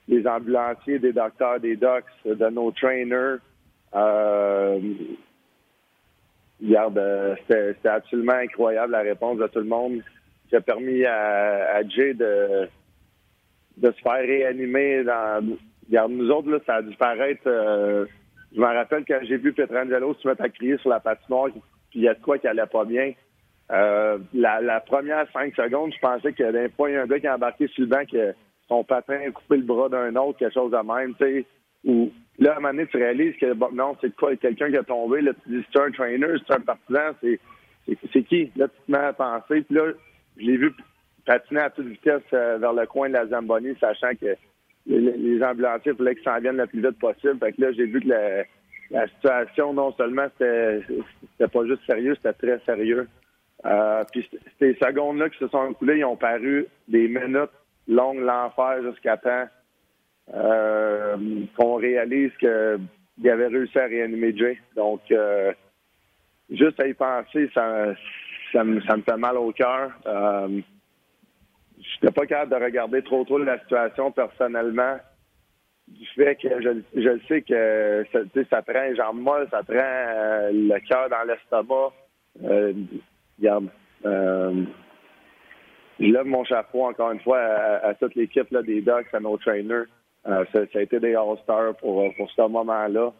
des 0.09 0.26
ambulanciers, 0.26 0.98
des 0.98 1.12
docteurs, 1.12 1.61
des 1.61 1.76
docs, 1.76 2.05
de 2.24 2.48
nos 2.48 2.70
trainers. 2.70 3.37
c'était 7.46 7.88
absolument 7.88 8.33
incroyable 8.33 8.92
la 8.92 9.00
réponse 9.00 9.38
de 9.38 9.46
tout 9.48 9.59
le 9.59 9.66
monde 9.66 10.03
qui 10.51 10.57
a 10.57 10.61
permis 10.61 11.05
à, 11.07 11.83
Jay 11.89 12.13
de, 12.13 12.69
se 13.83 14.03
faire 14.03 14.21
réanimer 14.21 15.05
dans 15.05 15.57
Regarde, 15.89 16.13
nous 16.13 16.31
autres, 16.31 16.49
là, 16.49 16.59
ça 16.67 16.77
a 16.77 16.83
dû 16.83 16.95
paraître. 16.97 17.43
Euh, 17.47 18.07
je 18.55 18.61
me 18.61 18.67
rappelle 18.67 19.05
quand 19.09 19.19
j'ai 19.23 19.39
vu 19.39 19.53
Petrangelo 19.53 20.15
se 20.15 20.29
mettre 20.29 20.43
à 20.43 20.49
crier 20.49 20.77
sur 20.79 20.89
la 20.89 21.01
patinoire, 21.01 21.49
puis 21.49 21.99
il 21.99 22.03
y 22.03 22.09
a 22.09 22.15
de 22.15 22.23
quoi 22.23 22.39
qui 22.39 22.47
allait 22.47 22.67
pas 22.67 22.85
bien. 22.85 23.13
Euh, 23.73 24.19
la, 24.33 24.81
première 24.81 25.27
cinq 25.33 25.55
secondes, 25.57 25.93
je 25.93 25.99
pensais 25.99 26.33
qu'il 26.33 26.45
y 26.45 26.49
avait 26.49 26.71
un, 26.79 27.07
gars 27.07 27.19
qui 27.19 27.27
a 27.27 27.35
embarqué 27.35 27.67
sur 27.69 27.83
le 27.83 27.89
banc, 27.89 28.05
que 28.11 28.35
son 28.69 28.85
patin 28.85 29.19
a 29.27 29.31
coupé 29.33 29.57
le 29.57 29.65
bras 29.65 29.89
d'un 29.89 30.15
autre, 30.15 30.39
quelque 30.39 30.55
chose 30.55 30.71
de 30.71 30.77
même, 30.77 31.15
tu 31.15 31.25
sais. 31.25 31.47
Ou 31.85 32.13
là, 32.39 32.53
à 32.53 32.57
un 32.59 32.61
moment 32.61 32.73
donné, 32.73 32.87
tu 32.87 32.97
réalises 32.97 33.37
que 33.41 33.53
non, 33.75 33.97
c'est 34.01 34.15
quoi, 34.15 34.37
quelqu'un 34.37 34.71
qui 34.71 34.77
a 34.77 34.85
tombé, 34.85 35.23
là, 35.23 35.33
tu 35.43 35.59
dis 35.59 35.67
c'est 35.73 35.81
un 35.81 35.91
trainer, 35.91 36.35
c'est 36.47 36.55
un 36.55 36.61
partisan, 36.61 37.16
c'est, 37.20 38.22
qui? 38.24 38.53
Là, 38.55 38.68
tu 38.68 38.81
te 38.87 38.93
mets 38.93 38.99
à 38.99 39.12
penser, 39.12 39.62
puis 39.62 39.74
là, 39.74 39.87
je 40.41 40.47
l'ai 40.47 40.57
vu 40.57 40.72
patiner 41.26 41.61
à 41.61 41.70
toute 41.70 41.86
vitesse 41.86 42.22
euh, 42.32 42.59
vers 42.59 42.72
le 42.72 42.86
coin 42.86 43.09
de 43.09 43.14
la 43.14 43.26
Zamboni, 43.26 43.74
sachant 43.80 44.14
que 44.20 44.34
les, 44.86 45.43
ambulanciers 45.43 45.93
voulaient 45.93 46.14
qu'ils 46.14 46.24
s'en 46.24 46.41
viennent 46.41 46.57
le 46.57 46.66
plus 46.66 46.80
vite 46.80 46.99
possible. 46.99 47.38
Fait 47.38 47.53
que 47.53 47.61
là, 47.61 47.72
j'ai 47.72 47.86
vu 47.86 48.01
que 48.01 48.09
la, 48.09 49.07
situation, 49.09 49.72
non 49.72 49.93
seulement 49.93 50.26
c'était, 50.32 51.49
pas 51.49 51.64
juste 51.66 51.84
sérieux, 51.86 52.14
c'était 52.16 52.32
très 52.32 52.59
sérieux. 52.64 53.07
Euh, 53.64 54.03
puis 54.11 54.28
ces 54.59 54.74
secondes-là 54.74 55.28
qui 55.28 55.38
se 55.38 55.49
sont 55.49 55.70
écoulées, 55.70 55.99
ils 55.99 56.05
ont 56.05 56.16
paru 56.16 56.66
des 56.88 57.07
minutes 57.07 57.51
longues, 57.86 58.20
l'enfer 58.20 58.82
jusqu'à 58.82 59.16
temps 59.18 59.47
euh, 60.34 61.16
qu'on 61.57 61.74
réalise 61.74 62.32
qu'il 62.38 63.30
avait 63.30 63.47
réussi 63.47 63.78
à 63.78 63.84
réanimer 63.84 64.36
Jay. 64.36 64.59
Donc, 64.74 65.03
juste 66.51 66.80
à 66.80 66.88
y 66.88 66.95
penser, 66.95 67.49
ça, 67.55 67.95
ça, 68.53 68.64
me, 68.64 68.80
ça 68.82 68.96
me 68.96 69.03
fait 69.03 69.16
mal 69.16 69.36
au 69.36 69.53
cœur. 69.53 69.92
Euh, 70.07 70.61
je 71.78 72.07
n'étais 72.07 72.14
pas 72.14 72.26
capable 72.26 72.59
de 72.59 72.64
regarder 72.64 73.03
trop 73.03 73.24
trop 73.24 73.38
la 73.38 73.59
situation 73.61 74.11
personnellement. 74.12 74.98
Du 75.88 76.07
fait 76.14 76.36
que 76.36 76.48
je, 76.62 77.01
je 77.01 77.18
sais 77.26 77.42
que 77.42 78.07
ça, 78.12 78.20
ça 78.48 78.62
prend 78.62 78.82
les 78.82 78.94
jambes 78.94 79.20
molles, 79.20 79.48
ça 79.51 79.62
prend 79.62 79.76
euh, 79.76 80.51
le 80.53 80.78
cœur 80.88 81.09
dans 81.09 81.26
l'estomac. 81.26 81.92
Euh, 82.44 82.72
regarde, 83.38 83.68
je 86.01 86.07
lève 86.07 86.26
mon 86.26 86.44
chapeau 86.44 86.86
encore 86.86 87.12
une 87.12 87.20
fois 87.20 87.38
à, 87.38 87.94
toute 87.94 88.14
l'équipe 88.14 88.55
des 88.64 88.80
Ducks, 88.80 89.12
à 89.12 89.20
nos 89.20 89.36
trainers. 89.36 89.84
Euh, 90.26 90.44
ça, 90.53 90.61
a 90.74 90.80
été 90.80 90.98
des 91.01 91.14
All-Stars 91.14 91.76
pour, 91.76 92.12
pour 92.14 92.30
ce 92.30 92.42
moment-là. 92.42 93.12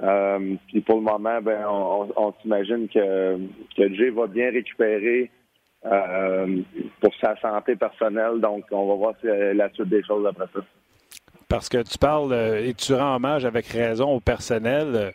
Euh, 0.00 0.54
puis 0.68 0.80
pour 0.80 0.96
le 0.96 1.02
moment, 1.02 1.40
ben, 1.42 1.64
on, 1.68 2.08
on, 2.16 2.32
s'imagine 2.40 2.88
que, 2.88 3.36
que 3.76 3.94
Jay 3.94 4.10
va 4.10 4.26
bien 4.26 4.50
récupérer. 4.50 5.30
Euh, 5.84 6.62
pour 7.00 7.12
sa 7.20 7.34
santé 7.40 7.74
personnelle. 7.74 8.40
Donc, 8.40 8.66
on 8.70 8.86
va 8.86 8.94
voir 8.94 9.14
la 9.24 9.68
suite 9.72 9.88
des 9.88 10.04
choses 10.04 10.24
après 10.24 10.46
ça. 10.54 10.60
Parce 11.48 11.68
que 11.68 11.82
tu 11.82 11.98
parles 11.98 12.32
et 12.32 12.72
tu 12.74 12.94
rends 12.94 13.16
hommage 13.16 13.44
avec 13.44 13.66
raison 13.66 14.10
au 14.14 14.20
personnel. 14.20 15.12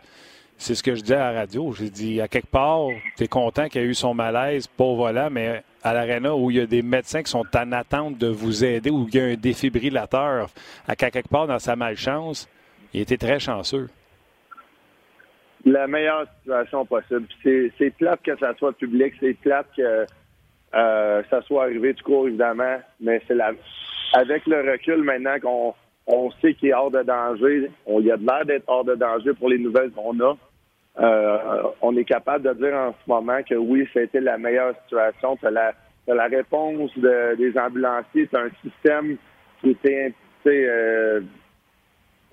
C'est 0.58 0.76
ce 0.76 0.84
que 0.84 0.94
je 0.94 1.02
dis 1.02 1.14
à 1.14 1.32
la 1.32 1.40
radio. 1.40 1.72
J'ai 1.72 1.90
dit, 1.90 2.20
à 2.20 2.28
quelque 2.28 2.50
part, 2.50 2.88
tu 3.16 3.24
es 3.24 3.28
content 3.28 3.70
qu'il 3.70 3.82
y 3.82 3.86
ait 3.86 3.88
eu 3.88 3.94
son 3.94 4.14
malaise, 4.14 4.68
pas 4.68 4.94
volant, 4.94 5.30
mais 5.32 5.64
à 5.84 5.94
l'aréna 5.94 6.36
où 6.36 6.52
il 6.52 6.58
y 6.58 6.60
a 6.60 6.66
des 6.66 6.82
médecins 6.82 7.24
qui 7.24 7.32
sont 7.32 7.46
en 7.56 7.72
attente 7.72 8.18
de 8.18 8.28
vous 8.28 8.66
aider, 8.66 8.90
où 8.90 9.08
il 9.08 9.16
y 9.16 9.22
a 9.22 9.24
un 9.24 9.36
défibrillateur, 9.36 10.50
à 10.86 10.98
quelque 10.98 11.30
part 11.30 11.48
dans 11.48 11.60
sa 11.60 11.78
malchance, 11.78 12.50
il 12.94 13.02
était 13.02 13.18
très 13.18 13.40
chanceux. 13.40 13.88
La 15.68 15.86
meilleure 15.86 16.26
situation 16.39 16.86
possible. 16.86 17.28
C'est 17.43 17.93
plate 17.97 18.22
que 18.24 18.38
ça 18.38 18.53
soit 18.55 18.72
public, 18.72 19.13
c'est 19.20 19.34
plate 19.34 19.68
que 19.76 20.05
euh, 20.76 21.24
ça 21.30 21.41
soit 21.41 21.63
arrivé 21.63 21.91
du 21.91 22.01
cours, 22.03 22.28
évidemment, 22.30 22.78
mais 23.01 23.22
c'est 23.28 23.36
la... 23.36 23.51
avec 24.13 24.45
le 24.45 24.72
recul 24.72 25.03
maintenant 25.03 25.38
qu'on 25.41 25.74
on 26.07 26.32
sait 26.39 26.53
qu'il 26.53 26.70
est 26.70 26.74
hors 26.74 26.89
de 26.89 27.03
danger, 27.03 27.70
on 27.86 27.99
y 27.99 28.09
a 28.09 28.15
de 28.15 28.26
l'air 28.26 28.45
d'être 28.45 28.63
hors 28.68 28.86
de 28.86 28.95
danger 28.95 29.34
pour 29.34 29.49
les 29.49 29.57
nouvelles 29.57 29.91
qu'on 29.91 30.18
a. 30.22 30.38
Euh, 30.99 31.63
on 31.82 31.97
est 31.97 32.05
capable 32.05 32.47
de 32.47 32.53
dire 32.53 32.74
en 32.74 32.93
ce 32.93 33.09
moment 33.09 33.43
que 33.43 33.55
oui, 33.55 33.86
été 33.93 34.22
la 34.22 34.38
meilleure 34.38 34.74
situation. 34.84 35.38
La, 35.51 35.74
la 36.07 36.28
réponse 36.28 36.97
des 36.97 37.53
ambulanciers. 37.57 38.30
C'est 38.32 38.39
un 38.39 38.49
système 38.63 39.18
qui 39.59 39.72
était 39.72 40.13
euh, 40.47 41.20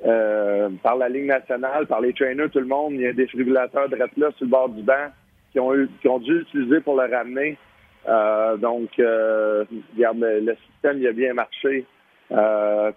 euh, 0.04 0.68
par 0.82 0.96
la 0.96 1.08
Ligue 1.08 1.26
nationale, 1.26 1.86
par 1.86 2.00
les 2.00 2.12
trainers, 2.12 2.48
tout 2.50 2.60
le 2.60 2.66
monde. 2.66 2.94
Il 2.94 3.00
y 3.00 3.06
a 3.06 3.12
des 3.12 3.24
défibrillateur 3.24 3.88
de 3.88 3.96
là 3.96 4.08
sur 4.16 4.32
le 4.40 4.46
bord 4.46 4.68
du 4.68 4.82
banc 4.82 5.10
qui 5.52 5.60
ont, 5.60 6.18
dû 6.18 6.38
l'utiliser 6.38 6.80
pour 6.80 7.00
le 7.00 7.10
ramener. 7.14 7.56
Euh, 8.08 8.56
donc, 8.56 8.90
regarde, 8.98 10.18
le, 10.18 10.56
système 10.66 10.98
il 10.98 11.06
a 11.06 11.12
bien 11.12 11.34
marché. 11.34 11.86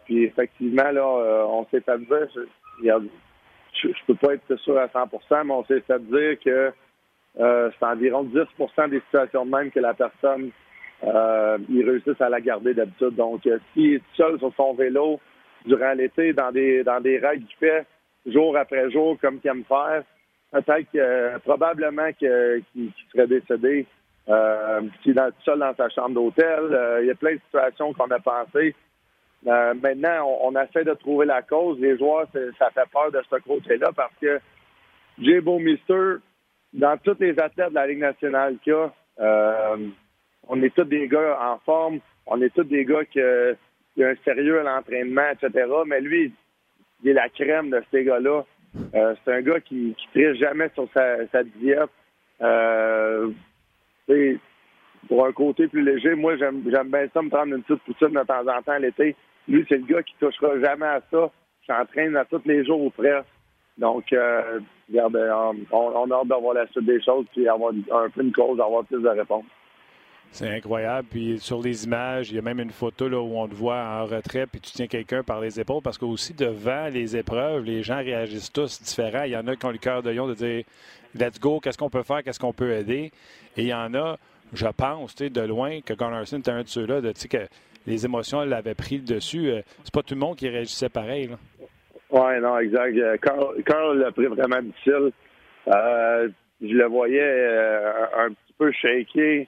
puis 0.06 0.24
effectivement, 0.24 0.91
là, 0.91 1.06
on 1.06 1.66
s'est 1.72 1.82
fait 1.82 2.00
dire, 2.00 3.00
je, 3.82 3.88
ne 3.88 3.93
peux 4.08 4.16
pas 4.16 4.34
être 4.34 4.56
sûr 4.58 4.78
à 4.78 4.88
100% 4.88 5.45
mais 5.45 5.54
on 5.54 5.66
s'est 5.66 5.82
fait 5.82 6.02
dire 6.08 6.39
que 6.43 6.72
euh, 7.39 7.70
c'est 7.78 7.86
environ 7.86 8.24
10% 8.24 8.89
des 8.89 9.00
situations 9.02 9.45
de 9.45 9.52
même 9.52 9.72
que 9.72 9.80
la 9.80 9.93
personne 9.93 10.50
euh, 11.04 11.58
il 11.70 11.88
réussisse 11.88 12.20
à 12.20 12.30
la 12.30 12.41
garder 12.41 12.74
d'habitude. 12.74 13.16
Donc, 13.16 13.45
euh, 13.45 13.60
s'il 13.74 13.95
est 13.95 14.02
seul 14.16 14.39
sur 14.39 14.52
son 14.56 14.74
vélo 14.74 15.20
durant 15.66 15.93
l'été, 15.93 16.34
dans 16.34 16.51
des 16.51 16.84
dans 16.84 16.99
des 16.99 17.18
règles 17.18 17.45
qu'il 17.45 17.58
fait 17.58 17.86
jour 18.26 18.58
après 18.58 18.89
jour 18.91 19.18
comme 19.22 19.39
qu'il 19.39 19.49
aime 19.49 19.64
faire, 19.64 20.03
peut-être 20.51 20.91
que 20.91 21.38
probablement 21.39 22.12
qu'il 22.14 22.91
serait 23.12 23.28
décédé. 23.28 23.86
Euh, 24.30 24.82
est 25.05 25.43
seul 25.45 25.60
dans 25.60 25.74
sa 25.76 25.88
chambre 25.88 26.16
d'hôtel. 26.16 26.99
il 27.01 27.08
y 27.08 27.12
a 27.12 27.16
plein 27.16 27.36
de 27.36 27.39
situations 27.45 27.93
qu'on 27.93 28.12
a 28.12 28.20
pensées. 28.20 28.76
Euh, 29.45 29.74
maintenant, 29.76 30.28
on, 30.41 30.51
essaie 30.55 30.84
de 30.84 30.93
trouver 30.93 31.26
la 31.26 31.41
cause. 31.41 31.80
Les 31.80 31.97
joueurs, 31.97 32.28
ça 32.58 32.70
fait 32.72 32.89
peur 32.91 33.12
de 33.12 33.22
ce 33.30 33.36
côté-là 33.38 33.91
parce 33.95 34.14
que 34.22 34.39
Jay 35.20 35.41
Mister, 35.41 36.16
dans 36.74 36.97
tous 36.97 37.18
les 37.20 37.39
athlètes 37.39 37.70
de 37.70 37.76
la 37.76 37.88
Ligue 37.88 37.99
nationale 37.99 38.58
qu'il 38.64 38.74
y 38.74 38.76
a, 38.76 38.91
euh, 39.20 39.88
on 40.47 40.62
est 40.62 40.74
tous 40.76 40.84
des 40.84 41.08
gars 41.08 41.38
en 41.41 41.60
forme, 41.60 41.99
on 42.26 42.41
est 42.41 42.53
tous 42.53 42.64
des 42.64 42.86
gars 42.86 43.05
qui, 43.98 44.04
ont 44.06 44.08
un 44.08 44.16
sérieux 44.24 44.60
à 44.60 44.64
l'entraînement, 44.64 45.30
etc. 45.32 45.66
Mais 45.88 46.00
lui, 46.02 46.32
il 47.04 47.10
est 47.10 47.14
la 47.14 47.30
crème 47.30 47.72
de 47.72 47.82
ces 47.91 48.04
gars-là. 48.04 48.43
Euh, 48.93 49.16
c'est 49.26 49.34
un 49.34 49.41
gars 49.41 49.60
qui 49.60 49.95
ne 50.16 50.34
jamais 50.36 50.70
sur 50.76 50.88
sa, 50.93 51.43
diète. 51.43 51.89
pour 55.08 55.26
un 55.26 55.32
côté 55.32 55.68
plus 55.68 55.82
léger, 55.82 56.14
moi, 56.14 56.38
j'aime 56.38 56.62
bien 56.62 57.08
ça 57.14 57.22
me 57.22 57.30
prendre 57.30 57.56
une 57.56 57.64
petite 57.64 57.84
poutine 57.84 58.14
de 58.14 58.24
temps 58.24 58.48
en 58.48 58.62
temps 58.62 58.78
l'été. 58.78 59.16
Lui, 59.48 59.66
c'est 59.68 59.78
le 59.78 59.86
gars 59.86 60.04
qui 60.04 60.14
touchera 60.20 60.60
jamais 60.60 60.86
à 60.86 61.02
ça. 61.10 61.32
Je 61.62 61.74
s'entraîne 61.74 62.16
à 62.16 62.26
tous 62.26 62.41
les 62.45 62.66
jours 62.66 62.82
ou 62.82 62.89
presque. 62.91 63.26
Donc, 63.78 64.12
euh, 64.14 64.60
euh, 64.95 65.54
on, 65.72 66.12
a 66.12 66.16
hâte 66.16 66.28
d'avoir 66.28 66.54
la 66.54 66.68
suite 66.68 66.86
des 66.86 67.02
choses 67.02 67.26
puis 67.34 67.48
avoir 67.48 67.72
un 67.72 68.10
peu 68.10 68.22
une 68.22 68.32
cause, 68.32 68.60
avoir 68.60 68.84
plus 68.86 69.02
de 69.02 69.10
réponses. 69.10 69.45
C'est 70.32 70.49
incroyable. 70.49 71.07
Puis 71.09 71.39
sur 71.39 71.61
les 71.61 71.86
images, 71.86 72.30
il 72.30 72.36
y 72.36 72.39
a 72.39 72.41
même 72.41 72.59
une 72.59 72.71
photo 72.71 73.09
là, 73.09 73.19
où 73.19 73.38
on 73.38 73.47
te 73.47 73.55
voit 73.55 73.82
en 73.82 74.05
retrait, 74.05 74.45
puis 74.45 74.61
tu 74.61 74.71
tiens 74.71 74.88
quelqu'un 74.88 75.23
par 75.23 75.41
les 75.41 75.59
épaules, 75.59 75.82
parce 75.82 75.97
que 75.97 76.05
aussi 76.05 76.34
devant 76.34 76.88
les 76.88 77.17
épreuves, 77.17 77.63
les 77.63 77.84
gens 77.84 77.97
réagissent 77.97 78.51
tous 78.51 78.82
différents. 78.82 79.23
Il 79.23 79.32
y 79.32 79.38
en 79.38 79.47
a 79.47 79.55
qui 79.55 79.65
ont 79.65 79.71
le 79.71 79.78
cœur 79.78 80.03
de 80.03 80.11
lion 80.11 80.28
de 80.28 80.34
dire 80.34 80.63
Let's 81.15 81.39
go, 81.39 81.59
qu'est-ce 81.59 81.78
qu'on 81.78 81.89
peut 81.89 82.03
faire, 82.03 82.23
qu'est-ce 82.23 82.39
qu'on 82.39 82.53
peut 82.53 82.71
aider? 82.71 83.11
Et 83.55 83.63
il 83.63 83.67
y 83.67 83.73
en 83.73 83.93
a, 83.95 84.17
je 84.53 84.67
pense, 84.67 85.15
de 85.15 85.41
loin, 85.41 85.82
que 85.82 85.93
Gunnarsson 85.93 86.39
était 86.39 86.51
un 86.51 86.63
de 86.63 86.67
ceux-là, 86.67 87.01
de 87.01 87.11
que 87.11 87.47
les 87.88 88.05
émotions 88.05 88.43
l'avaient 88.43 88.75
pris 88.75 88.99
dessus. 88.99 89.49
Euh, 89.49 89.61
c'est 89.84 89.93
pas 89.93 90.03
tout 90.03 90.13
le 90.13 90.19
monde 90.19 90.36
qui 90.36 90.47
réagissait 90.49 90.89
pareil. 90.89 91.30
Oui, 92.11 92.39
non, 92.41 92.59
exact. 92.59 92.95
Euh, 92.97 93.17
Carl, 93.65 93.97
l'a 93.97 94.11
pris 94.11 94.28
vraiment 94.28 94.61
difficile. 94.61 95.11
Euh, 95.67 96.30
je 96.61 96.73
le 96.73 96.86
voyais 96.86 97.47
un 98.17 98.30
petit 98.30 98.53
peu 98.57 98.71
shaké, 98.71 99.47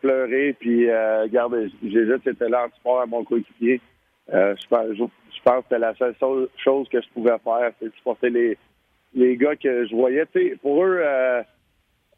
pleurer, 0.00 0.54
puis 0.58 0.90
regarde, 0.90 1.70
j'ai 1.82 2.04
dit 2.04 2.10
que 2.22 2.30
c'était 2.30 2.46
sport 2.78 3.00
à 3.00 3.06
mon 3.06 3.24
coéquipier. 3.24 3.80
je, 4.32 4.68
pense, 4.68 4.86
je, 4.96 5.42
pense 5.42 5.58
que 5.58 5.62
c'était 5.64 5.78
la 5.78 5.94
seule 5.94 6.14
chose 6.56 6.88
que 6.88 7.00
je 7.00 7.08
pouvais 7.14 7.38
faire, 7.42 7.72
c'est 7.80 7.94
supporter 7.94 8.30
les, 8.30 8.58
les 9.14 9.36
gars 9.36 9.56
que 9.56 9.86
je 9.86 9.94
voyais. 9.94 10.26
pour 10.62 10.84
eux, 10.84 11.00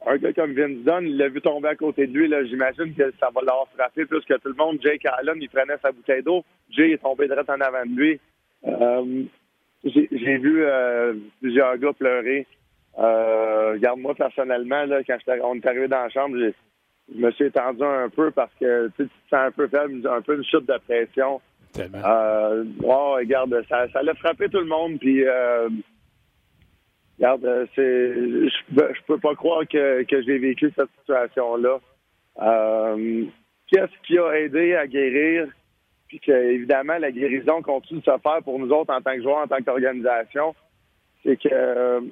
un 0.07 0.17
gars 0.17 0.33
comme 0.33 0.53
Vince 0.53 0.85
Dunn, 0.85 1.07
il 1.07 1.17
l'a 1.17 1.29
vu 1.29 1.41
tomber 1.41 1.69
à 1.69 1.75
côté 1.75 2.07
de 2.07 2.17
lui. 2.17 2.33
J'imagine 2.49 2.95
que 2.95 3.13
ça 3.19 3.31
va 3.35 3.41
l'avoir 3.43 3.69
frappé 3.75 4.05
plus 4.07 4.25
que 4.25 4.35
tout 4.35 4.49
le 4.49 4.55
monde. 4.55 4.79
Jake 4.83 5.05
Allen, 5.07 5.39
il 5.41 5.49
prenait 5.49 5.77
sa 5.83 5.91
bouteille 5.91 6.23
d'eau. 6.23 6.45
Jay 6.71 6.93
est 6.93 7.03
tombé 7.03 7.27
direct 7.27 7.51
en 7.51 7.61
avant 7.61 7.85
de 7.85 7.97
lui. 7.97 8.21
Euh, 8.67 9.25
j'ai 9.85 10.39
vu 10.39 10.65
euh, 10.65 11.15
plusieurs 11.41 11.77
gars 11.79 11.93
pleurer. 11.93 12.47
Euh, 12.99 13.73
regarde, 13.73 14.01
moi, 14.01 14.15
personnellement, 14.15 14.85
là, 14.85 15.03
quand 15.05 15.19
on 15.45 15.55
est 15.57 15.67
arrivé 15.67 15.89
dans 15.89 16.03
la 16.03 16.09
chambre, 16.09 16.37
je 16.39 17.21
me 17.21 17.31
suis 17.33 17.47
étendu 17.47 17.83
un 17.83 18.09
peu 18.09 18.31
parce 18.31 18.53
que 18.59 18.89
tu 18.97 19.07
te 19.07 19.13
sens 19.31 19.41
un 19.47 19.51
peu 19.51 19.69
faible, 19.69 20.07
un 20.09 20.21
peu 20.21 20.37
une 20.37 20.45
chute 20.45 20.67
de 20.67 20.79
pression. 20.87 21.41
Tellement. 21.73 21.99
Euh, 22.05 22.65
regarde, 22.83 23.63
ça, 23.69 23.89
ça 23.93 24.03
l'a 24.03 24.15
frappé 24.15 24.49
tout 24.49 24.59
le 24.59 24.67
monde. 24.67 24.99
Puis 24.99 25.25
euh, 25.25 25.69
Regarde, 27.19 27.45
euh, 27.45 27.67
c'est, 27.75 28.15
je, 28.15 29.03
peux 29.07 29.19
pas 29.19 29.35
croire 29.35 29.67
que, 29.67 30.05
que 30.05 30.23
j'ai 30.23 30.39
vécu 30.39 30.73
cette 30.77 30.91
situation-là. 31.01 31.81
Euh, 32.41 33.25
qu'est-ce 33.67 34.07
qui 34.07 34.19
a 34.19 34.33
aidé 34.39 34.77
à 34.77 34.87
guérir? 34.87 35.49
Puis 36.07 36.21
que, 36.21 36.31
évidemment, 36.31 36.97
la 36.99 37.11
guérison 37.11 37.61
continue 37.61 38.01
de 38.01 38.05
se 38.05 38.19
faire 38.23 38.43
pour 38.45 38.59
nous 38.61 38.71
autres 38.71 38.95
en 38.95 39.01
tant 39.01 39.15
que 39.15 39.23
joueurs, 39.23 39.43
en 39.43 39.49
tant 39.49 39.61
qu'organisation. 39.63 40.55
C'est 41.25 41.37
que 41.37 42.05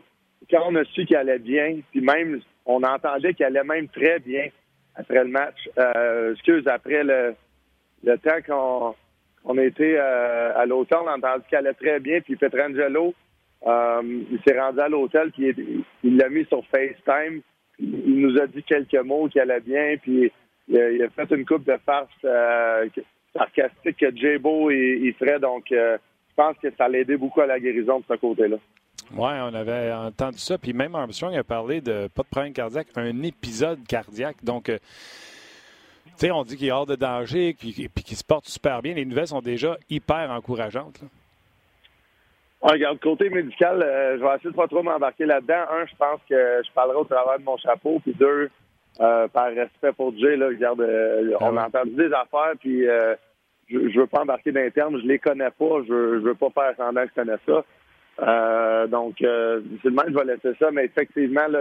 quand 0.51 0.63
on 0.67 0.75
a 0.77 0.85
su 0.85 1.07
qu'il 1.07 1.17
allait 1.17 1.39
bien, 1.39 1.81
puis 1.91 2.01
même 2.01 2.41
on 2.65 2.83
entendait 2.83 3.35
qu'il 3.35 3.47
allait 3.47 3.65
même 3.65 3.89
très 3.89 4.19
bien 4.19 4.49
après 4.95 5.25
le 5.25 5.31
match. 5.31 5.69
Euh, 5.79 6.33
excuse, 6.33 6.67
après 6.67 7.05
le, 7.05 7.35
le 8.05 8.19
temps 8.19 8.41
qu'on 8.47 8.95
on 9.45 9.59
était 9.59 9.97
à 9.97 10.67
l'hôtel, 10.67 10.99
on 11.03 11.09
a 11.09 11.17
entendu 11.17 11.45
qu'il 11.49 11.59
allait 11.59 11.75
très 11.75 12.01
bien, 12.01 12.21
puis 12.21 12.37
Petrangelo, 12.37 13.15
euh, 13.67 14.23
il 14.31 14.39
s'est 14.47 14.59
rendu 14.59 14.81
à 14.81 14.89
l'hôtel, 14.89 15.31
puis 15.33 15.55
il 16.05 16.17
l'a 16.17 16.29
mis 16.29 16.45
sur 16.47 16.65
FaceTime. 16.67 17.41
Il 17.79 18.21
nous 18.21 18.41
a 18.41 18.47
dit 18.47 18.63
quelques 18.63 19.05
mots 19.05 19.29
qui 19.29 19.41
allaient 19.41 19.61
bien, 19.61 19.97
puis 20.01 20.31
il 20.69 21.03
a, 21.03 21.11
fait 21.11 21.35
une 21.35 21.45
coupe 21.45 21.65
de 21.65 21.77
farce 21.85 22.09
euh, 22.25 22.89
sarcastique 23.35 23.99
que 23.99 24.15
J-Bo 24.15 24.71
il, 24.71 25.13
ferait. 25.15 25.41
Donc, 25.41 25.71
euh, 25.73 25.99
je 26.31 26.35
pense 26.35 26.57
que 26.59 26.69
ça 26.77 26.89
l'a 26.89 26.99
aidé 26.99 27.17
beaucoup 27.17 27.41
à 27.41 27.47
la 27.47 27.61
guérison 27.61 28.01
de 28.01 28.05
ce 28.09 28.15
côté-là. 28.15 28.57
Oui, 29.13 29.31
on 29.41 29.55
avait 29.55 29.93
entendu 29.93 30.39
ça. 30.39 30.59
Puis 30.59 30.73
même 30.73 30.95
Armstrong 30.95 31.35
a 31.37 31.45
parlé 31.45 31.81
de 31.81 32.09
pas 32.09 32.23
de 32.23 32.29
problème 32.29 32.53
cardiaque, 32.53 32.89
un 32.97 33.23
épisode 33.23 33.79
cardiaque. 33.87 34.37
Donc, 34.43 34.65
tu 34.65 36.27
sais, 36.27 36.31
on 36.31 36.45
dit 36.45 36.57
qu'il 36.57 36.69
est 36.69 36.73
hors 36.73 36.87
de 36.87 36.97
danger, 36.97 37.55
puis, 37.59 37.73
qu'il 37.73 38.17
se 38.17 38.25
porte 38.25 38.47
super 38.47 38.81
bien. 38.81 38.95
Les 38.95 39.05
nouvelles 39.05 39.29
sont 39.29 39.43
déjà 39.43 39.77
hyper 39.91 40.31
encourageantes. 40.31 41.01
Ah, 42.63 42.73
regarde, 42.73 42.99
côté 43.01 43.29
médical, 43.29 43.83
euh, 43.83 44.17
je 44.19 44.23
vais 44.23 44.35
essayer 44.35 44.51
de 44.51 44.57
pas 44.57 44.67
trop 44.67 44.83
m'embarquer 44.83 45.27
là-dedans. 45.27 45.65
Un, 45.71 45.87
je 45.87 45.95
pense 45.97 46.21
que 46.29 46.63
je 46.67 46.73
parlerai 46.73 46.97
au 46.97 47.05
travers 47.05 47.39
de 47.39 47.45
mon 47.45 47.57
chapeau. 47.59 48.01
Puis 48.01 48.15
deux, 48.15 48.51
euh, 49.01 49.29
par 49.29 49.49
respect 49.49 49.93
pour 49.93 50.17
Jay, 50.17 50.37
là, 50.37 50.47
regarde, 50.47 50.81
euh, 50.81 51.37
ah 51.39 51.49
on 51.49 51.57
a 51.59 51.67
entendu 51.67 51.91
des 51.91 52.13
affaires, 52.13 52.55
puis 52.59 52.85
je, 53.69 53.89
je 53.91 54.01
veux 54.01 54.07
pas 54.07 54.23
embarquer 54.23 54.53
d'interne, 54.53 54.99
je 55.01 55.07
les 55.07 55.19
connais 55.19 55.51
pas, 55.51 55.83
je, 55.87 56.19
je 56.19 56.25
veux 56.25 56.35
pas 56.35 56.51
faire 56.51 56.75
semblant 56.77 57.03
que 57.03 57.11
je 57.15 57.21
connais 57.21 57.39
ça. 57.47 57.63
Donc, 58.19 59.21
euh, 59.23 59.61
c'est 59.83 59.89
le 59.89 59.95
même, 59.95 60.09
je 60.09 60.15
vais 60.15 60.25
laisser 60.25 60.57
ça, 60.59 60.71
mais 60.71 60.87
effectivement, 60.87 61.47
là, 61.49 61.61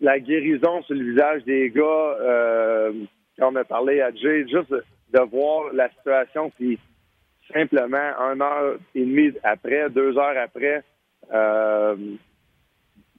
la 0.00 0.20
guérison 0.20 0.82
sur 0.82 0.94
le 0.94 1.12
visage 1.12 1.44
des 1.44 1.70
gars, 1.70 2.92
quand 3.38 3.52
on 3.52 3.56
a 3.56 3.64
parlé 3.64 4.00
à 4.00 4.12
Jay, 4.12 4.46
juste 4.48 4.70
de 4.70 5.20
voir 5.30 5.72
la 5.72 5.88
situation, 5.90 6.50
puis 6.50 6.78
simplement 7.52 8.12
une 8.18 8.42
heure 8.42 8.76
et 8.94 9.04
demie 9.04 9.32
après, 9.42 9.90
deux 9.90 10.16
heures 10.18 10.36
après, 10.36 10.82
euh, 11.32 11.96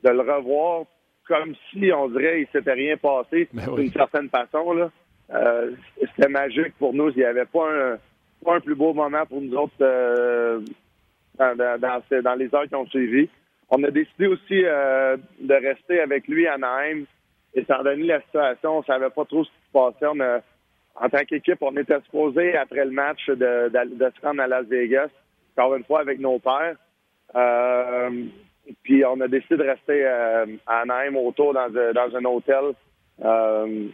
de 0.04 0.10
le 0.10 0.20
revoir 0.20 0.86
comme 1.28 1.56
si 1.72 1.92
on 1.92 2.10
dirait 2.10 2.42
il 2.42 2.48
s'était 2.52 2.74
rien 2.74 2.98
passé 2.98 3.50
ben 3.52 3.74
d'une 3.76 3.92
certaine 3.92 4.30
façon. 4.30 4.74
Là. 4.74 4.92
Euh, 5.34 5.72
c'était 6.00 6.30
magique 6.30 6.76
pour 6.78 6.94
nous. 6.94 7.10
Il 7.10 7.18
n'y 7.18 7.24
avait 7.24 7.46
pas 7.46 7.98
pas 8.44 8.56
un 8.56 8.60
plus 8.60 8.76
beau 8.76 8.94
moment 8.94 9.26
pour 9.26 9.42
nous 9.42 9.56
autres 9.56 9.74
dans, 11.38 12.36
les 12.38 12.54
heures 12.56 12.68
qui 12.68 12.76
ont 12.76 12.88
suivi. 12.88 13.30
On 13.70 13.84
a 13.84 13.92
décidé 13.92 14.28
aussi 14.28 14.62
de 14.62 15.54
rester 15.54 16.00
avec 16.00 16.28
lui 16.28 16.48
à 16.48 16.58
Naheim. 16.58 17.06
Étant 17.54 17.84
donné 17.84 18.04
la 18.04 18.22
situation, 18.22 18.80
on 18.80 18.84
savait 18.84 19.10
pas 19.10 19.26
trop 19.26 19.44
ce 19.44 19.50
qui 19.50 19.56
se 19.68 19.72
passait. 19.72 20.42
en 20.96 21.10
tant 21.10 21.26
qu'équipe, 21.26 21.62
on 21.62 21.76
était 21.78 22.00
supposé, 22.02 22.56
après 22.58 22.86
le 22.86 22.92
match, 22.92 23.28
de, 23.28 23.70
de, 23.70 24.42
à 24.42 24.48
Las 24.48 24.66
Vegas, 24.68 25.10
encore 25.58 25.76
une 25.76 25.84
fois 25.86 26.02
avec 26.02 26.20
nos 26.20 26.40
pères. 26.40 26.76
puis 28.84 29.06
on 29.06 29.20
a 29.22 29.28
décidé 29.28 29.58
de 29.58 29.64
rester 29.64 30.06
à 30.06 30.46
Anaheim 30.68 31.16
autour 31.16 31.54
dans, 31.54 32.16
un 32.16 32.26
hôtel 32.26 32.74
euh, 33.24 33.88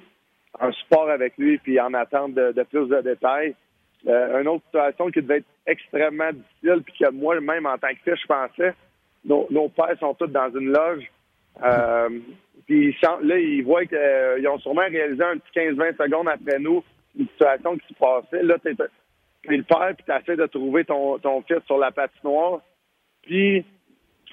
un 0.59 0.71
sport 0.71 1.09
avec 1.09 1.37
lui, 1.37 1.57
puis 1.59 1.79
en 1.79 1.93
attente 1.93 2.33
de, 2.33 2.63
plus 2.63 2.87
de 2.87 3.01
détails. 3.01 3.55
Euh, 4.07 4.41
une 4.41 4.47
autre 4.47 4.65
situation 4.65 5.11
qui 5.11 5.21
devait 5.21 5.37
être 5.37 5.45
extrêmement 5.67 6.31
difficile, 6.31 6.81
puis 6.83 6.93
que 6.99 7.11
moi-même, 7.11 7.65
en 7.65 7.77
tant 7.77 7.89
que 7.89 7.99
fils, 8.03 8.19
je 8.21 8.27
pensais, 8.27 8.73
nos, 9.25 9.47
nos 9.51 9.69
pères 9.69 9.97
sont 9.99 10.13
tous 10.15 10.27
dans 10.27 10.49
une 10.57 10.71
loge. 10.71 11.03
Euh, 11.63 12.09
puis 12.65 12.95
là, 13.01 13.37
ils 13.37 13.63
voient 13.63 13.85
qu'ils 13.85 14.47
ont 14.47 14.57
sûrement 14.59 14.87
réalisé 14.89 15.23
un 15.23 15.37
petit 15.37 15.59
15-20 15.59 16.03
secondes 16.03 16.29
après 16.29 16.59
nous 16.59 16.83
une 17.17 17.27
situation 17.27 17.77
qui 17.77 17.93
se 17.93 17.99
passait. 17.99 18.43
Là, 18.43 18.57
t'es 18.59 18.71
le 19.47 19.63
père, 19.63 19.93
puis 19.95 20.05
tu 20.05 20.11
essaies 20.11 20.37
de 20.37 20.45
trouver 20.47 20.85
ton, 20.85 21.17
ton 21.19 21.41
fils 21.41 21.63
sur 21.65 21.77
la 21.77 21.91
patinoire. 21.91 22.61
Puis, 23.23 23.65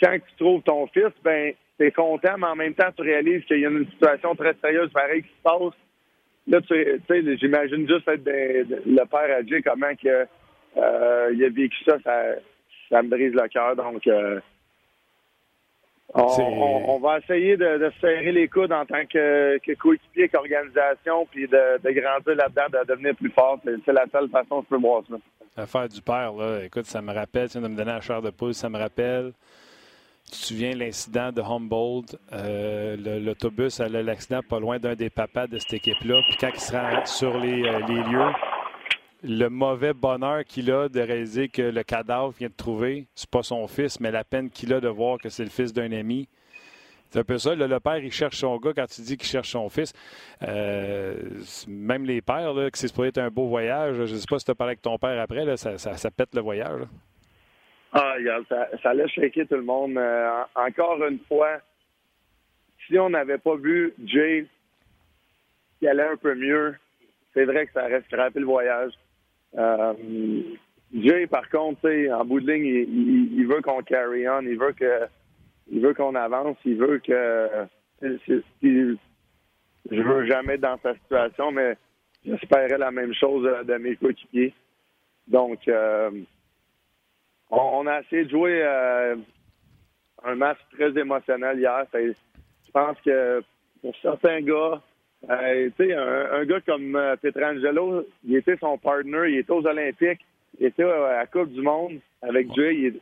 quand 0.00 0.14
tu 0.14 0.36
trouves 0.36 0.62
ton 0.62 0.86
fils, 0.88 1.12
ben 1.22 1.52
t'es 1.76 1.90
content, 1.92 2.36
mais 2.38 2.46
en 2.46 2.56
même 2.56 2.74
temps, 2.74 2.90
tu 2.96 3.02
réalises 3.02 3.44
qu'il 3.44 3.60
y 3.60 3.66
a 3.66 3.70
une 3.70 3.88
situation 3.90 4.34
très 4.34 4.54
sérieuse 4.60 4.90
pareil 4.92 5.22
qui 5.22 5.28
se 5.28 5.42
passe. 5.42 5.74
Là, 6.49 6.61
tu 6.62 6.74
sais, 7.09 7.36
j'imagine 7.36 7.86
juste 7.86 8.09
être 8.09 8.24
le 8.24 9.05
père 9.05 9.36
à 9.36 9.42
Jay, 9.42 9.61
comment 9.62 9.94
que, 10.03 10.26
euh, 10.76 11.30
il 11.34 11.44
a 11.44 11.49
vécu 11.51 11.76
ça, 11.84 11.99
ça, 12.03 13.03
me 13.03 13.09
brise 13.09 13.34
le 13.34 13.49
cœur. 13.49 13.76
Donc, 13.76 14.07
euh, 14.07 14.40
on, 16.14 16.99
va 17.01 17.18
essayer 17.18 17.59
de, 17.59 17.90
se 17.94 18.01
serrer 18.01 18.32
les 18.32 18.49
coudes 18.49 18.72
en 18.72 18.86
tant 18.86 19.05
que, 19.05 19.59
que 19.59 19.72
coéquipier, 19.74 20.30
qu'organisation, 20.30 21.26
puis 21.30 21.46
de, 21.46 21.90
grandir 21.90 22.34
là-dedans, 22.34 22.80
de 22.80 22.86
devenir 22.86 23.14
plus 23.14 23.30
fort. 23.30 23.61
C'est 23.84 23.92
la 23.92 24.07
seule 24.11 24.30
façon 24.30 24.61
que 24.61 24.66
je 24.70 24.76
peux 24.76 24.80
voir 24.80 25.03
ça. 25.09 25.16
L'affaire 25.55 25.88
du 25.88 26.01
père, 26.01 26.32
là, 26.32 26.64
écoute, 26.64 26.86
ça 26.86 27.03
me 27.03 27.12
rappelle, 27.12 27.49
tu 27.49 27.59
viens 27.59 27.68
de 27.68 27.72
me 27.72 27.76
donner 27.76 27.92
la 27.92 28.01
chair 28.01 28.22
de 28.22 28.30
poule, 28.30 28.55
ça 28.55 28.70
me 28.70 28.78
rappelle 28.78 29.32
tu 30.31 30.41
te 30.41 30.47
souviens 30.47 30.74
l'incident 30.74 31.33
de 31.33 31.41
Humboldt, 31.41 32.18
euh, 32.33 33.20
l'autobus 33.20 33.81
a 33.81 33.89
l'accident 33.89 34.43
pas 34.43 34.61
loin 34.61 34.79
d'un 34.79 34.95
des 34.95 35.09
papas 35.09 35.47
de 35.47 35.59
cette 35.59 35.72
équipe-là. 35.72 36.20
Puis 36.29 36.37
quand 36.39 36.51
il 36.53 36.61
sera 36.61 37.07
sur 37.07 37.39
les, 37.39 37.62
euh, 37.62 37.81
les, 37.89 38.03
lieux, 38.03 38.33
le 39.22 39.49
mauvais 39.49 39.95
bonheur 39.95 40.45
qu'il 40.45 40.70
a 40.70 40.91
de 40.91 41.01
réaliser 41.01 41.49
que 41.49 41.62
le 41.62 41.83
cadavre 41.83 42.35
vient 42.39 42.49
de 42.49 42.55
trouver, 42.55 43.07
c'est 43.14 43.31
pas 43.31 43.43
son 43.43 43.66
fils, 43.66 44.01
mais 44.01 44.11
la 44.11 44.22
peine 44.22 44.51
qu'il 44.51 44.74
a 44.74 44.81
de 44.81 44.89
voir 44.89 45.18
que 45.18 45.31
c'est 45.31 45.45
le 45.45 45.51
fils 45.51 45.72
d'un 45.72 45.93
ami. 45.93 46.29
C'est 47.11 47.20
un 47.20 47.24
peu 47.24 47.39
ça. 47.39 47.55
le 47.55 47.81
père, 47.81 47.97
il 47.97 48.12
cherche 48.12 48.37
son 48.37 48.59
gars 48.59 48.72
quand 48.74 48.87
tu 48.87 49.01
dis 49.01 49.16
qu'il 49.16 49.29
cherche 49.29 49.53
son 49.53 49.70
fils. 49.70 49.95
Euh, 50.43 51.16
même 51.66 52.05
les 52.05 52.20
pères, 52.20 52.53
que 52.70 52.76
c'est 52.76 52.89
supposé 52.89 53.09
être 53.09 53.18
un 53.18 53.31
beau 53.31 53.47
voyage, 53.47 54.05
je 54.05 54.14
sais 54.14 54.26
pas 54.29 54.39
si 54.39 54.45
tu 54.45 54.51
as 54.51 54.55
parlé 54.55 54.72
avec 54.72 54.83
ton 54.83 54.99
père 54.99 55.18
après, 55.18 55.57
ça, 55.57 56.11
pète 56.11 56.35
le 56.35 56.43
voyage. 56.43 56.83
Ah, 57.93 58.14
regarde, 58.16 58.45
ça, 58.49 58.68
ça 58.82 58.95
laisse 58.95 59.11
shaker 59.11 59.47
tout 59.47 59.57
le 59.57 59.62
monde. 59.62 59.97
Euh, 59.97 60.43
encore 60.55 61.03
une 61.05 61.18
fois, 61.20 61.59
si 62.86 62.99
on 62.99 63.11
n'avait 63.11 63.39
pas 63.39 63.57
vu 63.57 63.95
Jay 64.05 64.47
qui 65.78 65.89
allait 65.89 66.09
un 66.09 66.16
peu 66.16 66.34
mieux, 66.34 66.74
c'est 67.32 67.45
vrai 67.45 67.66
que 67.66 67.72
ça 67.72 67.86
reste 67.86 68.07
scrappé 68.07 68.41
le 68.41 68.47
voyage. 68.47 68.93
Euh, 69.57 69.95
Jay, 70.95 71.26
par 71.26 71.49
contre, 71.49 71.89
en 72.12 72.24
bout 72.24 72.41
de 72.41 72.53
ligne, 72.53 73.30
il, 73.36 73.47
veut 73.47 73.62
qu'on 73.62 73.82
carry 73.82 74.28
on, 74.28 74.41
il 74.41 74.59
veut 74.59 74.72
que 74.72 75.07
il 75.70 75.80
veut 75.80 75.93
qu'on 75.93 76.14
avance, 76.14 76.57
il 76.64 76.76
veut 76.76 76.99
que 76.99 77.49
je 78.03 78.41
veux 79.91 80.26
jamais 80.26 80.55
être 80.55 80.62
dans 80.62 80.78
sa 80.78 80.95
situation, 80.95 81.53
mais 81.53 81.76
j'espérais 82.24 82.78
la 82.78 82.91
même 82.91 83.14
chose 83.14 83.49
de 83.64 83.74
mes 83.76 83.97
coéquipiers. 83.97 84.55
Donc 85.26 85.68
euh, 85.68 86.11
on, 87.51 87.86
a 87.86 88.01
essayé 88.01 88.24
de 88.24 88.30
jouer 88.30 88.62
euh, 88.62 89.16
un 90.24 90.34
match 90.34 90.59
très 90.72 90.96
émotionnel 90.99 91.59
hier. 91.59 91.84
Je 91.94 92.70
pense 92.72 92.96
que 93.05 93.42
pour 93.80 93.94
certains 94.03 94.40
gars, 94.40 94.80
euh, 95.30 95.70
tu 95.76 95.86
sais, 95.86 95.94
un, 95.94 96.44
gars 96.44 96.61
comme 96.61 96.96
euh, 96.96 97.16
Petrangelo, 97.16 98.07
il 98.24 98.36
était 98.36 98.57
son 98.59 98.78
partner, 98.78 99.28
il 99.28 99.38
était 99.38 99.53
aux 99.53 99.66
Olympiques, 99.66 100.24
il 100.61 100.66
était 100.66 100.84
à 100.84 101.18
la 101.18 101.26
Coupe 101.26 101.53
du 101.53 101.62
Monde 101.62 101.99
avec 102.22 102.49
Jay. 102.55 102.92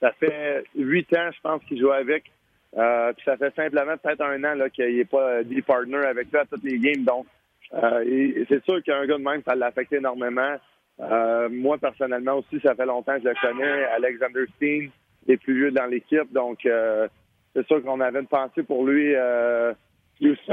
ça 0.00 0.12
fait 0.12 0.64
huit 0.74 1.12
ans, 1.16 1.30
je 1.34 1.40
pense, 1.42 1.62
qu'il 1.64 1.78
joue 1.78 1.90
avec. 1.90 2.24
puis 2.72 3.24
ça 3.24 3.36
fait 3.36 3.54
simplement 3.54 3.96
peut-être 3.96 4.22
un 4.22 4.42
an 4.44 4.68
qu'il 4.72 4.96
n'est 4.96 5.04
pas 5.04 5.42
dit 5.44 5.62
partner 5.62 6.06
avec 6.06 6.30
lui 6.30 6.38
à 6.38 6.44
toutes 6.46 6.64
les 6.64 6.78
games. 6.78 7.04
Donc, 7.04 7.26
c'est 7.70 8.64
sûr 8.64 8.82
qu'un 8.82 9.06
gars 9.06 9.18
de 9.18 9.22
même, 9.22 9.42
ça 9.46 9.54
l'a 9.54 9.66
affecté 9.66 9.96
énormément. 9.96 10.56
Euh, 11.00 11.48
moi, 11.50 11.78
personnellement 11.78 12.38
aussi, 12.38 12.60
ça 12.60 12.74
fait 12.74 12.86
longtemps 12.86 13.16
que 13.16 13.22
je 13.22 13.28
le 13.28 13.34
connais. 13.40 13.84
Alexander 13.84 14.44
Steen 14.56 14.90
est 15.28 15.36
plus 15.36 15.54
vieux 15.54 15.70
dans 15.70 15.86
l'équipe, 15.86 16.30
donc 16.32 16.66
euh, 16.66 17.08
c'est 17.54 17.66
sûr 17.66 17.82
qu'on 17.82 18.00
avait 18.00 18.20
une 18.20 18.26
pensée 18.26 18.62
pour 18.62 18.84
lui. 18.86 19.14
Euh, 19.14 19.72
aussi, 20.20 20.52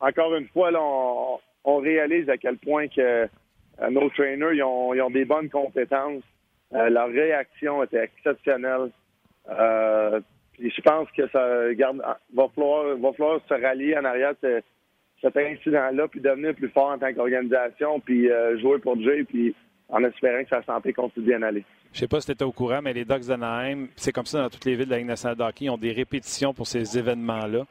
encore 0.00 0.34
une 0.34 0.48
fois, 0.48 0.70
là, 0.70 0.80
on, 0.82 1.78
réalise 1.78 2.28
à 2.30 2.38
quel 2.38 2.56
point 2.56 2.88
que 2.88 3.28
nos 3.90 4.08
trainers 4.10 4.54
ils 4.54 4.62
ont, 4.62 5.10
des 5.10 5.24
bonnes 5.24 5.50
compétences. 5.50 6.22
leur 6.72 7.08
réaction 7.08 7.82
était 7.82 8.04
exceptionnelle. 8.04 8.90
puis 10.52 10.70
je 10.70 10.80
pense 10.80 11.10
que 11.10 11.28
ça 11.28 11.74
garde, 11.74 12.02
va 12.34 12.48
falloir, 12.54 12.96
va 12.96 13.12
falloir 13.12 13.40
se 13.46 13.54
rallier 13.54 13.98
en 13.98 14.04
arrière 14.04 14.34
cet 15.24 15.36
incident-là, 15.38 16.08
puis 16.08 16.20
devenir 16.20 16.54
plus 16.54 16.68
fort 16.68 16.90
en 16.90 16.98
tant 16.98 17.12
qu'organisation, 17.14 17.98
puis 18.00 18.30
euh, 18.30 18.58
jouer 18.58 18.78
pour 18.78 19.00
Jay, 19.00 19.24
puis 19.24 19.54
en 19.88 20.04
espérant 20.04 20.42
que 20.42 20.50
sa 20.50 20.62
santé 20.64 20.92
continue 20.92 21.26
bien 21.26 21.42
aller. 21.42 21.64
Je 21.92 22.00
sais 22.00 22.08
pas 22.08 22.20
si 22.20 22.26
tu 22.26 22.32
étais 22.32 22.44
au 22.44 22.52
courant, 22.52 22.80
mais 22.82 22.92
les 22.92 23.04
Ducks 23.04 23.26
d'Anaheim, 23.26 23.86
c'est 23.96 24.12
comme 24.12 24.26
ça 24.26 24.42
dans 24.42 24.50
toutes 24.50 24.64
les 24.64 24.74
villes 24.74 24.86
de 24.86 24.90
la 24.90 24.98
Ligue 24.98 25.06
nationale 25.06 25.36
de 25.36 25.42
hockey, 25.42 25.66
ils 25.66 25.70
ont 25.70 25.78
des 25.78 25.92
répétitions 25.92 26.52
pour 26.52 26.66
ces 26.66 26.98
événements-là. 26.98 27.64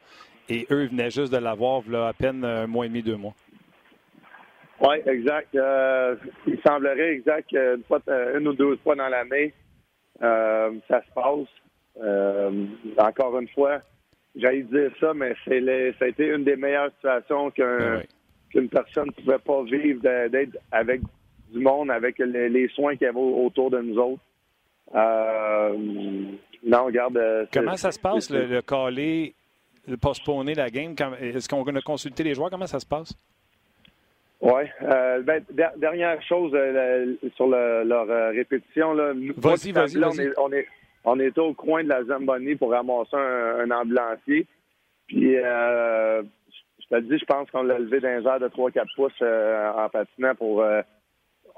Et 0.48 0.66
eux 0.70 0.86
venaient 0.86 1.10
juste 1.10 1.32
de 1.32 1.38
l'avoir 1.38 1.82
à 2.06 2.12
peine 2.12 2.44
un 2.44 2.66
mois 2.66 2.86
et 2.86 2.88
demi, 2.88 3.02
deux 3.02 3.16
mois. 3.16 3.34
Oui, 4.80 4.96
exact. 5.06 5.54
Euh, 5.54 6.16
il 6.46 6.58
semblerait 6.66 7.12
exact 7.12 7.48
qu'une 7.48 7.82
euh, 8.08 8.38
une 8.38 8.48
ou 8.48 8.52
deux 8.52 8.76
fois 8.78 8.96
dans 8.96 9.08
l'année, 9.08 9.54
ça 10.20 11.02
se 11.02 11.14
passe. 11.14 11.48
encore 12.98 13.38
une 13.38 13.48
fois, 13.48 13.80
J'allais 14.36 14.62
dire 14.62 14.90
ça, 14.98 15.14
mais 15.14 15.34
c'est 15.44 15.60
ça 15.98 16.06
a 16.06 16.08
été 16.08 16.26
une 16.26 16.44
des 16.44 16.56
meilleures 16.56 16.90
situations 16.96 17.50
qu'un, 17.50 17.78
ben 17.78 18.02
qu'une 18.50 18.68
personne 18.68 19.06
ne 19.06 19.22
pouvait 19.22 19.38
pas 19.38 19.62
vivre 19.62 20.00
d'être 20.28 20.58
avec 20.72 21.00
du 21.52 21.60
monde, 21.60 21.90
avec 21.90 22.18
les, 22.18 22.68
soins 22.68 22.96
qu'il 22.96 23.06
y 23.06 23.10
avait 23.10 23.18
autour 23.18 23.70
de 23.70 23.80
nous 23.80 23.96
autres. 23.96 24.22
Euh, 24.94 25.76
non, 26.64 26.84
regarde. 26.84 27.16
Euh, 27.16 27.46
comment 27.52 27.76
ça 27.76 27.92
se 27.92 27.98
passe, 27.98 28.30
le, 28.30 28.46
le 28.46 28.62
caler, 28.62 29.34
le 29.86 29.96
postponer 29.96 30.54
la 30.54 30.70
game? 30.70 30.94
Est-ce 31.20 31.48
qu'on 31.48 31.64
a 31.64 31.80
consulté 31.80 32.22
les 32.22 32.34
joueurs? 32.34 32.50
Comment 32.50 32.66
ça 32.66 32.80
se 32.80 32.86
passe? 32.86 33.14
Oui. 34.40 34.62
Euh, 34.82 35.22
ben, 35.22 35.42
dernière 35.76 36.20
chose 36.22 36.50
sur 37.36 37.46
leur 37.46 38.06
répétition. 38.32 38.94
Vas-y, 39.36 39.72
vas-y. 39.72 40.04
on 40.04 40.18
est 40.18 40.32
on 40.36 40.52
était 41.20 41.40
au 41.40 41.54
coin 41.54 41.84
de 41.84 41.88
la 41.88 42.04
Zamboni 42.04 42.54
pour 42.56 42.70
ramasser 42.70 43.16
un, 43.16 43.70
ambulancier. 43.70 44.46
Puis, 45.06 45.36
euh, 45.36 46.22
je 46.80 46.86
te 46.88 47.00
dis, 47.00 47.18
je 47.18 47.24
pense 47.26 47.50
qu'on 47.50 47.62
l'a 47.62 47.78
levé 47.78 48.00
d'un 48.00 48.22
genre 48.22 48.40
de 48.40 48.48
3-4 48.48 48.84
pouces 48.96 49.12
euh, 49.22 49.70
en 49.72 49.88
patinant 49.88 50.34
pour. 50.34 50.62
Euh, 50.62 50.82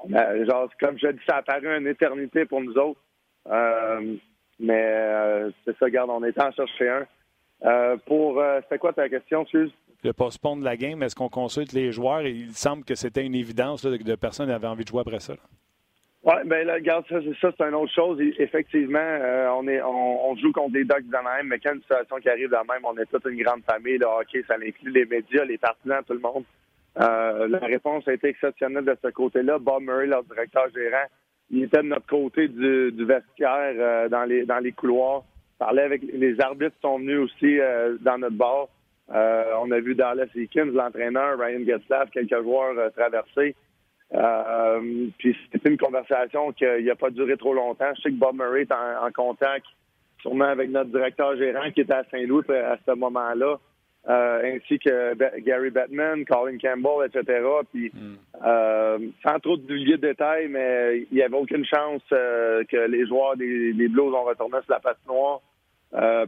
genre, 0.09 0.69
comme 0.81 0.99
je 0.99 1.09
dis, 1.09 1.23
ça 1.29 1.37
a 1.37 1.43
paru 1.43 1.69
une 1.69 1.87
éternité 1.87 2.45
pour 2.45 2.61
nous 2.61 2.75
autres. 2.77 3.01
mais 4.59 5.51
c'est 5.65 5.77
ça, 5.79 5.85
regarde, 5.87 6.11
on 6.11 6.25
était 6.25 6.43
en 6.43 6.53
chercher 6.53 6.89
un. 7.63 7.97
pour. 8.07 8.43
C'était 8.63 8.79
quoi 8.79 8.93
ta 8.93 9.09
question, 9.09 9.43
excuse? 9.43 9.73
Le 10.03 10.13
postpone 10.13 10.61
de 10.61 10.65
la 10.65 10.77
game, 10.77 11.03
est-ce 11.03 11.17
qu'on 11.17 11.29
consulte 11.29 11.73
les 11.73 11.91
joueurs? 11.91 12.23
Il 12.23 12.53
semble 12.53 12.85
que 12.85 12.95
c'était 12.95 13.25
une 13.25 13.35
évidence 13.35 13.83
que 13.83 14.15
personne 14.15 14.49
n'avait 14.49 14.67
envie 14.67 14.85
de 14.85 14.89
jouer 14.89 15.01
après 15.01 15.21
ça. 15.21 15.35
Oui, 16.27 16.35
ben 16.45 16.67
là, 16.67 16.75
regarde, 16.75 17.05
ça, 17.09 17.21
ça 17.41 17.53
c'est 17.57 17.65
une 17.65 17.75
autre 17.77 17.93
chose. 17.93 18.21
Effectivement, 18.39 18.99
euh, 18.99 19.49
on 19.57 19.69
est 19.69 19.81
on, 19.81 20.35
joue 20.35 20.51
contre 20.51 20.73
des 20.73 20.83
Ducks 20.83 21.07
de 21.07 21.13
même, 21.13 21.47
mais 21.47 21.61
quand 21.61 21.73
une 21.73 21.83
situation 21.83 22.17
qui 22.17 22.29
arrive 22.29 22.51
de 22.51 22.57
même, 22.57 22.83
on 22.83 22.99
est 22.99 23.07
toute 23.07 23.25
une 23.27 23.41
grande 23.41 23.63
famille. 23.63 23.99
Là, 23.99 24.09
hockey, 24.19 24.43
ça 24.49 24.55
inclut 24.55 24.91
les 24.91 25.05
médias, 25.05 25.45
les 25.45 25.57
partisans, 25.57 26.03
tout 26.05 26.15
le 26.15 26.19
monde. 26.19 26.43
Euh, 26.99 27.47
la 27.47 27.61
réponse 27.61 28.09
a 28.09 28.13
été 28.13 28.27
exceptionnelle 28.27 28.85
de 28.85 28.97
ce 29.01 29.09
côté-là. 29.09 29.61
Bob 29.61 29.85
Murray, 29.85 30.07
leur 30.07 30.25
directeur 30.25 30.65
gérant, 30.75 31.07
il 31.51 31.63
était 31.63 31.77
de 31.77 31.83
notre 31.83 32.07
côté 32.07 32.49
du, 32.49 33.05
vestiaire 33.05 33.75
euh, 33.79 34.09
dans 34.09 34.25
les 34.25 34.73
couloirs. 34.73 35.23
Parlait 35.61 35.83
avec 35.83 36.03
les 36.03 36.41
arbitres 36.41 36.75
sont 36.83 36.99
venus 36.99 37.21
aussi 37.21 37.59
dans 38.01 38.19
notre 38.19 38.37
bar. 38.37 38.67
on 39.09 39.71
a 39.71 39.79
vu 39.79 39.95
Dallas 39.95 40.27
Eakins, 40.35 40.73
l'entraîneur, 40.73 41.39
Ryan 41.39 41.65
Getzlaff, 41.65 42.11
quelques 42.11 42.43
joueurs 42.43 42.93
traverser. 42.95 43.55
Euh, 44.15 45.09
puis 45.19 45.37
c'était 45.53 45.69
une 45.69 45.79
conversation 45.79 46.53
qui 46.53 46.65
n'a 46.65 46.95
pas 46.95 47.11
duré 47.11 47.37
trop 47.37 47.55
longtemps. 47.55 47.93
Je 47.97 48.03
sais 48.03 48.11
que 48.11 48.15
Bob 48.15 48.37
Murray 48.37 48.63
est 48.63 48.73
en, 48.73 49.11
contact, 49.13 49.67
sûrement 50.21 50.45
avec 50.45 50.71
notre 50.71 50.91
directeur 50.91 51.37
gérant 51.37 51.71
qui 51.73 51.81
était 51.81 51.95
à 51.95 52.05
Saint-Louis 52.11 52.45
à 52.51 52.77
ce 52.87 52.93
moment-là, 52.93 53.59
euh, 54.09 54.55
ainsi 54.55 54.79
que 54.79 55.41
Gary 55.41 55.71
Bettman, 55.71 56.25
Colin 56.25 56.57
Campbell, 56.59 57.09
etc. 57.09 57.45
Puis 57.73 57.91
hmm. 57.93 58.17
euh, 58.47 58.99
sans 59.27 59.41
trop 59.41 59.57
de 59.57 59.63
divulguer 59.63 59.97
de 59.97 60.09
détails, 60.09 60.49
mais 60.49 61.07
il 61.11 61.15
n'y 61.15 61.23
avait 61.23 61.37
aucune 61.37 61.65
chance 61.65 62.03
que 62.11 62.87
les 62.87 63.07
joueurs 63.07 63.37
des, 63.37 63.73
Blues 63.89 64.15
ont 64.15 64.25
retourné 64.25 64.59
sur 64.63 64.73
la 64.73 64.81
patinoire. 64.81 65.41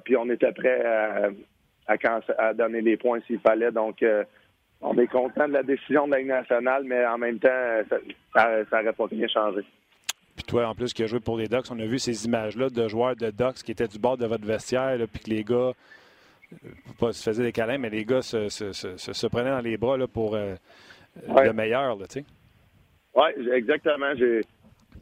puis 0.05 0.16
on 0.16 0.29
était 0.31 0.53
prêt 0.53 0.85
à, 0.85 1.29
à, 2.39 2.55
donner 2.55 2.81
les 2.81 2.97
points 2.97 3.20
s'il 3.29 3.39
fallait. 3.39 3.70
Donc 3.70 4.03
on 4.81 4.97
est 4.99 5.07
content 5.09 5.49
de 5.49 5.55
la 5.55 5.62
décision 5.62 6.07
de 6.07 6.12
la 6.12 6.18
Ligue 6.18 6.29
nationale, 6.29 6.85
mais 6.85 7.05
en 7.07 7.18
même 7.18 7.39
temps, 7.39 7.49
ça 8.35 8.49
n'aurait 8.72 8.93
pas 8.93 9.07
bien 9.11 9.26
changé. 9.29 9.62
Puis 10.37 10.45
toi, 10.47 10.68
en 10.68 10.74
plus, 10.74 10.93
qui 10.93 11.03
a 11.03 11.07
joué 11.07 11.18
pour 11.18 11.37
les 11.37 11.49
Ducks, 11.49 11.66
on 11.70 11.79
a 11.81 11.85
vu 11.85 11.99
ces 11.99 12.26
images-là 12.26 12.70
de 12.70 12.89
joueurs 12.89 13.16
de 13.16 13.31
Ducks 13.31 13.62
qui 13.64 13.72
étaient 13.72 13.89
du 13.89 13.99
bord 13.99 14.16
de 14.16 14.26
votre 14.26 14.47
vestiaire, 14.47 14.97
puis 15.12 15.22
que 15.24 15.31
les 15.31 15.43
gars, 15.43 15.72
euh, 16.53 16.68
pas 17.01 17.12
se 17.12 17.22
faisaient 17.22 17.43
des 17.43 17.53
câlins, 17.53 17.79
mais 17.79 17.91
les 17.91 18.05
gars 18.05 18.22
se, 18.22 18.49
se, 18.49 18.72
se, 18.72 19.26
prenaient 19.26 19.51
dans 19.51 19.61
les 19.61 19.76
bras 19.76 19.97
là, 19.97 20.07
pour 20.07 20.37
euh, 20.37 20.55
le 21.26 21.53
meilleur, 21.53 21.99
tu 21.99 22.20
sais. 22.20 22.24
Oui, 23.14 23.53
exactement. 23.53 24.14
J'ai 24.16 24.43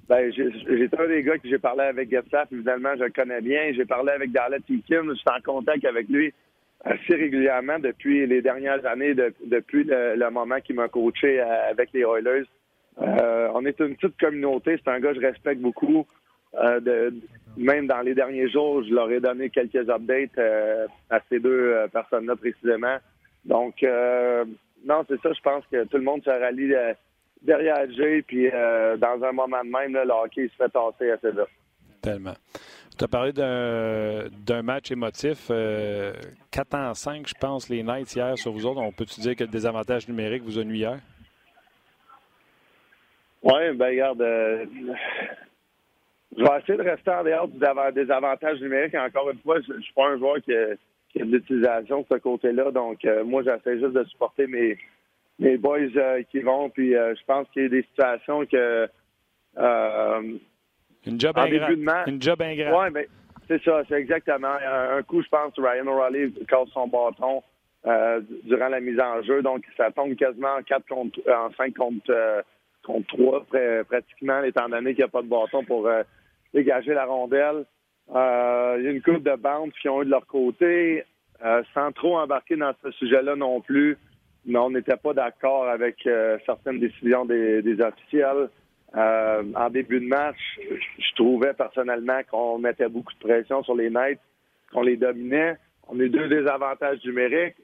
ben, 0.09 0.33
j'étais 0.33 1.01
un 1.01 1.09
des 1.09 1.23
gars 1.25 1.37
que 1.37 1.49
j'ai 1.49 1.59
parlé 1.59 1.83
avec 1.83 2.09
Getsaf, 2.11 2.51
évidemment, 2.53 2.95
je 2.97 3.05
le 3.05 3.11
connais 3.11 3.41
bien. 3.41 3.73
J'ai 3.75 3.85
parlé 3.85 4.13
avec 4.13 4.31
Darlette 4.31 4.65
Kim, 4.65 5.11
je 5.11 5.15
suis 5.15 5.25
en 5.27 5.41
contact 5.45 5.85
avec 5.85 6.09
lui 6.09 6.33
assez 6.87 7.15
régulièrement 7.15 7.79
depuis 7.79 8.27
les 8.27 8.41
dernières 8.41 8.85
années, 8.87 9.15
depuis 9.15 9.85
le, 9.85 10.31
moment 10.31 10.61
qu'il 10.61 10.77
m'a 10.77 10.89
coaché 10.89 11.41
euh, 11.41 11.71
avec 11.71 11.91
les 11.93 12.03
Oilers. 12.03 12.47
Euh, 13.03 13.49
on 13.55 13.65
est 13.67 13.79
une 13.81 13.97
petite 13.97 14.19
communauté. 14.19 14.79
C'est 14.83 14.91
un 14.91 15.01
gars 15.01 15.13
que 15.13 15.21
je 15.21 15.27
respecte 15.27 15.61
beaucoup. 15.61 16.07
Euh, 16.55 16.81
de, 16.81 17.15
même 17.57 17.87
dans 17.87 18.01
les 18.01 18.15
derniers 18.15 18.49
jours, 18.49 18.83
je 18.85 18.95
leur 18.95 19.11
ai 19.11 19.21
donné 19.21 19.51
quelques 19.51 19.89
updates 19.89 20.39
à 21.11 21.21
ces 21.29 21.41
deux 21.41 21.75
personnes-là 21.93 22.37
précisément. 22.37 22.97
Donc, 23.45 23.85
non, 24.85 25.05
c'est 25.09 25.21
ça. 25.23 25.33
Je 25.33 25.41
pense 25.41 25.65
que 25.71 25.85
tout 25.85 25.97
le 25.97 26.03
monde 26.03 26.23
se 26.23 26.31
rallie 26.31 26.73
derrière 27.43 27.91
Jay. 27.93 28.23
Puis, 28.27 28.51
dans 28.51 29.23
un 29.23 29.33
moment 29.33 29.65
de 29.65 29.71
même, 29.71 29.93
le 29.93 30.13
hockey 30.13 30.49
se 30.49 30.57
fait 30.57 30.69
tasser 30.69 31.11
à 31.11 31.19
ces 31.19 31.33
deux. 31.33 31.47
Tellement. 32.03 32.35
Tu 32.99 33.05
as 33.05 33.09
parlé 33.09 33.33
d'un 33.33 34.63
match 34.63 34.91
émotif. 34.91 35.49
4 35.49 35.51
euh, 35.51 36.13
en 36.73 36.95
5, 36.95 37.29
je 37.29 37.35
pense, 37.39 37.69
les 37.69 37.83
Knights 37.83 38.15
hier 38.15 38.39
sur 38.39 38.53
vous 38.53 38.65
autres. 38.65 38.81
On 38.81 38.91
peut-tu 38.91 39.21
dire 39.21 39.37
que 39.37 39.45
le 39.45 39.51
désavantage 39.51 40.09
numérique 40.09 40.43
vous 40.43 40.59
a 40.59 40.65
nuit 40.65 40.79
hier? 40.79 40.99
Oui, 43.43 43.75
ben 43.75 43.89
regarde, 43.89 44.23
euh, 44.23 44.65
je 46.37 46.43
vais 46.43 46.59
essayer 46.59 46.79
de 46.79 46.83
rester 46.89 47.11
en 47.11 47.23
dehors 47.23 47.49
du 47.49 47.59
désavantage 47.93 48.61
numérique. 48.63 48.95
Encore 48.95 49.29
une 49.29 49.39
fois, 49.41 49.61
je 49.61 49.75
ne 49.75 49.81
suis 49.83 49.93
pas 49.93 50.09
un 50.09 50.19
joueur 50.19 50.37
qui 50.43 50.55
a, 50.55 50.69
de 51.17 51.31
l'utilisation 51.31 52.01
de 52.01 52.07
ce 52.11 52.17
côté-là. 52.17 52.71
Donc, 52.71 53.05
euh, 53.05 53.25
moi, 53.25 53.43
j'essaie 53.43 53.79
juste 53.79 53.93
de 53.93 54.05
supporter 54.05 54.47
mes, 54.47 54.79
mes 55.39 55.59
boys 55.59 55.91
qui 56.31 56.41
vont. 56.41 56.71
Puis, 56.71 56.93
je 56.93 57.25
pense 57.27 57.47
qu'il 57.51 57.65
y 57.65 57.67
a 57.67 57.69
des 57.69 57.83
situations 57.83 58.47
que 58.47 58.89
une 61.07 61.21
job 61.21 61.39
ingrat. 61.39 62.05
Une 62.07 62.21
job 62.21 62.43
ingrat. 62.43 62.79
Oui, 62.79 62.91
mais 62.93 63.09
c'est 63.49 63.63
ça, 63.63 63.83
c'est 63.89 63.95
exactement. 63.95 64.55
Un, 64.65 65.03
coup, 65.03 65.23
je 65.23 65.29
pense, 65.29 65.53
Ryan 65.57 65.87
O'Reilly 65.87 66.33
casse 66.49 66.69
son 66.73 66.89
bâton 66.89 67.43
euh, 67.87 68.21
durant 68.45 68.69
la 68.69 68.81
mise 68.81 68.99
en 68.99 69.23
jeu. 69.23 69.43
Donc, 69.43 69.65
ça 69.77 69.91
tombe 69.93 70.15
quasiment 70.17 70.55
en 70.59 70.63
4 70.63 70.87
contre, 70.89 71.21
en 71.31 71.53
5 71.53 71.75
contre, 71.75 72.11
euh, 72.11 72.43
contre 72.85 73.07
3, 73.17 73.47
pratiquement, 73.89 74.43
étant 74.43 74.69
donné 74.69 74.95
qu'il 74.95 75.05
n'y 75.05 75.09
a 75.09 75.09
pas 75.09 75.23
de 75.23 75.29
bâton 75.29 75.65
pour 75.65 75.87
euh, 75.87 76.03
dégager 76.53 76.95
la 76.95 77.05
rondelle. 77.05 77.65
il 78.09 78.83
y 78.85 78.89
a 78.89 78.91
une 78.91 79.03
coupe 79.03 79.23
de 79.23 79.37
bandes 79.37 79.73
qui 79.81 79.89
ont 79.89 80.03
eu 80.03 80.07
de 80.07 80.11
leur 80.11 80.27
côté, 80.27 81.05
sans 81.75 81.93
trop 81.93 82.19
embarquer 82.19 82.57
dans 82.57 82.73
ce 82.83 82.91
sujet-là 82.93 83.37
non 83.37 83.61
plus. 83.61 83.97
Mais 84.45 84.59
on 84.59 84.71
n'était 84.71 84.97
pas 84.97 85.13
d'accord 85.13 85.69
avec 85.69 86.09
certaines 86.45 86.79
décisions 86.79 87.25
des, 87.25 87.63
des 87.63 87.81
officiels. 87.81 88.49
Euh, 88.95 89.43
en 89.55 89.69
début 89.69 90.01
de 90.01 90.07
match, 90.07 90.39
je 90.61 91.15
trouvais 91.17 91.53
personnellement 91.53 92.21
qu'on 92.31 92.59
mettait 92.59 92.89
beaucoup 92.89 93.13
de 93.15 93.19
pression 93.19 93.63
sur 93.63 93.75
les 93.75 93.91
Knights, 93.91 94.21
qu'on 94.73 94.83
les 94.83 94.97
dominait. 94.97 95.57
On 95.89 95.99
a 95.99 96.05
eu 96.05 96.09
deux 96.09 96.29
désavantages 96.29 97.05
numériques. 97.05 97.57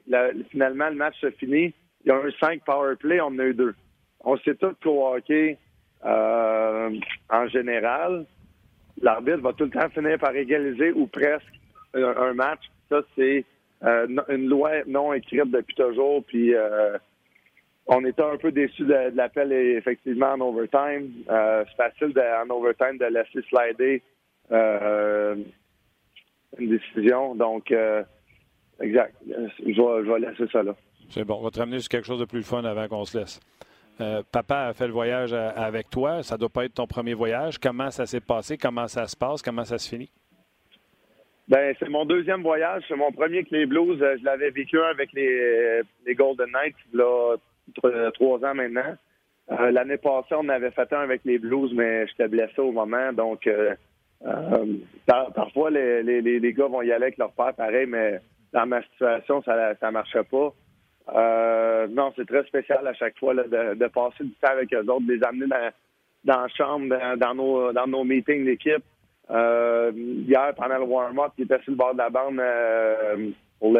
finalement, 0.51 0.89
le 0.89 0.95
match 0.95 1.19
se 1.19 1.31
finit. 1.31 1.73
Il 2.05 2.09
y 2.09 2.11
a 2.11 2.15
un 2.15 2.31
5 2.39 2.63
power 2.65 2.95
play, 2.97 3.21
on 3.21 3.27
en 3.27 3.39
a 3.39 3.45
eu 3.45 3.53
deux. 3.53 3.73
On 4.21 4.37
sait 4.37 4.55
tout 4.55 4.75
qu'au 4.83 5.07
hockey, 5.07 5.57
euh, 6.05 6.89
en 7.29 7.47
général, 7.47 8.25
l'arbitre 9.01 9.41
va 9.41 9.53
tout 9.53 9.65
le 9.65 9.69
temps 9.69 9.89
finir 9.89 10.19
par 10.19 10.35
égaliser 10.35 10.91
ou 10.91 11.07
presque 11.07 11.45
un, 11.93 12.33
match. 12.33 12.61
Ça, 12.89 13.01
c'est 13.15 13.45
euh, 13.83 14.07
une 14.29 14.49
loi 14.49 14.71
non 14.85 15.13
écrite 15.13 15.51
depuis 15.51 15.75
toujours. 15.75 16.23
Puis 16.25 16.53
on 17.87 18.05
était 18.05 18.23
un 18.23 18.37
peu 18.37 18.51
déçus 18.51 18.85
de, 18.85 19.15
l'appel 19.15 19.51
effectivement 19.51 20.33
en 20.33 20.41
overtime. 20.41 21.11
Euh, 21.29 21.63
c'est 21.67 21.75
facile 21.75 22.13
en 22.19 22.49
overtime 22.49 22.97
de 22.97 23.05
laisser 23.05 23.45
slider 23.49 24.01
euh, 24.51 25.35
une 26.57 26.69
décision. 26.69 27.35
Donc, 27.35 27.71
euh, 27.71 28.03
exact. 28.79 29.15
Je 29.27 30.11
vais, 30.11 30.19
laisser 30.19 30.47
ça 30.51 30.63
là. 30.63 30.75
C'est 31.09 31.25
bon. 31.25 31.35
On 31.39 31.43
va 31.43 31.51
te 31.51 31.59
ramener 31.59 31.79
sur 31.79 31.89
quelque 31.89 32.07
chose 32.07 32.19
de 32.19 32.25
plus 32.25 32.43
fun 32.43 32.63
avant 32.63 32.87
qu'on 32.87 33.03
se 33.03 33.17
laisse. 33.17 33.39
papa 34.31 34.67
a 34.67 34.73
fait 34.73 34.87
le 34.87 34.93
voyage 34.93 35.33
avec 35.33 35.89
toi. 35.89 36.23
Ça 36.23 36.35
ne 36.35 36.39
doit 36.39 36.49
pas 36.49 36.65
être 36.65 36.75
ton 36.75 36.87
premier 36.87 37.13
voyage. 37.13 37.57
Comment 37.57 37.91
ça 37.91 38.05
s'est 38.05 38.21
passé? 38.21 38.57
Comment 38.57 38.87
ça 38.87 39.07
se 39.07 39.17
passe? 39.17 39.41
Comment 39.41 39.65
ça 39.65 39.77
se 39.77 39.89
finit? 39.89 40.09
Ben, 41.49 41.75
c'est 41.77 41.89
mon 41.89 42.05
deuxième 42.05 42.41
voyage. 42.41 42.83
C'est 42.87 42.95
mon 42.95 43.11
premier 43.11 43.39
avec 43.39 43.51
les 43.51 43.65
Blues. 43.65 43.99
Je 43.99 44.23
l'avais 44.23 44.51
vécu 44.51 44.79
avec 44.79 45.11
les, 45.11 45.81
les 46.05 46.15
Golden 46.15 46.49
Knights 46.49 46.77
là, 46.93 47.35
trois 48.13 48.45
ans 48.45 48.53
maintenant. 48.53 48.95
Euh, 49.51 49.71
l'année 49.71 49.97
passée, 49.97 50.35
on 50.35 50.47
avait 50.49 50.71
fait 50.71 50.91
un 50.93 51.01
avec 51.01 51.21
les 51.25 51.37
Blues, 51.37 51.73
mais 51.73 52.07
j'étais 52.07 52.27
blessé 52.27 52.59
au 52.59 52.71
moment. 52.71 53.11
Donc, 53.11 53.45
euh, 53.47 53.75
euh, 54.25 54.65
parfois, 55.35 55.69
les, 55.69 56.01
les, 56.01 56.21
les, 56.21 56.53
gars 56.53 56.67
vont 56.67 56.81
y 56.81 56.91
aller 56.91 57.05
avec 57.05 57.17
leur 57.17 57.31
père, 57.33 57.53
pareil, 57.53 57.85
mais 57.87 58.21
dans 58.53 58.65
ma 58.65 58.81
situation, 58.83 59.41
ça 59.43 59.75
ne 59.81 59.91
marchait 59.91 60.23
pas. 60.23 60.53
non, 61.89 62.13
c'est 62.15 62.27
très 62.27 62.43
spécial 62.45 62.87
à 62.87 62.93
chaque 62.93 63.17
fois 63.19 63.33
de, 63.35 63.87
passer 63.87 64.23
du 64.23 64.31
temps 64.41 64.51
avec 64.51 64.73
eux 64.73 64.79
autres, 64.79 65.05
de 65.05 65.13
les 65.13 65.23
amener 65.23 65.47
dans, 65.47 65.71
dans 66.23 66.41
la 66.41 66.47
chambre, 66.47 66.95
dans, 67.17 67.35
nos, 67.35 67.73
dans 67.73 67.87
nos 67.87 68.05
meetings 68.05 68.45
d'équipe. 68.45 68.83
hier, 69.29 70.53
pendant 70.55 70.77
le 70.77 70.85
warm-up, 70.85 71.33
était 71.37 71.59
sur 71.63 71.71
le 71.71 71.77
bord 71.77 71.93
de 71.93 71.97
la 71.97 72.09
bande 72.09 72.41
pour 73.59 73.77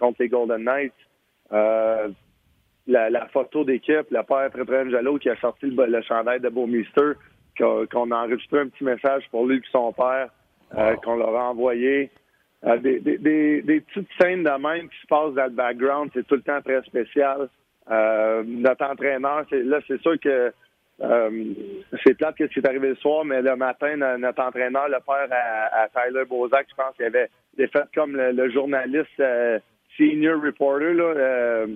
contre 0.00 0.22
les 0.22 0.28
Golden 0.28 0.64
Knights 0.64 0.94
la, 2.86 3.26
photo 3.28 3.64
d'équipe, 3.64 4.06
le 4.10 4.22
père 4.22 4.50
très 4.50 4.90
Jalo 4.90 5.18
qui 5.18 5.28
a 5.28 5.36
sorti 5.36 5.66
le, 5.66 6.02
chandail 6.02 6.40
de 6.40 6.48
Beaumister, 6.48 7.12
qu'on 7.58 8.10
a 8.10 8.16
enregistré 8.16 8.60
un 8.60 8.68
petit 8.68 8.84
message 8.84 9.24
pour 9.30 9.46
lui 9.46 9.56
et 9.56 9.62
son 9.72 9.92
père, 9.92 10.28
euh, 10.76 10.94
qu'on 10.96 11.16
leur 11.16 11.34
a 11.34 11.50
envoyé. 11.50 12.10
Euh, 12.64 12.76
des, 12.78 13.00
petites 13.00 14.08
scènes 14.20 14.42
de 14.42 14.50
même 14.50 14.88
qui 14.88 15.00
se 15.00 15.06
passent 15.06 15.34
dans 15.34 15.44
le 15.44 15.50
background, 15.50 16.10
c'est 16.14 16.26
tout 16.26 16.36
le 16.36 16.42
temps 16.42 16.60
très 16.62 16.82
spécial. 16.82 17.48
Euh, 17.90 18.42
notre 18.46 18.84
entraîneur, 18.84 19.44
là, 19.50 19.78
c'est 19.86 20.00
sûr 20.00 20.18
que 20.20 20.52
c'est 20.98 22.14
plate 22.14 22.36
que 22.36 22.46
ce 22.48 22.52
qui 22.52 22.60
est 22.60 22.66
arrivé 22.66 22.88
le 22.88 22.96
soir, 22.96 23.24
mais 23.24 23.42
le 23.42 23.54
matin, 23.54 23.96
notre 24.18 24.42
entraîneur, 24.42 24.88
le 24.88 24.98
père 25.06 25.28
à, 25.30 25.88
Tyler 25.88 26.24
Bozak, 26.24 26.66
je 26.70 26.74
pense 26.74 26.96
qu'il 26.96 27.04
avait 27.04 27.28
fait 27.58 27.84
comme 27.94 28.16
le, 28.16 28.50
journaliste 28.50 29.22
senior 29.96 30.42
reporter, 30.42 30.94
là, 30.94 31.66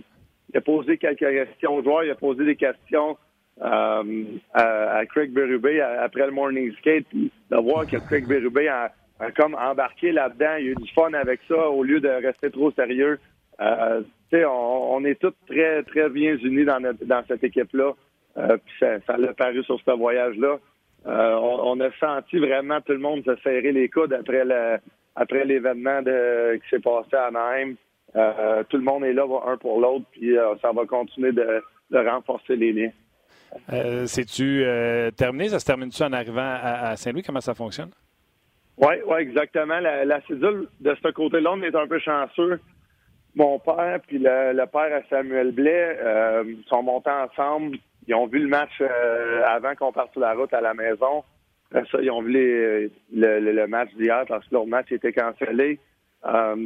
il 0.53 0.57
a 0.57 0.61
posé 0.61 0.99
quelques 0.99 1.19
questions 1.19 1.77
aux 1.77 1.83
joueurs, 1.83 2.05
il 2.05 2.11
a 2.11 2.15
posé 2.15 2.45
des 2.45 2.57
questions 2.57 3.17
euh, 3.63 4.25
à, 4.55 5.05
Craig 5.07 5.33
Berube 5.33 5.69
après 6.01 6.27
le 6.27 6.33
morning 6.33 6.73
skate, 6.77 7.07
de 7.13 7.57
voir 7.57 7.87
que 7.87 7.97
Craig 7.97 8.27
Berube 8.27 8.59
a, 8.69 8.91
comme 9.37 9.55
embarqué 9.55 10.13
là-dedans, 10.13 10.57
il 10.59 10.69
a 10.69 10.71
eu 10.71 10.75
du 10.75 10.91
fun 10.93 11.13
avec 11.13 11.41
ça 11.47 11.69
au 11.69 11.83
lieu 11.83 12.01
de 12.01 12.09
rester 12.09 12.51
trop 12.51 12.71
sérieux. 12.73 13.19
Euh, 13.61 14.03
on, 14.33 14.97
on, 14.97 15.05
est 15.05 15.21
tous 15.21 15.35
très 15.47 15.83
très 15.83 16.09
bien 16.09 16.37
unis 16.39 16.65
dans, 16.65 16.81
dans 16.81 17.23
cette 17.29 17.45
équipe-là. 17.45 17.93
Euh, 18.39 18.57
puis 18.65 18.75
ça, 19.07 19.17
l'a 19.17 19.35
paru 19.35 19.63
sur 19.65 19.79
ce 19.85 19.91
voyage-là. 19.91 20.59
Euh, 21.07 21.35
on, 21.35 21.81
a 21.81 21.91
senti 21.99 22.39
vraiment 22.39 22.81
tout 22.81 22.93
le 22.93 22.99
monde 22.99 23.25
se 23.25 23.35
serrer 23.43 23.73
les 23.73 23.89
coudes 23.89 24.13
après 24.13 25.45
l'événement 25.45 26.03
qui 26.03 26.69
s'est 26.71 26.81
passé 26.81 27.17
à 27.17 27.27
Anaheim. 27.27 27.75
Euh, 28.17 28.65
tout 28.69 28.77
le 28.77 28.83
monde 28.83 29.05
est 29.05 29.13
là 29.13 29.25
un 29.47 29.57
pour 29.57 29.81
l'autre, 29.81 30.05
puis 30.11 30.37
euh, 30.37 30.55
ça 30.61 30.73
va 30.73 30.85
continuer 30.85 31.33
de, 31.33 31.63
renforcer 31.93 32.57
les 32.57 32.73
liens. 32.73 32.91
Euh, 33.73 34.07
C'est-tu 34.07 34.65
terminé? 35.17 35.49
Ça 35.49 35.59
se 35.59 35.65
termine-tu 35.65 36.03
en 36.03 36.13
arrivant 36.13 36.57
à, 36.63 36.97
Saint-Louis? 36.97 37.23
Comment 37.23 37.41
ça 37.41 37.55
fonctionne? 37.55 37.91
Oui, 38.79 38.95
ouais, 39.07 39.23
exactement. 39.23 39.79
La, 39.81 40.05
la 40.05 40.21
cédule 40.23 40.69
de 40.81 40.97
ce 41.03 41.09
côté-là, 41.11 41.53
on 41.53 41.63
est 41.63 41.75
un 41.75 41.87
peu 41.87 41.99
chanceux. 41.99 42.61
Mon 43.35 43.59
père 43.59 44.01
puis 44.07 44.19
le, 44.19 44.67
père 44.67 44.97
à 44.97 45.03
Samuel 45.09 45.53
Blais 45.53 45.99
sont 46.69 46.83
montés 46.83 47.11
ensemble. 47.11 47.79
ils 48.09 48.15
ont 48.15 48.27
vu 48.27 48.41
le 48.41 48.49
match 48.49 48.83
avant 49.47 49.75
qu'on 49.75 49.93
parte 49.93 50.13
sur 50.13 50.21
la 50.21 50.35
route 50.35 50.53
à 50.55 50.61
la 50.61 50.75
maison. 50.75 51.23
Après 51.71 51.89
ça, 51.91 51.99
ils 52.03 52.11
ont 52.11 52.23
vu 52.23 52.91
le, 53.13 53.67
match 53.67 53.91
d'hier 53.95 54.25
parce 54.27 54.47
que 54.49 54.55
leur 54.55 54.67
match 54.67 54.91
était 54.91 55.13
cancellé. 55.13 55.79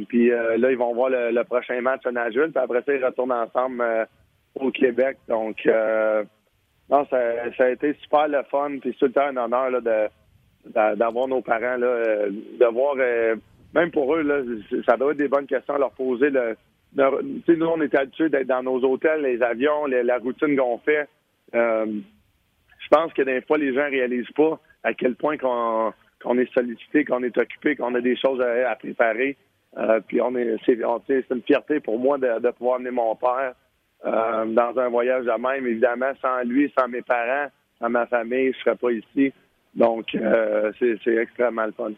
Puis 0.07 0.29
là, 0.29 0.71
ils 0.71 0.77
vont 0.77 0.93
voir 0.93 1.09
le, 1.09 1.43
prochain 1.43 1.79
match 1.81 2.05
à 2.05 2.11
Nashville. 2.11 2.51
Puis 2.53 2.63
après 2.63 2.81
ça, 2.83 2.93
ils 2.93 3.05
retournent 3.05 3.31
ensemble 3.31 3.83
au 4.55 4.71
Québec. 4.71 5.17
Donc, 5.27 5.65
non, 6.89 7.05
ça, 7.09 7.17
a 7.59 7.69
été 7.69 7.93
super 8.01 8.27
le 8.27 8.43
fun. 8.51 8.77
Puis 8.81 8.91
c'est 8.93 8.99
tout 8.99 9.05
le 9.05 9.11
temps 9.13 9.27
un 9.27 9.37
honneur 9.37 9.69
là, 9.71 9.81
de, 9.81 10.95
d'avoir 10.95 11.27
nos 11.27 11.41
parents, 11.41 11.77
là, 11.77 12.27
de 12.27 12.73
voir 12.73 12.95
même 13.75 13.91
pour 13.91 14.15
eux, 14.15 14.21
là, 14.21 14.41
ça 14.87 14.95
doit 14.95 15.11
être 15.11 15.17
des 15.17 15.27
bonnes 15.27 15.45
questions 15.45 15.75
à 15.75 15.77
leur 15.77 15.91
poser. 15.91 16.29
Le, 16.29 16.55
nous, 16.95 17.65
on 17.65 17.81
est 17.81 17.93
habitués 17.93 18.29
d'être 18.29 18.47
dans 18.47 18.63
nos 18.63 18.81
hôtels, 18.85 19.21
les 19.21 19.41
avions, 19.41 19.85
la 19.85 20.17
routine 20.17 20.55
qu'on 20.55 20.77
fait. 20.77 21.09
Euh, 21.53 21.85
je 22.79 22.87
pense 22.89 23.11
que 23.13 23.21
des 23.21 23.41
fois, 23.41 23.57
les 23.57 23.73
gens 23.73 23.89
réalisent 23.89 24.31
pas 24.35 24.59
à 24.83 24.93
quel 24.93 25.15
point 25.15 25.37
qu'on 25.37 25.93
est 26.37 26.51
sollicité, 26.53 27.05
qu'on 27.05 27.23
est 27.23 27.37
occupé, 27.37 27.75
qu'on 27.75 27.93
a 27.95 28.01
des 28.01 28.15
choses 28.15 28.41
à, 28.41 28.75
préparer. 28.75 29.37
Euh, 29.77 29.99
puis 30.07 30.21
on 30.21 30.35
est, 30.35 30.55
c'est, 30.65 30.79
une 31.31 31.41
fierté 31.41 31.79
pour 31.79 31.99
moi 31.99 32.17
de, 32.17 32.51
pouvoir 32.51 32.77
amener 32.77 32.91
mon 32.91 33.15
père 33.15 33.53
euh, 34.05 34.45
dans 34.45 34.77
un 34.77 34.89
voyage 34.89 35.25
de 35.25 35.41
même. 35.41 35.67
Évidemment, 35.67 36.11
sans 36.21 36.41
lui, 36.43 36.71
sans 36.77 36.87
mes 36.87 37.01
parents, 37.01 37.49
sans 37.79 37.89
ma 37.89 38.05
famille, 38.07 38.53
je 38.53 38.59
serais 38.59 38.75
pas 38.75 38.91
ici. 38.91 39.33
Donc, 39.75 40.05
c'est 40.79 41.15
extrêmement 41.15 41.65
le 41.65 41.73
fun. 41.73 41.91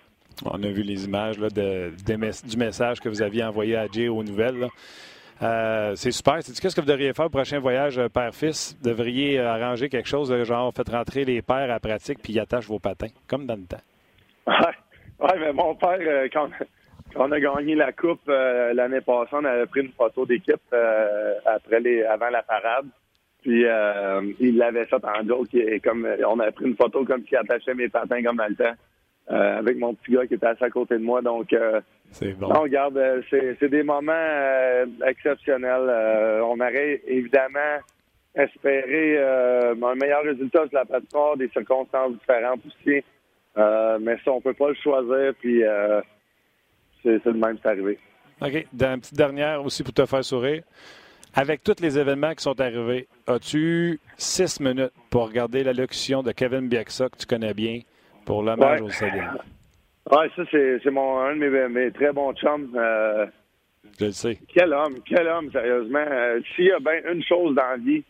On 0.45 0.61
a 0.63 0.67
vu 0.67 0.81
les 0.81 1.05
images 1.05 1.37
du 1.37 2.57
message 2.57 2.99
que 2.99 3.09
vous 3.09 3.21
aviez 3.21 3.43
envoyé 3.43 3.75
à 3.75 3.87
Jay 3.87 4.07
aux 4.07 4.23
nouvelles. 4.23 4.67
Euh, 5.41 5.93
c'est 5.95 6.11
super. 6.11 6.37
Qu'est-ce 6.37 6.75
que 6.75 6.81
vous 6.81 6.87
devriez 6.87 7.13
faire 7.13 7.25
au 7.25 7.29
prochain 7.29 7.59
voyage 7.59 7.97
euh, 7.99 8.09
père-fils? 8.09 8.75
Devriez 8.81 9.39
euh, 9.39 9.51
arranger 9.51 9.89
quelque 9.89 10.07
chose 10.07 10.29
de 10.29 10.43
genre, 10.43 10.73
faites 10.75 10.89
rentrer 10.89 11.25
les 11.25 11.41
pères 11.41 11.71
à 11.71 11.79
pratique 11.79 12.19
puis 12.23 12.33
ils 12.33 12.39
attachent 12.39 12.67
vos 12.67 12.79
patins, 12.79 13.09
comme 13.27 13.45
dans 13.45 13.55
le 13.55 13.65
temps. 13.65 13.77
Oui, 14.47 14.53
ouais, 15.19 15.39
mais 15.39 15.53
mon 15.53 15.75
père, 15.75 15.99
quand, 16.31 16.49
on 17.15 17.31
a 17.31 17.39
gagné 17.39 17.75
la 17.75 17.91
Coupe 17.91 18.27
l'année 18.27 19.01
passée, 19.01 19.31
on 19.33 19.45
avait 19.45 19.65
pris 19.65 19.81
une 19.81 19.91
photo 19.91 20.25
d'équipe 20.25 20.73
après 21.45 21.79
les, 21.79 22.03
avant 22.03 22.29
la 22.29 22.43
parade. 22.43 22.85
Puis 23.41 23.65
il 24.39 24.57
l'avait 24.57 24.85
fait 24.85 25.03
en 25.03 25.27
joke. 25.27 25.49
comme, 25.83 26.07
on 26.27 26.39
avait 26.39 26.51
pris 26.51 26.65
une 26.65 26.75
photo 26.75 27.03
comme 27.03 27.23
qui 27.23 27.35
attachait 27.35 27.73
mes 27.73 27.89
patins 27.89 28.23
comme 28.23 28.37
dans 28.37 28.47
le 28.47 28.55
temps. 28.55 28.75
Euh, 29.29 29.57
avec 29.57 29.77
mon 29.77 29.93
petit 29.93 30.13
gars 30.13 30.25
qui 30.25 30.35
était 30.35 30.47
à 30.47 30.69
côté 30.69 30.97
de 30.97 31.03
moi. 31.03 31.21
Donc, 31.21 31.51
euh, 31.51 31.81
c'est 32.11 32.31
bon. 32.31 32.47
On 32.49 32.61
regarde, 32.61 32.97
euh, 32.97 33.21
c'est 33.29 33.69
des 33.69 33.83
moments 33.83 34.13
exceptionnels. 35.05 36.41
on 36.43 36.57
aurait 36.59 37.01
évidemment 37.05 37.79
espéré 38.35 39.19
un 39.19 39.95
meilleur 39.95 40.23
résultat 40.23 40.67
sur 40.69 40.77
la 40.77 40.85
plateforme, 40.85 41.39
des 41.39 41.49
circonstances 41.49 42.13
différentes 42.13 42.61
aussi. 42.65 43.03
Mais 43.57 44.17
ça, 44.23 44.31
on 44.31 44.41
peut 44.41 44.53
pas 44.53 44.69
le 44.69 44.75
choisir. 44.75 45.33
Puis, 45.39 45.61
c'est 47.03 47.25
le 47.25 47.33
même, 47.33 47.57
c'est 47.61 47.69
arrivé. 47.69 47.97
OK. 48.41 48.53
Une 48.53 48.99
petite 48.99 49.15
dernière 49.15 49.63
aussi 49.63 49.83
pour 49.83 49.93
te 49.93 50.05
faire 50.05 50.23
sourire. 50.23 50.63
Avec 51.35 51.63
tous 51.63 51.79
les 51.81 51.99
événements 51.99 52.33
qui 52.33 52.43
sont 52.43 52.59
arrivés, 52.59 53.07
as-tu 53.27 53.99
six 54.17 54.59
minutes 54.59 54.93
pour 55.09 55.27
regarder 55.27 55.63
l'allocution 55.63 56.23
de 56.23 56.31
Kevin 56.31 56.67
Bieksa, 56.67 57.09
que 57.09 57.17
tu 57.17 57.27
connais 57.27 57.53
bien, 57.53 57.81
pour 58.25 58.41
l'hommage 58.43 58.81
au 58.81 58.89
CDM. 58.89 59.37
Oui, 60.09 60.25
ça, 60.37 60.43
c'est 60.49 60.89
mon, 60.89 61.19
un 61.19 61.35
de 61.35 61.67
mes, 61.67 61.91
très 61.91 62.13
bons 62.13 62.33
chums. 62.33 62.71
Euh, 62.77 63.25
je 63.99 64.05
le 64.05 64.11
sais. 64.11 64.39
Quel 64.47 64.71
homme, 64.71 64.99
quel 65.05 65.27
homme, 65.27 65.51
sérieusement. 65.51 66.05
Euh, 66.09 66.39
s'il 66.55 66.67
y 66.67 66.71
a 66.71 66.79
bien 66.79 67.11
une 67.11 67.21
chose 67.21 67.53
dans 67.55 67.71
la 67.71 67.75
vie 67.75 68.05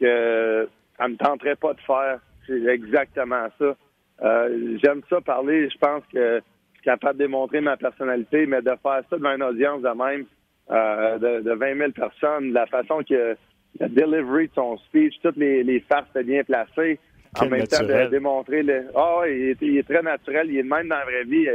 que 0.00 0.66
ça 0.96 1.06
ne 1.06 1.12
me 1.12 1.16
tenterait 1.18 1.56
pas 1.56 1.74
de 1.74 1.80
faire, 1.80 2.18
c'est 2.46 2.64
exactement 2.64 3.46
ça. 3.58 3.76
Euh, 4.22 4.78
j'aime 4.82 5.02
ça 5.08 5.20
parler. 5.20 5.68
Je 5.70 5.78
pense 5.78 6.02
que 6.12 6.40
je 6.40 6.74
suis 6.74 6.84
capable 6.84 7.18
de 7.18 7.24
démontrer 7.24 7.60
ma 7.60 7.76
personnalité, 7.76 8.46
mais 8.46 8.62
de 8.62 8.70
faire 8.82 9.02
ça 9.08 9.16
devant 9.16 9.34
une 9.34 9.42
audience 9.42 9.82
de 9.82 9.88
même, 9.88 10.24
de, 10.70 11.40
de, 11.42 11.52
20 11.52 11.76
000 11.76 11.92
personnes, 11.92 12.52
la 12.52 12.66
façon 12.66 13.02
que 13.08 13.36
la 13.80 13.88
delivery 13.88 14.48
de 14.48 14.54
son 14.54 14.76
speech, 14.78 15.14
toutes 15.22 15.36
les, 15.36 15.62
les 15.62 15.80
farces 15.80 16.08
étaient 16.10 16.24
bien 16.24 16.44
placées, 16.44 16.98
en 17.40 17.48
même 17.48 17.66
temps 17.66 17.84
de 17.84 18.10
démontrer 18.10 18.62
le. 18.62 18.86
Ah, 18.94 19.22
il, 19.26 19.78
est, 19.78 19.88
très 19.88 20.02
naturel, 20.02 20.50
il 20.50 20.58
est 20.58 20.62
même 20.62 20.88
dans 20.88 20.96
la 20.96 21.04
vraie 21.04 21.24
vie. 21.24 21.48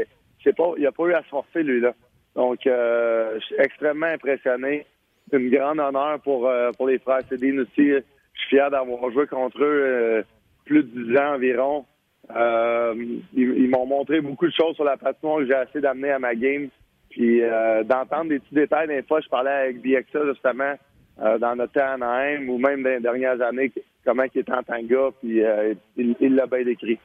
C'est 0.43 0.55
pas, 0.55 0.74
il 0.78 0.84
n'a 0.84 0.91
pas 0.91 1.03
eu 1.05 1.14
à 1.14 1.24
se 1.24 1.30
forcer, 1.30 1.64
lui, 1.64 1.80
là. 1.80 1.93
Donc, 2.36 2.66
euh, 2.66 3.39
je 3.39 3.45
suis 3.45 3.55
extrêmement 3.59 4.07
impressionné. 4.07 4.86
C'est 5.30 5.38
une 5.38 5.49
grande 5.49 5.80
honneur 5.80 6.20
pour, 6.22 6.47
euh, 6.47 6.72
pour 6.72 6.88
les 6.88 6.99
frères 6.99 7.22
Cédine 7.30 7.61
aussi. 7.61 7.89
Je 7.89 8.01
suis 8.36 8.49
fier 8.49 8.70
d'avoir 8.72 9.09
joué 9.11 9.28
contre 9.28 9.64
eux 9.64 9.84
euh, 9.86 10.24
plus 10.66 10.84
de 10.84 11.11
10 11.11 11.18
ans 11.18 11.36
environ. 11.36 11.86
Ils, 12.30 13.69
m'ont 13.69 13.86
montré 13.86 14.21
beaucoup 14.21 14.47
de 14.47 14.53
choses 14.53 14.76
sur 14.76 14.84
la 14.84 14.97
patinoire 14.97 15.39
que 15.39 15.47
j'ai 15.47 15.55
assez 15.55 15.82
d'amener 15.82 16.11
à 16.11 16.19
ma 16.19 16.36
game. 16.36 16.69
Puis 17.09 17.41
d'entendre 17.86 18.30
des 18.30 18.39
petits 18.39 18.55
détails, 18.55 18.88
des 18.88 19.03
fois, 19.03 19.21
je 19.21 19.30
parlais 19.30 19.51
avec 19.51 19.82
BXA 19.82 20.26
justement 20.34 20.74
dans 21.17 21.55
notre 21.55 21.74
temps 21.74 21.82
à 21.82 21.93
Anaheim 21.93 22.49
ou 22.49 22.57
même 22.57 22.82
dans 22.82 22.89
les 22.89 22.99
dernières 22.99 23.39
années 23.41 23.71
comment 24.05 24.24
il 24.34 24.39
est 24.39 24.49
en 24.49 24.63
tanga, 24.63 25.09
puis 25.21 25.43
euh, 25.43 25.74
il 25.97 26.36
l'a 26.36 26.45
bien 26.47 26.63
décrit. 26.63 26.99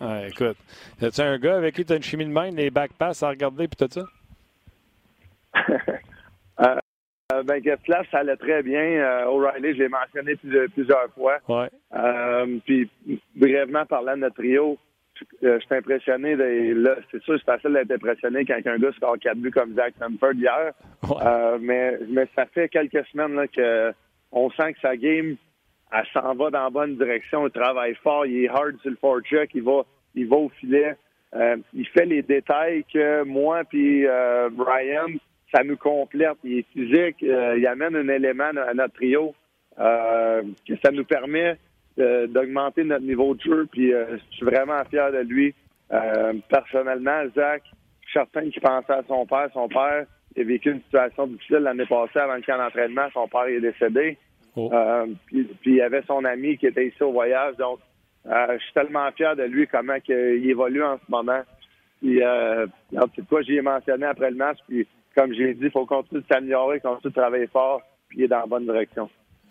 Ouais, 0.00 0.28
écoute, 0.28 0.56
y 1.00 1.06
a 1.06 1.24
un 1.24 1.38
gars 1.38 1.56
avec 1.56 1.74
qui 1.74 1.84
tu 1.84 1.92
as 1.92 1.96
une 1.96 2.02
chimie 2.02 2.26
de 2.26 2.30
main, 2.30 2.50
les 2.50 2.70
backpasses 2.70 3.22
à 3.22 3.30
regarder, 3.30 3.66
puis 3.68 3.76
tout 3.76 3.88
ça? 3.90 4.04
euh, 7.36 7.40
euh 7.40 7.76
ben, 7.86 8.04
ça 8.10 8.18
allait 8.18 8.36
très 8.36 8.62
bien. 8.62 8.80
Euh, 8.80 9.26
O'Reilly, 9.26 9.74
je 9.74 9.82
l'ai 9.82 9.88
mentionné 9.88 10.36
plusieurs, 10.74 11.08
fois. 11.14 11.38
Ouais. 11.48 11.68
Euh, 11.94 12.58
puis, 12.64 12.88
brièvement 13.34 13.86
parlant 13.86 14.14
de 14.14 14.22
notre 14.22 14.36
trio, 14.36 14.78
je 15.42 15.58
suis 15.58 15.74
impressionné. 15.74 16.36
là, 16.36 16.96
c'est 17.10 17.22
sûr, 17.22 17.38
c'est 17.38 17.44
facile 17.44 17.72
d'être 17.72 17.92
impressionné 17.92 18.44
quand 18.44 18.58
un 18.66 18.78
gars 18.78 18.92
score 18.92 19.18
4 19.18 19.36
buts 19.38 19.50
comme 19.50 19.74
Zach 19.74 19.94
Sanford 19.98 20.34
hier. 20.34 20.72
mais, 21.60 21.98
mais 22.08 22.28
ça 22.34 22.46
fait 22.46 22.68
quelques 22.68 23.06
semaines 23.06 23.34
là, 23.34 23.46
que 23.46 23.92
on 24.32 24.50
sent 24.50 24.74
que 24.74 24.80
sa 24.80 24.96
game 24.96 25.36
elle 25.92 26.06
s'en 26.12 26.34
va 26.34 26.50
dans 26.50 26.64
la 26.64 26.70
bonne 26.70 26.96
direction, 26.96 27.46
il 27.46 27.52
travaille 27.52 27.94
fort, 28.02 28.26
il 28.26 28.44
est 28.44 28.48
hard 28.48 28.76
sur 28.80 28.90
le 28.90 28.96
forecheck, 28.96 29.50
il 29.54 29.62
va, 29.62 29.82
il 30.14 30.26
va 30.28 30.36
au 30.36 30.48
filet. 30.48 30.96
Euh, 31.34 31.56
il 31.74 31.86
fait 31.88 32.06
les 32.06 32.22
détails 32.22 32.84
que 32.92 33.24
moi 33.24 33.62
puis 33.64 34.06
euh, 34.06 34.48
Brian, 34.50 35.08
ça 35.56 35.64
nous 35.64 35.76
complète. 35.76 36.36
Il 36.44 36.58
est 36.58 36.66
physique, 36.72 37.22
euh, 37.22 37.56
il 37.58 37.66
amène 37.66 37.96
un 37.96 38.08
élément 38.08 38.44
à 38.44 38.74
notre 38.74 38.94
trio 38.94 39.34
que 39.78 40.74
ça 40.82 40.90
nous 40.90 41.04
permet 41.04 41.58
d'augmenter 41.98 42.82
notre 42.84 43.04
niveau 43.04 43.34
de 43.34 43.40
jeu. 43.42 43.68
Puis 43.70 43.90
je 43.90 44.36
suis 44.36 44.46
vraiment 44.46 44.82
fier 44.88 45.12
de 45.12 45.18
lui. 45.18 45.54
personnellement, 46.48 47.22
Zach, 47.34 47.62
je 48.02 48.10
suis 48.10 48.18
certain 48.18 48.48
qu'il 48.48 48.62
pensait 48.62 48.92
à 48.92 49.02
son 49.06 49.26
père. 49.26 49.48
Son 49.52 49.68
père 49.68 50.06
a 50.38 50.42
vécu 50.42 50.70
une 50.70 50.80
situation 50.82 51.26
difficile 51.26 51.58
l'année 51.58 51.86
passée 51.86 52.18
avant 52.18 52.36
le 52.36 52.42
camp 52.42 52.58
d'entraînement. 52.58 53.08
Son 53.12 53.28
père 53.28 53.44
est 53.44 53.60
décédé. 53.60 54.16
Oh. 54.56 54.70
Euh, 54.72 55.06
puis, 55.26 55.46
il 55.66 55.74
y 55.74 55.82
avait 55.82 56.02
son 56.06 56.24
ami 56.24 56.56
qui 56.56 56.66
était 56.66 56.86
ici 56.86 57.02
au 57.02 57.12
voyage. 57.12 57.56
Donc, 57.56 57.78
euh, 58.26 58.56
je 58.58 58.64
suis 58.64 58.72
tellement 58.72 59.10
fier 59.12 59.36
de 59.36 59.44
lui, 59.44 59.66
comment 59.66 59.96
il 60.08 60.50
évolue 60.50 60.82
en 60.82 60.96
ce 60.96 61.10
moment. 61.10 61.42
Puis, 62.00 62.22
euh, 62.22 62.66
c'est 63.14 63.26
quoi 63.26 63.42
j'ai 63.42 63.60
mentionné 63.60 64.06
après 64.06 64.30
le 64.30 64.36
match. 64.36 64.58
Puis, 64.66 64.86
comme 65.16 65.32
j'ai 65.32 65.54
dit, 65.54 65.64
il 65.64 65.70
faut 65.70 65.86
continuer 65.86 66.22
de 66.22 66.26
s'améliorer, 66.32 66.80
continuer 66.80 67.12
de 67.12 67.20
travailler 67.20 67.46
fort, 67.48 67.82
puis 68.08 68.24
est 68.24 68.28
dans 68.28 68.40
la 68.40 68.46
bonne 68.46 68.64
direction. 68.64 69.08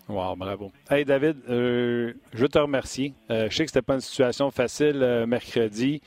Wow, 0.07 0.35
bravo. 0.35 0.71
Hey 0.89 1.03
David, 1.03 1.37
je 1.47 2.45
te 2.45 2.59
remercie. 2.59 3.13
je 3.27 3.49
sais 3.49 3.65
que 3.65 3.71
c'était 3.71 3.81
pas 3.81 3.95
une 3.95 4.01
situation 4.01 4.51
facile 4.51 5.25
mercredi. 5.27 5.99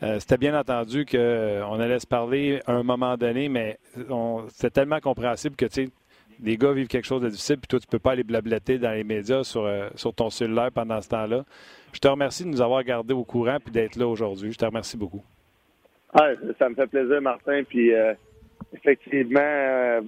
c'était 0.00 0.36
bien 0.36 0.58
entendu 0.58 1.06
qu'on 1.06 1.80
allait 1.80 2.00
se 2.00 2.08
parler 2.08 2.60
à 2.66 2.72
un 2.72 2.82
moment 2.82 3.16
donné, 3.16 3.48
mais 3.48 3.78
c'était 4.48 4.70
tellement 4.70 4.98
compréhensible 4.98 5.54
que 5.54 5.66
tu 5.66 5.84
sais, 5.84 5.90
les 6.42 6.56
gars 6.56 6.72
vivent 6.72 6.88
quelque 6.88 7.06
chose 7.06 7.22
de 7.22 7.28
difficile, 7.28 7.58
puis 7.58 7.68
toi, 7.68 7.78
tu 7.78 7.86
ne 7.86 7.90
peux 7.90 7.98
pas 7.98 8.12
aller 8.12 8.24
blablater 8.24 8.78
dans 8.78 8.92
les 8.92 9.04
médias 9.04 9.44
sur, 9.44 9.64
euh, 9.64 9.88
sur 9.94 10.14
ton 10.14 10.30
cellulaire 10.30 10.70
pendant 10.72 11.00
ce 11.00 11.08
temps-là. 11.08 11.44
Je 11.92 11.98
te 11.98 12.08
remercie 12.08 12.44
de 12.44 12.48
nous 12.48 12.60
avoir 12.60 12.82
gardés 12.84 13.14
au 13.14 13.24
courant 13.24 13.58
et 13.66 13.70
d'être 13.70 13.96
là 13.96 14.06
aujourd'hui. 14.06 14.52
Je 14.52 14.58
te 14.58 14.64
remercie 14.64 14.96
beaucoup. 14.96 15.22
Ah, 16.12 16.30
ça 16.58 16.68
me 16.68 16.74
fait 16.74 16.86
plaisir, 16.86 17.20
Martin. 17.20 17.62
Puis 17.68 17.94
euh, 17.94 18.14
effectivement, 18.74 19.40
euh, 19.40 20.00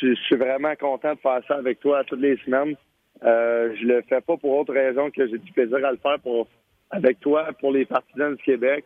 je, 0.00 0.14
suis 0.14 0.36
vraiment 0.36 0.74
content 0.76 1.14
de 1.14 1.20
faire 1.20 1.40
ça 1.46 1.56
avec 1.56 1.80
toi 1.80 2.04
toutes 2.04 2.20
les 2.20 2.36
semaines. 2.38 2.76
je 3.22 3.86
le 3.86 4.02
fais 4.08 4.20
pas 4.20 4.36
pour 4.36 4.58
autre 4.58 4.72
raison 4.72 5.10
que 5.10 5.26
j'ai 5.26 5.38
du 5.38 5.52
plaisir 5.52 5.84
à 5.84 5.92
le 5.92 5.98
faire 5.98 6.18
pour 6.20 6.48
avec 6.90 7.20
toi, 7.20 7.48
pour 7.60 7.72
les 7.72 7.84
partisans 7.84 8.34
du 8.34 8.42
Québec. 8.42 8.84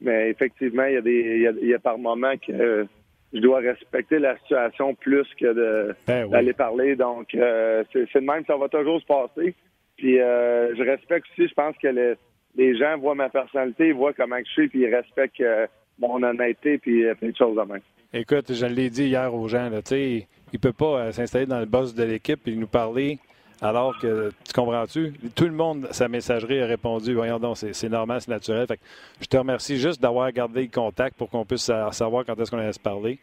Mais 0.00 0.30
effectivement, 0.30 0.84
il 0.84 0.94
y 0.94 0.96
a 0.96 1.00
des 1.00 1.54
il 1.62 1.68
y 1.68 1.74
a 1.74 1.78
par 1.78 1.98
moments 1.98 2.36
que 2.36 2.86
je 3.32 3.40
dois 3.40 3.60
respecter 3.60 4.18
la 4.18 4.36
situation 4.38 4.94
plus 4.94 5.26
que 5.38 5.94
ben 6.06 6.28
d'aller 6.28 6.52
parler. 6.52 6.96
Donc, 6.96 7.34
euh, 7.34 7.82
c'est 7.92 8.14
le 8.14 8.20
même, 8.20 8.44
ça 8.46 8.56
va 8.56 8.68
toujours 8.68 9.00
se 9.00 9.06
passer. 9.06 9.54
Puis, 9.96 10.20
euh, 10.20 10.74
je 10.74 10.82
respecte 10.82 11.26
aussi, 11.32 11.48
je 11.48 11.54
pense 11.54 11.76
que 11.78 12.16
les 12.56 12.76
gens 12.76 12.98
voient 12.98 13.14
ma 13.14 13.30
personnalité, 13.30 13.88
ils 13.88 13.94
voient 13.94 14.12
comment 14.12 14.38
je 14.38 14.50
suis, 14.50 14.68
puis 14.68 14.80
ils 14.80 14.94
respectent 14.94 15.40
euh, 15.40 15.66
mon 15.98 16.22
honnêteté, 16.22 16.78
puis 16.78 17.04
plein 17.14 17.30
de 17.30 17.36
choses 17.36 17.56
de 17.56 17.72
même. 17.72 17.80
Écoute, 18.14 18.52
je 18.52 18.66
l'ai 18.66 18.90
dit 18.90 19.04
hier 19.04 19.34
aux 19.34 19.48
gens, 19.48 19.70
là, 19.70 19.80
il 19.90 20.26
ne 20.52 20.58
peut 20.58 20.72
pas 20.72 21.12
s'installer 21.12 21.46
dans 21.46 21.60
le 21.60 21.66
boss 21.66 21.94
de 21.94 22.04
l'équipe 22.04 22.46
et 22.46 22.54
nous 22.54 22.66
parler 22.66 23.18
Alors 23.62 23.96
que, 23.98 24.32
tu 24.44 24.52
comprends-tu? 24.52 25.14
Tout 25.34 25.44
le 25.44 25.52
monde, 25.52 25.86
sa 25.92 26.08
messagerie 26.08 26.60
a 26.60 26.66
répondu, 26.66 27.14
voyons 27.14 27.38
donc, 27.38 27.56
c'est 27.56 27.88
normal, 27.88 28.20
c'est 28.20 28.30
naturel. 28.30 28.66
Fait 28.66 28.76
que 28.76 28.82
je 29.20 29.26
te 29.26 29.36
remercie 29.36 29.78
juste 29.78 30.02
d'avoir 30.02 30.30
gardé 30.32 30.62
le 30.62 30.68
contact 30.68 31.16
pour 31.16 31.30
qu'on 31.30 31.44
puisse 31.44 31.70
savoir 31.92 32.24
quand 32.26 32.38
est-ce 32.38 32.50
qu'on 32.50 32.58
allait 32.58 32.72
se 32.72 32.80
parler. 32.80 33.18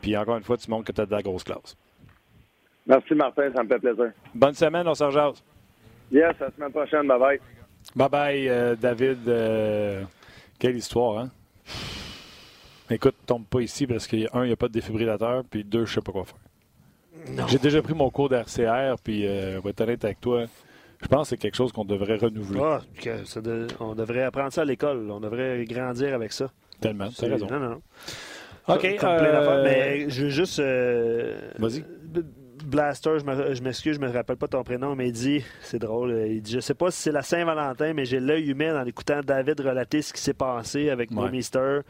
Puis 0.00 0.16
encore 0.16 0.38
une 0.38 0.42
fois, 0.42 0.56
tu 0.56 0.70
montres 0.70 0.86
que 0.86 0.92
tu 0.92 1.00
as 1.02 1.06
de 1.06 1.12
la 1.12 1.22
grosse 1.22 1.44
classe. 1.44 1.76
Merci 2.86 3.14
Martin, 3.14 3.50
ça 3.54 3.62
me 3.62 3.68
fait 3.68 3.78
plaisir. 3.78 4.10
Bonne 4.34 4.54
semaine, 4.54 4.88
on 4.88 4.94
se 4.94 5.04
rejase. 5.04 5.44
Yes, 6.10 6.34
à 6.40 6.46
la 6.46 6.50
semaine 6.50 6.72
prochaine, 6.72 7.06
bye 7.06 7.18
bye. 7.18 7.40
Bye 7.94 8.08
bye, 8.08 8.48
euh, 8.48 8.74
David. 8.74 9.28
Euh, 9.28 10.02
quelle 10.58 10.76
histoire, 10.76 11.18
hein? 11.18 11.30
Écoute, 12.90 13.14
tombe 13.26 13.44
pas 13.46 13.60
ici 13.60 13.86
parce 13.86 14.06
qu'il 14.06 14.20
y 14.20 14.26
a 14.26 14.30
un, 14.34 14.44
il 14.44 14.48
n'y 14.48 14.52
a 14.52 14.56
pas 14.56 14.68
de 14.68 14.72
défibrillateur, 14.72 15.42
puis 15.48 15.64
deux, 15.64 15.86
je 15.86 15.94
sais 15.94 16.00
pas 16.00 16.12
quoi 16.12 16.24
faire. 16.24 17.46
J'ai 17.48 17.58
déjà 17.58 17.80
pris 17.80 17.94
mon 17.94 18.10
cours 18.10 18.28
d'RCR, 18.28 18.96
puis 19.02 19.26
euh, 19.26 19.58
on 19.58 19.60
va 19.60 19.70
être 19.70 19.80
honnête 19.80 20.04
avec 20.04 20.20
toi. 20.20 20.44
Je 21.00 21.08
pense 21.08 21.22
que 21.22 21.30
c'est 21.30 21.36
quelque 21.38 21.56
chose 21.56 21.72
qu'on 21.72 21.84
devrait 21.84 22.16
renouveler. 22.16 22.60
Ah, 22.62 22.80
on 23.80 23.94
devrait 23.94 24.22
apprendre 24.22 24.52
ça 24.52 24.62
à 24.62 24.64
l'école. 24.64 25.10
On 25.10 25.20
devrait 25.20 25.64
grandir 25.64 26.14
avec 26.14 26.32
ça. 26.32 26.50
Tellement, 26.80 27.08
tu 27.08 27.24
as 27.24 27.28
raison. 27.28 27.46
Non, 27.46 27.58
non. 27.58 27.82
OK. 28.68 28.96
Comme 28.98 29.16
plein 29.16 29.62
Mais 29.62 30.08
je 30.08 30.24
veux 30.24 30.28
juste. 30.30 30.60
Vas-y. 30.60 31.84
Blaster, 32.64 33.18
je 33.18 33.62
m'excuse, 33.62 33.96
je 33.96 34.00
me 34.00 34.10
rappelle 34.10 34.36
pas 34.36 34.48
ton 34.48 34.62
prénom, 34.64 34.94
mais 34.96 35.08
il 35.08 35.12
dit, 35.12 35.44
c'est 35.60 35.78
drôle, 35.78 36.10
euh, 36.10 36.26
il 36.26 36.42
dit, 36.42 36.52
je 36.52 36.60
sais 36.60 36.74
pas 36.74 36.90
si 36.90 37.02
c'est 37.02 37.12
la 37.12 37.22
Saint-Valentin, 37.22 37.92
mais 37.92 38.04
j'ai 38.04 38.20
l'œil 38.20 38.50
humain 38.50 38.80
en 38.80 38.86
écoutant 38.86 39.20
David 39.20 39.60
relater 39.60 40.02
ce 40.02 40.12
qui 40.12 40.20
s'est 40.20 40.34
passé 40.34 40.90
avec 40.90 41.10
ouais. 41.10 41.30
Mister. 41.30 41.80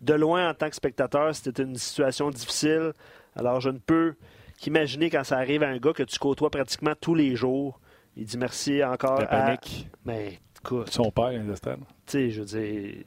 De 0.00 0.14
loin, 0.14 0.50
en 0.50 0.54
tant 0.54 0.68
que 0.68 0.76
spectateur, 0.76 1.34
c'était 1.34 1.62
une 1.62 1.76
situation 1.76 2.30
difficile. 2.30 2.92
Alors, 3.36 3.60
je 3.60 3.70
ne 3.70 3.78
peux 3.78 4.14
qu'imaginer 4.58 5.10
quand 5.10 5.24
ça 5.24 5.38
arrive 5.38 5.62
à 5.62 5.68
un 5.68 5.78
gars 5.78 5.92
que 5.92 6.02
tu 6.02 6.18
côtoies 6.18 6.50
pratiquement 6.50 6.92
tous 7.00 7.14
les 7.14 7.36
jours. 7.36 7.80
Il 8.16 8.24
dit 8.24 8.38
merci 8.38 8.84
encore. 8.84 9.20
La 9.20 9.26
panique. 9.26 9.88
Mais, 10.04 10.40
écoute. 10.60 10.90
Son 10.90 11.10
père, 11.10 11.32
il 11.32 11.42
Tu 11.44 11.80
sais, 12.06 12.30
je 12.30 12.40
veux 12.40 12.46
dire, 12.46 13.04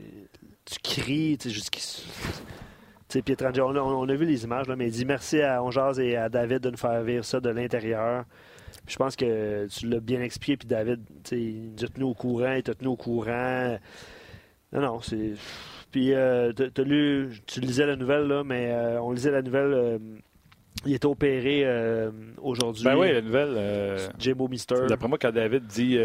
tu 0.66 0.80
cries, 0.84 1.38
tu 1.38 1.50
sais, 1.50 3.22
Pietrangelo, 3.22 3.80
on, 3.80 4.02
on, 4.02 4.10
a 4.10 4.16
vu 4.16 4.26
les 4.26 4.44
images, 4.44 4.68
là, 4.68 4.76
mais 4.76 4.88
il 4.88 4.92
dit 4.92 5.06
merci 5.06 5.42
à 5.42 5.64
Onjaz 5.64 5.98
et 6.00 6.18
à 6.18 6.28
David 6.28 6.60
de 6.60 6.72
nous 6.72 6.78
faire 6.78 7.02
vivre 7.04 7.24
ça 7.24 7.40
de 7.40 7.50
l'intérieur. 7.50 8.26
Je 8.86 8.96
pense 8.98 9.16
que 9.16 9.68
tu 9.68 9.88
l'as 9.88 10.00
bien 10.00 10.22
expliqué, 10.22 10.58
puis 10.58 10.68
David, 10.68 11.02
il 11.32 11.72
nous 11.72 11.86
a 11.86 11.88
tenu 11.88 12.04
au 12.04 12.14
courant, 12.14 12.54
il 12.54 12.64
t'a 12.64 12.74
tenu 12.74 12.90
au 12.90 12.96
courant. 12.96 13.78
Non, 14.74 14.82
non, 14.82 15.02
c'est. 15.02 15.34
Puis, 15.92 16.14
euh, 16.14 16.52
as 16.52 16.82
lu, 16.82 17.30
tu 17.46 17.60
lisais 17.62 17.86
la 17.86 17.96
nouvelle, 17.96 18.28
là, 18.28 18.44
mais 18.44 18.72
euh, 18.72 19.02
on 19.02 19.12
lisait 19.12 19.32
la 19.32 19.42
nouvelle. 19.42 19.74
Euh, 19.74 19.98
il 20.86 20.94
est 20.94 21.06
opéré 21.06 21.64
euh, 21.66 22.12
aujourd'hui. 22.42 22.84
Ben 22.84 22.96
oui, 22.96 23.12
la 23.12 23.22
nouvelle. 23.22 24.12
Jimbo 24.20 24.48
Mister. 24.48 24.88
D'après 24.88 25.08
moi, 25.08 25.18
quand 25.20 25.32
David 25.32 25.66
dit. 25.66 25.98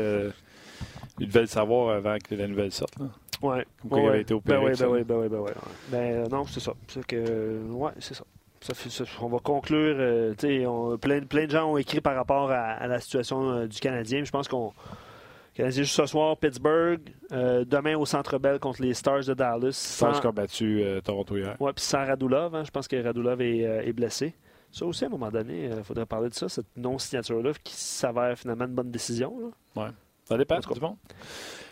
il 1.19 1.27
devait 1.27 1.43
le 1.43 1.47
savoir 1.47 1.97
avant 1.97 2.17
que 2.19 2.35
la 2.35 2.49
nouvelle 2.49 2.73
sorte. 2.73 2.99
Là. 2.99 3.07
Oui. 3.43 3.57
Comme 3.89 4.01
il 4.01 4.09
avait 4.09 4.21
été 4.23 4.35
opéré. 4.35 4.59
Ben 4.59 4.65
oui, 4.67 4.73
ben 4.79 4.89
oui, 4.89 5.05
ben 5.05 5.17
oui, 5.17 5.29
ben 5.29 5.41
oui. 5.41 5.51
Ben 5.91 6.29
non, 6.29 6.47
c'est 6.47 6.61
ça. 6.61 6.73
C'est 6.89 7.05
que, 7.05 7.61
ouais, 7.71 7.91
c'est 7.99 8.15
ça. 8.15 8.25
Ça, 8.61 8.75
ça. 8.75 9.05
on 9.21 9.27
va 9.27 9.39
conclure. 9.41 9.97
Euh, 9.99 10.35
on, 10.67 10.97
plein, 10.97 11.21
plein 11.23 11.47
de 11.47 11.51
gens 11.51 11.73
ont 11.73 11.77
écrit 11.77 12.01
par 12.01 12.15
rapport 12.15 12.53
à, 12.53 12.87
la 12.87 13.01
situation 13.01 13.51
euh, 13.51 13.67
du 13.67 13.81
Canadien. 13.81 14.25
Je 14.25 14.31
pense 14.31 14.47
qu'on. 14.47 14.73
Canadien 15.55 15.83
juste 15.83 15.95
ce 15.95 16.07
soir, 16.07 16.37
Pittsburgh. 16.37 17.01
Euh, 17.33 17.65
demain 17.65 17.97
au 17.97 18.07
Centre 18.07 18.39
Bell 18.39 18.59
contre 18.59 18.83
les 18.83 18.95
Stars 18.95 19.25
de 19.25 19.35
Dallas. 19.35 19.73
Stars 19.73 20.21
qui 20.21 20.27
ont 20.27 20.33
battu 20.33 20.83
Toronto 21.05 21.37
hier. 21.37 21.57
Oui, 21.61 21.73
puis 21.75 21.85
sans 21.85 22.07
Radulov. 22.07 22.55
Hein, 22.55 22.65
je 22.65 22.71
pense 22.71 22.89
que 22.89 22.97
Radulov 23.03 23.41
est, 23.43 23.59
est, 23.59 23.93
blessé. 23.93 24.35
Ça 24.71 24.87
aussi, 24.87 25.05
à 25.05 25.09
un 25.09 25.11
moment 25.11 25.31
donné, 25.31 25.67
il 25.67 25.85
faudrait 25.85 26.07
parler 26.07 26.31
de 26.31 26.35
ça, 26.35 26.49
cette 26.49 26.75
non-signature-là 26.77 27.53
qui 27.63 27.75
s'avère 27.75 28.39
finalement 28.39 28.65
une 28.65 28.75
bonne 28.75 28.91
décision. 28.91 29.53
Oui. 29.77 29.85
Ça 30.25 30.39
dépend 30.39 30.59
du 30.59 30.81
monde. 30.81 30.97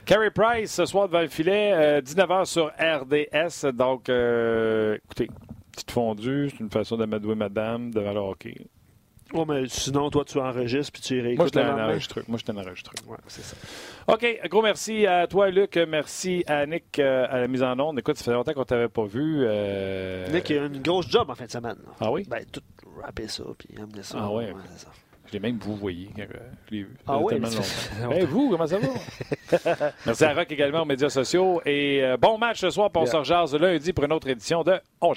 Carey 0.05 0.31
Price, 0.31 0.73
ce 0.73 0.87
soir 0.87 1.09
devant 1.09 1.21
le 1.21 1.29
filet, 1.29 2.01
19h 2.01 2.41
euh, 2.41 2.45
sur 2.45 2.67
RDS. 2.79 3.73
Donc, 3.73 4.09
euh, 4.09 4.99
écoutez, 5.05 5.31
petite 5.73 5.91
fondue, 5.91 6.51
c'est 6.51 6.61
une 6.61 6.71
façon 6.71 6.97
de 6.97 7.07
mettre 7.07 7.27
madame 7.35 7.91
devant 7.91 8.13
le 8.13 8.21
hockey. 8.21 8.67
Mais 9.33 9.69
sinon, 9.69 10.11
toi, 10.11 10.25
tu 10.25 10.39
enregistres 10.39 10.93
puis 10.93 11.03
tu 11.03 11.19
y 11.19 11.37
Moi, 11.37 11.47
je 11.47 11.51
t'en 11.51 11.79
enregistre. 11.79 12.21
Moi, 12.29 12.39
je 12.39 12.45
t'en 12.45 12.57
enregistre. 12.57 12.93
Oui, 13.07 13.17
c'est 13.27 13.43
ça. 13.43 13.57
OK. 14.09 14.41
Gros 14.49 14.63
merci 14.63 15.07
à 15.07 15.27
toi, 15.27 15.51
Luc. 15.51 15.79
Merci 15.89 16.45
à 16.47 16.67
Nick 16.67 16.99
euh, 16.99 17.27
à 17.29 17.41
la 17.41 17.49
mise 17.49 17.63
en 17.63 17.79
onde. 17.79 17.99
Écoute, 17.99 18.17
ça 18.17 18.25
fait 18.25 18.33
longtemps 18.33 18.53
qu'on 18.53 18.61
ne 18.61 18.65
t'avait 18.65 18.89
pas 18.89 19.05
vu. 19.05 19.47
Nick 20.33 20.51
a 20.51 20.67
une 20.67 20.83
grosse 20.83 21.09
job 21.09 21.31
en 21.31 21.35
fin 21.35 21.47
de 21.47 21.51
semaine. 21.51 21.79
Ah 22.01 22.11
oui? 22.11 22.27
Ben, 22.29 22.45
tout 22.51 22.63
rapper 23.01 23.29
ça 23.29 23.45
puis 23.59 23.69
amener 23.79 24.03
ça. 24.03 24.19
Ah 24.21 24.31
oui. 24.31 24.45
Ouais, 24.45 24.55
c'est 24.73 24.85
ça. 24.85 24.91
Je 25.31 25.35
l'ai 25.35 25.41
même 25.41 25.59
vous 25.61 25.77
voyez 25.77 26.11
quand 26.17 26.25
je 26.69 26.75
l'ai 26.75 26.83
vu. 26.83 26.97
Ah 27.07 27.19
oui? 27.19 27.35
hey, 28.11 28.25
vous, 28.27 28.51
comment 28.51 28.67
ça 28.67 28.79
va? 28.79 29.93
Merci 30.07 30.25
à 30.25 30.35
Rock 30.35 30.51
également 30.51 30.83
aux 30.83 30.87
médias 30.87 31.09
sociaux. 31.09 31.63
Et 31.65 32.03
euh, 32.03 32.17
bon 32.17 32.37
match 32.37 32.59
ce 32.59 32.71
soir, 32.71 32.91
pour 32.91 33.03
ouais. 33.03 33.15
on 33.15 33.47
se 33.47 33.57
lundi 33.57 33.93
pour 33.93 34.05
une 34.05 34.13
autre 34.13 34.29
édition 34.29 34.65
de 34.65 34.81
On 35.01 35.13